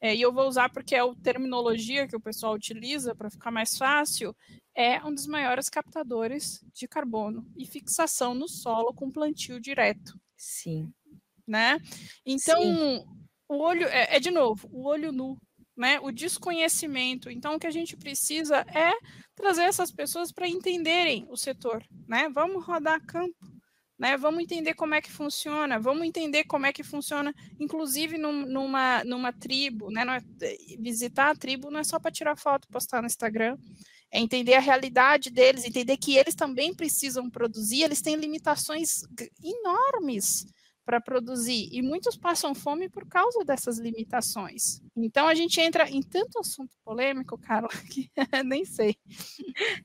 é, 0.00 0.14
e 0.14 0.20
eu 0.20 0.32
vou 0.32 0.46
usar 0.46 0.70
porque 0.70 0.94
é 0.94 1.00
a 1.00 1.14
terminologia 1.22 2.06
que 2.06 2.16
o 2.16 2.20
pessoal 2.20 2.54
utiliza 2.54 3.14
para 3.14 3.30
ficar 3.30 3.50
mais 3.50 3.76
fácil, 3.76 4.34
é 4.74 5.02
um 5.04 5.12
dos 5.12 5.26
maiores 5.26 5.68
captadores 5.68 6.64
de 6.72 6.86
carbono 6.86 7.46
e 7.56 7.66
fixação 7.66 8.34
no 8.34 8.48
solo 8.48 8.92
com 8.92 9.10
plantio 9.10 9.60
direto. 9.60 10.18
Sim. 10.36 10.92
Né? 11.46 11.80
Então, 12.26 12.60
Sim. 12.60 13.04
o 13.48 13.56
olho, 13.56 13.86
é, 13.86 14.16
é 14.16 14.20
de 14.20 14.30
novo, 14.30 14.68
o 14.70 14.86
olho 14.86 15.10
nu 15.10 15.38
né, 15.78 16.00
o 16.00 16.10
desconhecimento. 16.10 17.30
Então, 17.30 17.54
o 17.54 17.58
que 17.58 17.66
a 17.66 17.70
gente 17.70 17.96
precisa 17.96 18.66
é 18.74 18.92
trazer 19.36 19.62
essas 19.62 19.92
pessoas 19.92 20.32
para 20.32 20.48
entenderem 20.48 21.24
o 21.30 21.36
setor, 21.36 21.84
né? 22.08 22.28
Vamos 22.28 22.66
rodar 22.66 23.00
campo, 23.06 23.46
né? 23.96 24.16
Vamos 24.16 24.42
entender 24.42 24.74
como 24.74 24.94
é 24.94 25.00
que 25.00 25.12
funciona, 25.12 25.78
vamos 25.78 26.04
entender 26.04 26.42
como 26.44 26.66
é 26.66 26.72
que 26.72 26.82
funciona, 26.82 27.32
inclusive 27.60 28.18
num, 28.18 28.44
numa, 28.44 29.04
numa 29.04 29.32
tribo, 29.32 29.88
né? 29.88 30.02
É, 30.42 30.56
visitar 30.80 31.30
a 31.30 31.36
tribo 31.36 31.70
não 31.70 31.78
é 31.78 31.84
só 31.84 32.00
para 32.00 32.10
tirar 32.10 32.36
foto, 32.36 32.66
postar 32.68 33.00
no 33.00 33.06
Instagram, 33.06 33.56
é 34.10 34.18
entender 34.18 34.54
a 34.54 34.60
realidade 34.60 35.30
deles, 35.30 35.64
entender 35.64 35.96
que 35.96 36.16
eles 36.16 36.34
também 36.34 36.74
precisam 36.74 37.30
produzir, 37.30 37.84
eles 37.84 38.02
têm 38.02 38.16
limitações 38.16 39.02
enormes 39.40 40.44
para 40.84 41.00
produzir 41.00 41.68
e 41.70 41.82
muitos 41.82 42.16
passam 42.16 42.54
fome 42.54 42.88
por 42.88 43.06
causa 43.06 43.44
dessas 43.44 43.78
limitações. 43.78 44.80
Então 45.04 45.28
a 45.28 45.34
gente 45.34 45.60
entra 45.60 45.88
em 45.88 46.02
tanto 46.02 46.38
assunto 46.38 46.76
polêmico, 46.84 47.38
Carla, 47.38 47.68
que 47.92 48.10
nem 48.44 48.64
sei. 48.64 48.96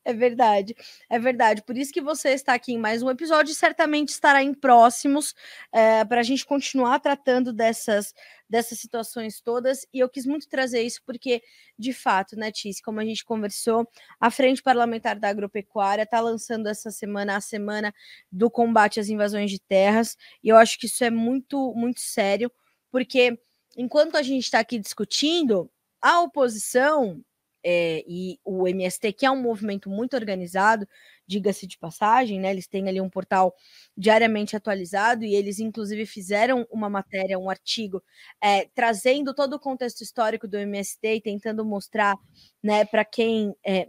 É 0.04 0.14
verdade, 0.14 0.76
é 1.10 1.20
verdade. 1.20 1.64
Por 1.64 1.78
isso 1.78 1.92
que 1.94 2.02
você 2.02 2.30
está 2.30 2.54
aqui 2.54 2.74
em 2.74 2.78
mais 2.78 3.04
um 3.04 3.10
episódio 3.10 3.52
e 3.52 3.56
certamente 3.56 4.10
estará 4.10 4.44
em 4.44 4.54
próximos 4.54 5.34
é, 5.72 6.04
para 6.06 6.22
a 6.22 6.24
gente 6.24 6.46
continuar 6.46 7.00
tratando 7.00 7.54
dessas 7.54 8.14
dessas 8.50 8.78
situações 8.80 9.42
todas, 9.42 9.84
e 9.92 9.98
eu 10.00 10.08
quis 10.08 10.28
muito 10.28 10.48
trazer 10.48 10.84
isso 10.84 11.02
porque, 11.08 11.42
de 11.80 11.92
fato, 11.92 12.36
né, 12.36 12.52
Tis, 12.52 12.80
como 12.82 13.00
a 13.00 13.06
gente 13.06 13.26
conversou, 13.26 13.88
a 14.20 14.30
Frente 14.30 14.62
Parlamentar 14.62 15.18
da 15.20 15.30
Agropecuária 15.30 16.04
está 16.04 16.20
lançando 16.20 16.68
essa 16.70 16.92
semana 16.92 17.36
a 17.36 17.42
semana 17.42 17.92
do 18.32 18.52
combate 18.52 19.00
às 19.00 19.10
invasões 19.10 19.50
de 19.50 19.60
terras, 19.60 20.16
e 20.44 20.50
eu 20.50 20.58
acho 20.58 20.78
que 20.78 20.86
isso 20.86 21.04
é 21.04 21.10
muito, 21.10 21.74
muito 21.76 22.00
sério, 22.02 22.52
porque 22.92 23.40
enquanto 23.78 24.16
a 24.18 24.22
gente 24.24 24.44
está 24.44 24.60
aqui 24.60 24.80
discutindo, 24.80 25.70
a 26.02 26.22
oposição 26.22 27.22
é, 27.66 28.04
e 28.08 28.40
o 28.44 28.68
MST, 28.68 29.14
que 29.14 29.26
é 29.26 29.32
um 29.32 29.42
movimento 29.42 29.90
muito 29.90 30.16
organizado, 30.16 30.88
diga-se 31.26 31.66
de 31.66 31.78
passagem, 31.78 32.40
né? 32.40 32.52
Eles 32.52 32.68
têm 32.68 32.88
ali 32.90 33.00
um 33.00 33.10
portal 33.10 33.56
diariamente 33.98 34.56
atualizado 34.56 35.24
e 35.24 35.34
eles, 35.34 35.60
inclusive, 35.60 36.06
fizeram 36.06 36.68
uma 36.70 36.90
matéria, 36.90 37.40
um 37.40 37.50
artigo, 37.50 38.04
é, 38.42 38.66
trazendo 38.76 39.34
todo 39.34 39.54
o 39.54 39.60
contexto 39.60 40.02
histórico 40.02 40.48
do 40.48 40.58
MST 40.58 41.16
e 41.16 41.22
tentando 41.22 41.64
mostrar, 41.66 42.16
né, 42.62 42.84
para 42.86 43.06
quem 43.06 43.56
é, 43.66 43.88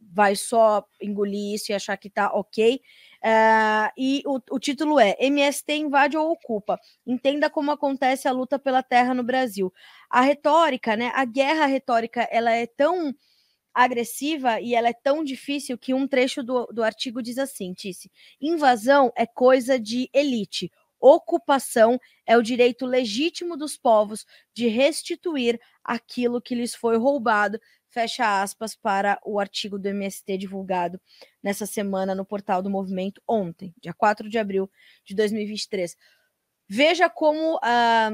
vai 0.00 0.36
só 0.36 0.84
engolir 1.00 1.54
isso 1.54 1.72
e 1.72 1.74
achar 1.74 1.96
que 1.96 2.10
tá 2.10 2.30
ok. 2.32 2.80
Uh, 3.22 3.90
e 3.96 4.22
o, 4.26 4.40
o, 4.50 4.58
título 4.58 5.00
é 5.00 5.16
MST 5.18 5.72
invade 5.74 6.16
ou 6.16 6.30
ocupa. 6.30 6.78
Entenda 7.06 7.50
como 7.50 7.70
acontece 7.70 8.28
a 8.28 8.32
luta 8.32 8.58
pela 8.58 8.82
terra 8.82 9.14
no 9.14 9.22
Brasil. 9.22 9.72
A 10.10 10.20
retórica, 10.20 10.96
né? 10.96 11.10
A 11.14 11.24
guerra 11.24 11.66
retórica, 11.66 12.28
ela 12.30 12.52
é 12.52 12.66
tão 12.66 13.14
agressiva 13.74 14.58
e 14.60 14.74
ela 14.74 14.88
é 14.88 14.94
tão 14.94 15.22
difícil 15.22 15.76
que 15.76 15.92
um 15.92 16.08
trecho 16.08 16.42
do, 16.42 16.66
do 16.66 16.82
artigo 16.82 17.22
diz 17.22 17.36
assim, 17.36 17.74
Tice, 17.74 18.10
invasão 18.40 19.12
é 19.14 19.26
coisa 19.26 19.78
de 19.78 20.08
elite. 20.14 20.70
Ocupação 20.98 22.00
é 22.24 22.38
o 22.38 22.42
direito 22.42 22.86
legítimo 22.86 23.54
dos 23.56 23.76
povos 23.76 24.24
de 24.54 24.66
restituir 24.66 25.60
aquilo 25.84 26.40
que 26.40 26.54
lhes 26.54 26.74
foi 26.74 26.96
roubado 26.96 27.60
fecha 27.96 28.42
aspas 28.42 28.76
para 28.76 29.18
o 29.24 29.40
artigo 29.40 29.78
do 29.78 29.88
MST 29.88 30.36
divulgado 30.36 31.00
nessa 31.42 31.64
semana 31.64 32.14
no 32.14 32.26
portal 32.26 32.60
do 32.60 32.68
movimento 32.68 33.22
ontem, 33.26 33.74
dia 33.80 33.94
4 33.94 34.28
de 34.28 34.36
abril 34.36 34.70
de 35.02 35.14
2023. 35.14 35.96
Veja 36.68 37.08
como 37.08 37.58
a, 37.62 38.10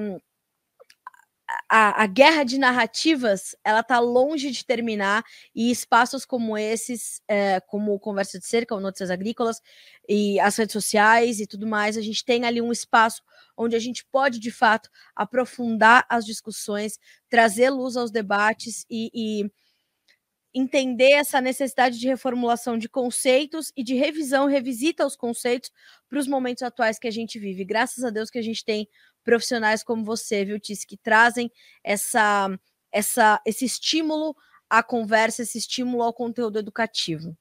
a, 1.69 2.05
a 2.05 2.07
guerra 2.07 2.45
de 2.45 2.59
narrativas 2.59 3.57
ela 3.65 3.81
está 3.81 3.99
longe 3.99 4.53
de 4.53 4.65
terminar 4.65 5.25
e 5.53 5.69
espaços 5.69 6.25
como 6.25 6.57
esses, 6.57 7.21
é, 7.27 7.59
como 7.59 7.99
Conversa 7.99 8.39
de 8.39 8.47
Cerca, 8.47 8.77
ou 8.77 8.81
Notícias 8.81 9.11
Agrícolas 9.11 9.61
e 10.09 10.39
as 10.39 10.57
redes 10.57 10.75
sociais 10.75 11.41
e 11.41 11.47
tudo 11.47 11.67
mais, 11.67 11.97
a 11.97 12.01
gente 12.01 12.25
tem 12.25 12.45
ali 12.45 12.63
um 12.63 12.71
espaço 12.71 13.21
onde 13.57 13.75
a 13.75 13.81
gente 13.81 14.07
pode 14.13 14.39
de 14.39 14.53
fato 14.53 14.89
aprofundar 15.17 16.07
as 16.09 16.25
discussões, 16.25 17.01
trazer 17.29 17.71
luz 17.71 17.97
aos 17.97 18.13
debates 18.13 18.87
e, 18.89 19.11
e 19.13 19.51
entender 20.55 21.13
essa 21.13 21.41
necessidade 21.41 21.99
de 21.99 22.07
reformulação 22.07 22.77
de 22.77 22.89
conceitos 22.89 23.73
e 23.77 23.83
de 23.83 23.95
revisão, 23.95 24.47
revisita 24.47 25.07
os 25.07 25.17
conceitos 25.17 25.71
para 26.09 26.19
os 26.19 26.27
momentos 26.27 26.63
atuais 26.63 26.99
que 26.99 27.09
a 27.09 27.11
gente 27.11 27.39
vive. 27.39 27.65
Graças 27.65 28.05
a 28.05 28.11
Deus 28.11 28.31
que 28.31 28.39
a 28.39 28.43
gente 28.43 28.65
tem 28.65 28.89
profissionais 29.25 29.83
como 29.83 30.05
você, 30.05 30.45
viu, 30.45 30.61
Tice, 30.61 30.87
que 30.87 30.97
trazem 30.97 31.51
essa, 31.83 32.49
essa, 32.93 33.41
esse 33.47 33.65
estímulo 33.65 34.35
à 34.69 34.83
conversa, 34.83 35.43
esse 35.43 35.59
estímulo 35.59 36.03
ao 36.03 36.13
conteúdo 36.13 36.59
educativo. 36.59 37.37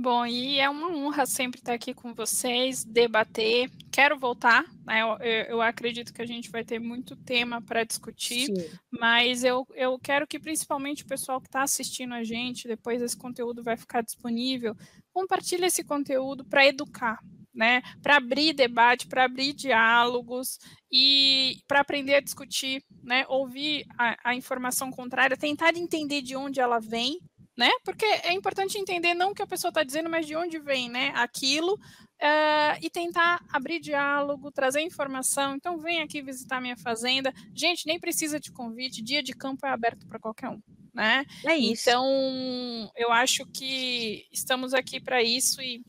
Bom, 0.00 0.24
e 0.24 0.60
é 0.60 0.70
uma 0.70 0.94
honra 0.94 1.26
sempre 1.26 1.58
estar 1.58 1.72
aqui 1.72 1.92
com 1.92 2.14
vocês, 2.14 2.84
debater. 2.84 3.68
Quero 3.90 4.16
voltar, 4.16 4.64
né? 4.86 5.00
eu, 5.00 5.18
eu, 5.48 5.60
acredito 5.60 6.14
que 6.14 6.22
a 6.22 6.26
gente 6.26 6.52
vai 6.52 6.64
ter 6.64 6.78
muito 6.78 7.16
tema 7.16 7.60
para 7.60 7.82
discutir, 7.82 8.46
Sim. 8.46 8.78
mas 8.92 9.42
eu, 9.42 9.66
eu 9.74 9.98
quero 9.98 10.24
que 10.24 10.38
principalmente 10.38 11.02
o 11.02 11.06
pessoal 11.06 11.40
que 11.40 11.48
está 11.48 11.62
assistindo 11.62 12.14
a 12.14 12.22
gente, 12.22 12.68
depois 12.68 13.02
esse 13.02 13.16
conteúdo 13.16 13.60
vai 13.60 13.76
ficar 13.76 14.00
disponível, 14.02 14.76
compartilhe 15.12 15.66
esse 15.66 15.82
conteúdo 15.82 16.44
para 16.44 16.64
educar, 16.64 17.18
né? 17.52 17.82
Para 18.00 18.18
abrir 18.18 18.52
debate, 18.52 19.08
para 19.08 19.24
abrir 19.24 19.52
diálogos 19.52 20.60
e 20.92 21.56
para 21.66 21.80
aprender 21.80 22.14
a 22.14 22.20
discutir, 22.20 22.84
né? 23.02 23.24
Ouvir 23.28 23.84
a, 23.98 24.30
a 24.30 24.34
informação 24.36 24.92
contrária, 24.92 25.36
tentar 25.36 25.76
entender 25.76 26.22
de 26.22 26.36
onde 26.36 26.60
ela 26.60 26.78
vem 26.78 27.18
né? 27.58 27.70
Porque 27.84 28.04
é 28.04 28.32
importante 28.32 28.78
entender 28.78 29.14
não 29.14 29.32
o 29.32 29.34
que 29.34 29.42
a 29.42 29.46
pessoa 29.46 29.70
está 29.70 29.82
dizendo, 29.82 30.08
mas 30.08 30.24
de 30.24 30.36
onde 30.36 30.60
vem, 30.60 30.88
né? 30.88 31.10
Aquilo 31.16 31.74
uh, 31.74 32.78
e 32.80 32.88
tentar 32.88 33.44
abrir 33.52 33.80
diálogo, 33.80 34.52
trazer 34.52 34.80
informação. 34.80 35.56
Então, 35.56 35.76
vem 35.76 36.00
aqui 36.00 36.22
visitar 36.22 36.60
minha 36.60 36.76
fazenda. 36.76 37.34
Gente, 37.52 37.84
nem 37.84 37.98
precisa 37.98 38.38
de 38.38 38.52
convite, 38.52 39.02
dia 39.02 39.24
de 39.24 39.32
campo 39.32 39.66
é 39.66 39.70
aberto 39.70 40.06
para 40.06 40.20
qualquer 40.20 40.50
um. 40.50 40.60
Né? 40.94 41.24
É 41.44 41.56
isso. 41.56 41.90
Então, 41.90 42.90
eu 42.96 43.10
acho 43.10 43.44
que 43.46 44.24
estamos 44.32 44.72
aqui 44.72 45.00
para 45.00 45.20
isso 45.20 45.60
e 45.60 45.82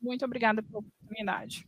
muito 0.00 0.24
obrigada 0.24 0.62
pela 0.62 0.78
oportunidade. 0.78 1.66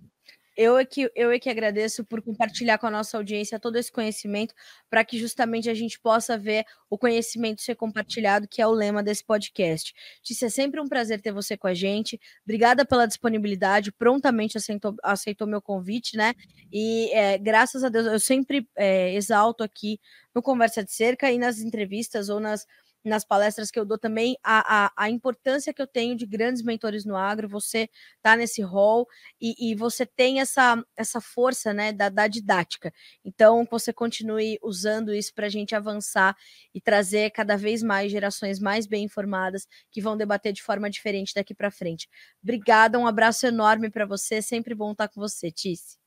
Eu 0.61 0.76
é, 0.76 0.84
que, 0.84 1.09
eu 1.14 1.30
é 1.30 1.38
que 1.38 1.48
agradeço 1.48 2.04
por 2.04 2.20
compartilhar 2.20 2.78
com 2.78 2.88
a 2.88 2.90
nossa 2.90 3.16
audiência 3.16 3.61
todo 3.61 3.76
esse 3.76 3.92
conhecimento, 3.92 4.52
para 4.90 5.04
que 5.04 5.16
justamente 5.16 5.70
a 5.70 5.74
gente 5.74 6.00
possa 6.00 6.36
ver 6.36 6.64
o 6.90 6.98
conhecimento 6.98 7.62
ser 7.62 7.76
compartilhado, 7.76 8.48
que 8.48 8.61
é 8.61 8.66
o 8.66 8.72
lema 8.72 9.00
desse 9.00 9.24
podcast. 9.24 9.94
Tícia, 10.20 10.46
é 10.46 10.48
sempre 10.48 10.80
um 10.80 10.88
prazer 10.88 11.20
ter 11.20 11.30
você 11.30 11.56
com 11.56 11.68
a 11.68 11.74
gente. 11.74 12.18
Obrigada 12.42 12.84
pela 12.84 13.06
disponibilidade, 13.06 13.92
prontamente 13.92 14.59
aceitou, 14.59 14.96
aceitou 15.04 15.46
meu 15.46 15.62
convite, 15.62 16.16
né? 16.16 16.34
E 16.72 17.09
é, 17.12 17.38
graças 17.38 17.84
a 17.84 17.88
Deus, 17.88 18.06
eu 18.06 18.18
sempre 18.18 18.68
é, 18.76 19.14
exalto 19.14 19.62
aqui 19.62 20.00
no 20.34 20.42
Conversa 20.42 20.82
de 20.82 20.90
Cerca 20.92 21.30
e 21.30 21.38
nas 21.38 21.61
entrevistas 21.61 22.28
ou 22.28 22.40
nas 22.40 22.66
nas 23.05 23.24
palestras 23.24 23.70
que 23.70 23.78
eu 23.78 23.84
dou 23.84 23.99
também 23.99 24.36
a, 24.42 24.86
a, 24.86 24.92
a, 24.96 25.11
importância 25.11 25.72
que 25.72 25.80
eu 25.80 25.86
tenho 25.86 26.16
de 26.16 26.26
grandes 26.26 26.62
mentores 26.62 27.05
no 27.05 27.16
agro, 27.16 27.49
você 27.49 27.88
tá 28.22 28.36
nesse 28.36 28.61
rol 28.62 29.07
e, 29.40 29.70
e 29.70 29.74
você 29.74 30.05
tem 30.05 30.40
essa, 30.40 30.82
essa 30.96 31.20
força 31.20 31.72
né, 31.72 31.92
da, 31.92 32.09
da 32.09 32.26
didática. 32.26 32.92
Então, 33.24 33.66
você 33.70 33.92
continue 33.92 34.59
usando 34.62 35.14
isso 35.14 35.32
para 35.34 35.46
a 35.46 35.51
gente 35.51 35.74
avançar 35.74 36.36
e 36.74 36.80
trazer 36.80 37.30
cada 37.30 37.57
vez 37.57 37.82
mais 37.82 38.11
gerações 38.11 38.59
mais 38.59 38.86
bem 38.86 39.05
informadas 39.05 39.66
que 39.90 40.01
vão 40.01 40.16
debater 40.16 40.53
de 40.53 40.62
forma 40.62 40.90
diferente 40.90 41.34
daqui 41.34 41.55
para 41.55 41.70
frente. 41.70 42.09
Obrigada, 42.42 42.99
um 42.99 43.07
abraço 43.07 43.46
enorme 43.46 43.90
para 43.90 44.07
você, 44.07 44.42
sempre 44.42 44.74
bom 44.74 44.92
estar 44.92 45.09
com 45.09 45.20
você, 45.20 45.51
Tice. 45.51 45.99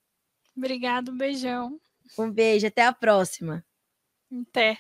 Obrigado, 0.56 1.12
um 1.12 1.18
beijão. 1.18 1.80
Um 2.18 2.30
beijo, 2.30 2.68
até 2.68 2.86
a 2.86 2.94
próxima. 2.94 3.66
Até. 4.50 4.78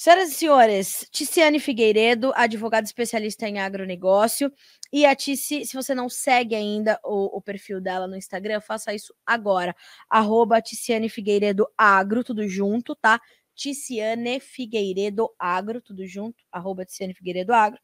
Senhoras 0.00 0.30
e 0.30 0.34
senhores, 0.36 1.08
Ticiane 1.10 1.58
Figueiredo, 1.58 2.32
advogada 2.36 2.86
especialista 2.86 3.48
em 3.48 3.58
agronegócio. 3.58 4.52
E 4.92 5.04
a 5.04 5.12
Tici, 5.12 5.66
se 5.66 5.74
você 5.74 5.92
não 5.92 6.08
segue 6.08 6.54
ainda 6.54 7.00
o, 7.02 7.36
o 7.36 7.42
perfil 7.42 7.80
dela 7.80 8.06
no 8.06 8.14
Instagram, 8.14 8.60
faça 8.60 8.94
isso 8.94 9.12
agora. 9.26 9.74
Arroba 10.08 10.62
Ticiane 10.62 11.08
Figueiredo 11.08 11.66
Agro, 11.76 12.22
tudo 12.22 12.46
junto, 12.46 12.94
tá? 12.94 13.20
Ticiane 13.56 14.38
Figueiredo 14.38 15.34
Agro, 15.36 15.82
tudo 15.82 16.06
junto, 16.06 16.44
arroba 16.52 16.84
Ticiane 16.84 17.12
Figueiredo 17.12 17.52
Agro. 17.52 17.80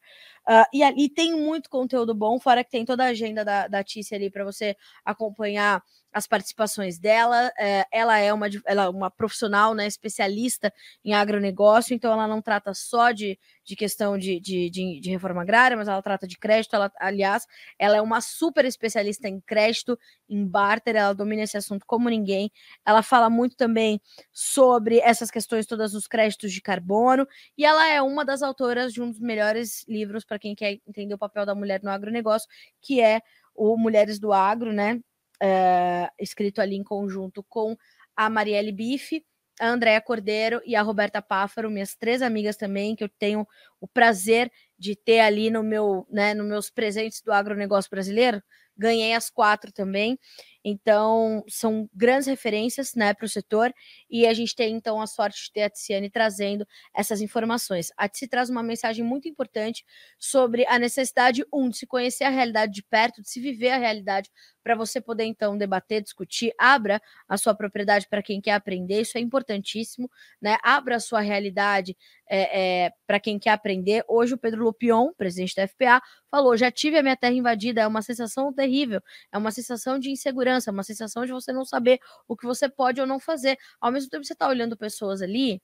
Uh, 0.49 0.65
e 0.73 0.85
ali 0.85 1.09
tem 1.09 1.35
muito 1.35 1.69
conteúdo 1.69 2.15
bom, 2.15 2.39
fora 2.39 2.63
que 2.63 2.71
tem 2.71 2.85
toda 2.85 3.03
a 3.03 3.09
agenda 3.09 3.45
da, 3.45 3.67
da 3.67 3.83
Tici 3.83 4.15
ali 4.15 4.31
para 4.31 4.45
você 4.45 4.77
acompanhar 5.05 5.83
as 6.15 6.29
participações 6.29 6.97
dela. 6.99 7.53
É, 7.59 7.85
ela 7.91 8.17
é 8.19 8.33
uma, 8.33 8.47
ela 8.65 8.85
é 8.85 8.89
uma 8.89 9.11
profissional, 9.11 9.75
né, 9.75 9.87
especialista 9.87 10.73
em 11.05 11.13
agronegócio, 11.13 11.93
então 11.93 12.13
ela 12.13 12.29
não 12.29 12.41
trata 12.41 12.73
só 12.73 13.11
de, 13.11 13.37
de 13.65 13.75
questão 13.75 14.17
de, 14.17 14.39
de, 14.39 14.71
de, 14.71 15.01
de 15.01 15.11
reforma 15.11 15.43
agrária, 15.43 15.77
mas 15.77 15.89
ela 15.89 16.01
trata 16.01 16.27
de 16.27 16.39
crédito. 16.39 16.77
Ela, 16.77 16.91
aliás, 17.01 17.47
ela 17.77 17.97
é 17.97 18.01
uma 18.01 18.21
super 18.21 18.65
especialista 18.65 19.29
em 19.29 19.41
crédito, 19.41 19.99
em 20.29 20.47
barter, 20.47 20.95
ela 20.95 21.13
domina 21.13 21.43
esse 21.43 21.57
assunto 21.57 21.85
como 21.85 22.09
ninguém. 22.09 22.51
Ela 22.87 23.03
fala 23.03 23.29
muito 23.29 23.57
também 23.57 24.01
sobre 24.33 25.01
essas 25.01 25.31
questões 25.31 25.67
todas 25.67 25.93
dos 25.93 26.07
créditos 26.07 26.53
de 26.53 26.63
carbono, 26.63 27.27
e 27.59 27.65
ela 27.65 27.91
é 27.91 28.01
uma 28.01 28.25
das 28.25 28.41
autoras 28.41 28.93
de 28.93 29.03
um 29.03 29.11
dos 29.11 29.19
melhores 29.19 29.85
livros 29.89 30.25
para 30.25 30.39
quem 30.39 30.55
quer 30.55 30.79
entender 30.87 31.15
o 31.15 31.19
papel 31.19 31.45
da 31.45 31.55
mulher 31.57 31.83
no 31.83 31.91
agronegócio, 31.91 32.49
que 32.81 33.01
é 33.01 33.21
o 33.55 33.77
Mulheres 33.77 34.19
do 34.19 34.33
Agro, 34.33 34.73
né? 34.73 35.01
Uh, 35.43 36.09
escrito 36.19 36.61
ali 36.61 36.77
em 36.77 36.85
conjunto 36.85 37.45
com 37.49 37.77
a 38.17 38.31
Marielle 38.31 38.73
Bife, 38.73 39.25
a 39.61 39.69
Andréa 39.69 40.01
Cordeiro 40.01 40.61
e 40.65 40.75
a 40.75 40.83
Roberta 40.83 41.23
Páfaro, 41.23 41.71
minhas 41.71 41.95
três 41.95 42.23
amigas 42.23 42.57
também, 42.57 42.97
que 42.97 43.05
eu 43.05 43.09
tenho 43.09 43.47
o 43.81 43.87
prazer 43.87 44.51
de 44.79 44.97
ter 44.97 45.21
ali 45.21 45.51
no 45.51 45.63
meu, 45.63 46.07
né, 46.11 46.35
nos 46.35 46.47
meus 46.47 46.71
presentes 46.71 47.21
do 47.23 47.33
agronegócio 47.33 47.91
brasileiro. 47.91 48.43
Ganhei 48.77 49.15
as 49.15 49.31
quatro 49.31 49.73
também. 49.73 50.19
Então, 50.65 51.45
são 51.47 51.89
grandes 51.93 52.27
referências 52.27 52.95
né, 52.95 53.13
para 53.13 53.27
o 53.27 53.29
setor 53.29 53.73
e 54.09 54.27
a 54.27 54.33
gente 54.33 54.57
tem 54.57 54.75
então 54.75 55.01
a 55.01 55.07
sorte 55.07 55.45
de 55.45 55.53
ter 55.53 55.63
a 55.63 55.71
Tiziane 55.71 56.09
trazendo 56.09 56.67
essas 56.95 57.21
informações. 57.21 57.93
A 57.97 58.09
Tiziane 58.09 58.31
traz 58.31 58.49
uma 58.49 58.63
mensagem 58.63 59.05
muito 59.05 59.29
importante 59.29 59.85
sobre 60.19 60.67
a 60.67 60.79
necessidade, 60.79 61.45
um, 61.53 61.69
de 61.69 61.77
se 61.77 61.87
conhecer 61.87 62.25
a 62.25 62.31
realidade 62.31 62.73
de 62.73 62.83
perto, 62.83 63.21
de 63.21 63.29
se 63.29 63.41
viver 63.41 63.71
a 63.71 63.77
realidade, 63.77 64.31
para 64.65 64.75
você 64.75 64.99
poder 64.99 65.25
então 65.25 65.59
debater, 65.59 66.03
discutir, 66.03 66.53
abra 66.59 67.01
a 67.29 67.37
sua 67.37 67.55
propriedade 67.55 68.09
para 68.09 68.23
quem 68.23 68.41
quer 68.41 68.53
aprender, 68.53 69.03
isso 69.03 69.19
é 69.19 69.21
importantíssimo, 69.21 70.11
né? 70.41 70.57
Abra 70.63 70.97
a 70.97 71.01
sua 71.01 71.21
realidade 71.21 71.95
é, 72.27 72.87
é, 72.87 72.93
para 73.07 73.21
quem 73.21 73.39
quer 73.39 73.51
aprender. 73.51 74.03
Hoje 74.09 74.33
o 74.33 74.39
Pedro 74.39 74.65
Lupion, 74.65 75.13
presidente 75.13 75.55
da 75.55 75.69
FPA, 75.69 76.03
falou: 76.31 76.57
já 76.57 76.71
tive 76.71 76.97
a 76.97 77.03
minha 77.03 77.17
terra 77.17 77.35
invadida, 77.35 77.83
é 77.83 77.87
uma 77.87 78.01
sensação 78.01 78.53
terrível, 78.55 79.03
é 79.31 79.37
uma 79.37 79.51
sensação 79.51 79.99
de 79.99 80.11
insegurança 80.11 80.54
insegurança, 80.57 80.71
uma 80.71 80.83
sensação 80.83 81.25
de 81.25 81.33
você 81.33 81.53
não 81.53 81.65
saber 81.65 82.01
o 82.29 82.37
que 82.37 82.47
você 82.47 82.69
pode 82.69 83.01
ou 83.01 83.07
não 83.07 83.19
fazer. 83.21 83.59
Ao 83.81 83.93
mesmo 83.93 84.11
tempo, 84.11 84.25
você 84.25 84.33
está 84.33 84.49
olhando 84.49 84.77
pessoas 84.77 85.23
ali 85.23 85.61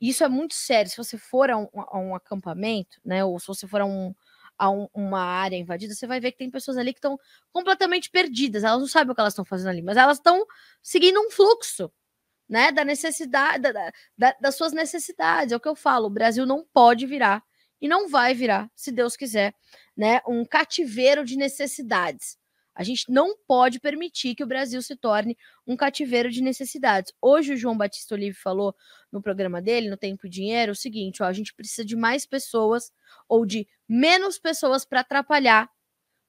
isso 0.00 0.24
é 0.24 0.28
muito 0.28 0.54
sério. 0.54 0.90
Se 0.90 0.96
você 0.96 1.16
for 1.16 1.48
a 1.48 1.56
um, 1.56 1.68
a 1.74 1.98
um 1.98 2.14
acampamento, 2.16 2.98
né, 3.04 3.24
ou 3.24 3.38
se 3.38 3.46
você 3.46 3.68
for 3.68 3.80
a, 3.82 3.86
um, 3.86 4.12
a 4.58 4.68
um, 4.68 4.88
uma 4.92 5.20
área 5.22 5.56
invadida, 5.56 5.94
você 5.94 6.08
vai 6.08 6.18
ver 6.20 6.32
que 6.32 6.38
tem 6.38 6.50
pessoas 6.50 6.76
ali 6.76 6.92
que 6.92 6.98
estão 6.98 7.16
completamente 7.52 8.10
perdidas. 8.10 8.64
Elas 8.64 8.80
não 8.80 8.88
sabem 8.88 9.12
o 9.12 9.14
que 9.14 9.20
elas 9.20 9.32
estão 9.32 9.44
fazendo 9.44 9.68
ali, 9.68 9.80
mas 9.80 9.96
elas 9.96 10.18
estão 10.18 10.44
seguindo 10.82 11.20
um 11.20 11.30
fluxo, 11.30 11.92
né, 12.48 12.72
da 12.72 12.84
necessidade, 12.84 13.62
da, 13.72 13.92
da, 14.18 14.36
das 14.40 14.56
suas 14.56 14.72
necessidades. 14.72 15.52
É 15.52 15.56
o 15.56 15.60
que 15.60 15.68
eu 15.68 15.76
falo. 15.76 16.06
O 16.08 16.10
Brasil 16.10 16.44
não 16.46 16.66
pode 16.72 17.06
virar 17.06 17.42
e 17.80 17.88
não 17.88 18.08
vai 18.08 18.34
virar, 18.34 18.68
se 18.74 18.90
Deus 18.92 19.16
quiser, 19.16 19.54
né, 19.96 20.20
um 20.26 20.44
cativeiro 20.44 21.24
de 21.24 21.36
necessidades. 21.36 22.36
A 22.74 22.82
gente 22.82 23.10
não 23.10 23.36
pode 23.46 23.78
permitir 23.80 24.34
que 24.34 24.42
o 24.42 24.46
Brasil 24.46 24.80
se 24.80 24.96
torne 24.96 25.36
um 25.66 25.76
cativeiro 25.76 26.30
de 26.30 26.42
necessidades. 26.42 27.12
Hoje 27.20 27.52
o 27.52 27.56
João 27.56 27.76
Batista 27.76 28.14
Olive 28.14 28.36
falou 28.36 28.74
no 29.10 29.20
programa 29.20 29.60
dele, 29.60 29.90
no 29.90 29.96
Tempo 29.96 30.26
e 30.26 30.30
Dinheiro, 30.30 30.72
o 30.72 30.76
seguinte: 30.76 31.22
ó, 31.22 31.26
a 31.26 31.32
gente 31.32 31.54
precisa 31.54 31.84
de 31.84 31.96
mais 31.96 32.24
pessoas 32.24 32.90
ou 33.28 33.44
de 33.44 33.68
menos 33.88 34.38
pessoas 34.38 34.84
para 34.84 35.00
atrapalhar 35.00 35.68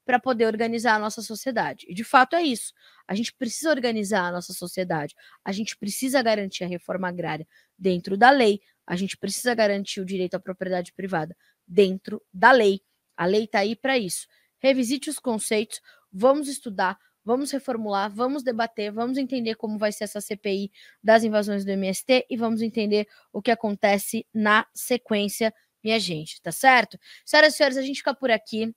para 0.05 0.19
poder 0.19 0.45
organizar 0.45 0.95
a 0.95 0.99
nossa 0.99 1.21
sociedade. 1.21 1.85
E 1.89 1.93
de 1.93 2.03
fato 2.03 2.35
é 2.35 2.43
isso. 2.43 2.73
A 3.07 3.15
gente 3.15 3.33
precisa 3.33 3.69
organizar 3.69 4.25
a 4.25 4.31
nossa 4.31 4.53
sociedade. 4.53 5.15
A 5.43 5.51
gente 5.51 5.77
precisa 5.77 6.21
garantir 6.21 6.63
a 6.63 6.67
reforma 6.67 7.07
agrária 7.07 7.47
dentro 7.77 8.17
da 8.17 8.29
lei. 8.29 8.61
A 8.85 8.95
gente 8.95 9.17
precisa 9.17 9.53
garantir 9.55 10.01
o 10.01 10.05
direito 10.05 10.35
à 10.35 10.39
propriedade 10.39 10.91
privada 10.93 11.35
dentro 11.65 12.21
da 12.33 12.51
lei. 12.51 12.81
A 13.15 13.25
lei 13.25 13.45
está 13.45 13.59
aí 13.59 13.75
para 13.75 13.97
isso. 13.97 14.27
Revisite 14.59 15.09
os 15.09 15.19
conceitos 15.19 15.79
vamos 16.13 16.47
estudar, 16.47 16.97
vamos 17.25 17.51
reformular, 17.51 18.09
vamos 18.09 18.43
debater, 18.43 18.91
vamos 18.91 19.17
entender 19.17 19.55
como 19.55 19.77
vai 19.77 19.91
ser 19.91 20.03
essa 20.03 20.21
CPI 20.21 20.71
das 21.03 21.23
invasões 21.23 21.65
do 21.65 21.71
MST 21.71 22.27
e 22.29 22.37
vamos 22.37 22.61
entender 22.61 23.07
o 23.31 23.41
que 23.41 23.51
acontece 23.51 24.25
na 24.33 24.65
sequência, 24.73 25.53
minha 25.83 25.99
gente, 25.99 26.41
tá 26.41 26.51
certo? 26.51 26.99
Senhoras 27.25 27.53
e 27.53 27.57
senhores, 27.57 27.77
a 27.77 27.81
gente 27.81 27.97
fica 27.97 28.13
por 28.13 28.29
aqui 28.29 28.73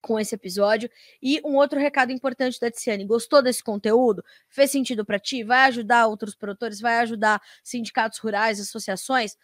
com 0.00 0.18
esse 0.18 0.34
episódio. 0.34 0.90
E 1.22 1.40
um 1.44 1.56
outro 1.56 1.78
recado 1.78 2.12
importante 2.12 2.58
da 2.58 2.70
Tiziane: 2.70 3.04
gostou 3.04 3.42
desse 3.42 3.62
conteúdo? 3.62 4.24
Fez 4.48 4.70
sentido 4.70 5.04
para 5.04 5.18
ti? 5.18 5.44
Vai 5.44 5.68
ajudar 5.68 6.06
outros 6.06 6.34
produtores? 6.34 6.80
Vai 6.80 6.96
ajudar 6.98 7.40
sindicatos 7.62 8.18
rurais, 8.18 8.60
associações? 8.60 9.36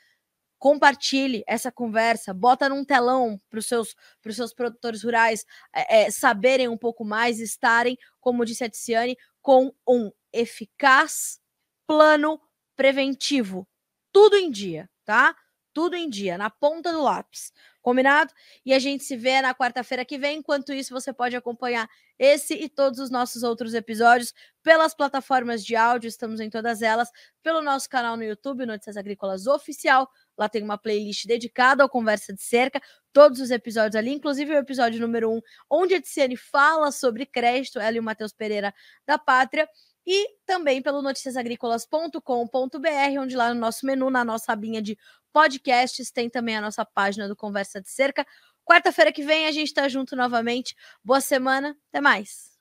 Compartilhe 0.59 1.45
essa 1.47 1.71
conversa, 1.71 2.33
bota 2.33 2.69
num 2.69 2.85
telão 2.85 3.41
para 3.51 3.59
os 3.59 3.67
seus, 3.67 3.95
seus 4.31 4.55
produtores 4.55 5.03
rurais 5.03 5.45
é, 5.75 6.03
é, 6.03 6.11
saberem 6.11 6.69
um 6.69 6.79
pouco 6.79 7.05
mais, 7.05 7.41
estarem, 7.41 7.99
como 8.21 8.45
disse 8.45 8.65
a 8.65 8.69
Tiziane, 8.69 9.17
com 9.43 9.73
um 9.87 10.11
eficaz 10.33 11.41
plano 11.87 12.41
preventivo. 12.75 13.67
Tudo 14.13 14.37
em 14.37 14.51
dia, 14.51 14.89
tá? 15.05 15.37
Tudo 15.73 15.95
em 15.95 16.09
dia, 16.09 16.39
na 16.39 16.49
ponta 16.49 16.91
do 16.91 17.03
lápis. 17.03 17.53
Combinado? 17.83 18.33
E 18.65 18.73
a 18.73 18.79
gente 18.79 19.05
se 19.05 19.15
vê 19.15 19.41
na 19.41 19.55
quarta-feira 19.55 20.05
que 20.05 20.19
vem. 20.19 20.39
Enquanto 20.39 20.73
isso, 20.73 20.93
você 20.93 21.13
pode 21.13 21.37
acompanhar 21.37 21.89
esse 22.19 22.55
e 22.55 22.69
todos 22.69 22.99
os 22.99 23.11
nossos 23.11 23.43
outros 23.43 23.75
episódios 23.75 24.33
pelas 24.63 24.95
plataformas 24.95 25.65
de 25.65 25.77
áudio, 25.77 26.09
estamos 26.09 26.41
em 26.41 26.49
todas 26.49 26.83
elas, 26.83 27.11
pelo 27.43 27.63
nosso 27.63 27.89
canal 27.89 28.17
no 28.17 28.25
YouTube, 28.25 28.67
Notícias 28.67 28.97
Agrícolas 28.97 29.47
Oficial. 29.47 30.11
Lá 30.37 30.49
tem 30.49 30.63
uma 30.63 30.77
playlist 30.77 31.27
dedicada 31.27 31.83
ao 31.83 31.89
Conversa 31.89 32.33
de 32.33 32.43
Cerca, 32.43 32.81
todos 33.13 33.41
os 33.41 33.51
episódios 33.51 33.97
ali, 33.97 34.13
inclusive 34.13 34.53
o 34.53 34.59
episódio 34.59 35.01
número 35.01 35.31
1, 35.31 35.37
um, 35.37 35.41
onde 35.71 35.95
a 35.95 36.01
Tiziane 36.01 36.37
fala 36.37 36.93
sobre 36.93 37.25
crédito, 37.25 37.79
ela 37.79 37.97
e 37.97 38.01
o 38.01 38.03
Matheus 38.03 38.33
Pereira 38.33 38.75
da 39.07 39.19
Pátria 39.19 39.69
e 40.07 40.29
também 40.47 40.81
pelo 40.81 41.03
noticiasagricolas.com.br, 41.03 43.21
onde 43.21 43.37
lá 43.37 43.53
no 43.53 43.61
nosso 43.61 43.85
menu, 43.85 44.09
na 44.09 44.25
nossa 44.25 44.53
abinha 44.53 44.81
de 44.81 44.97
podcasts, 45.33 46.11
tem 46.11 46.31
também 46.31 46.57
a 46.57 46.61
nossa 46.61 46.85
página 46.85 47.27
do 47.27 47.35
Conversa 47.35 47.81
de 47.81 47.91
Cerca. 47.91 48.25
Quarta-feira 48.65 49.13
que 49.13 49.23
vem 49.23 49.47
a 49.47 49.53
gente 49.53 49.69
está 49.69 49.89
junto 49.89 50.15
novamente. 50.15 50.77
Boa 51.05 51.21
semana, 51.21 51.77
até 51.91 52.01
mais. 52.01 52.57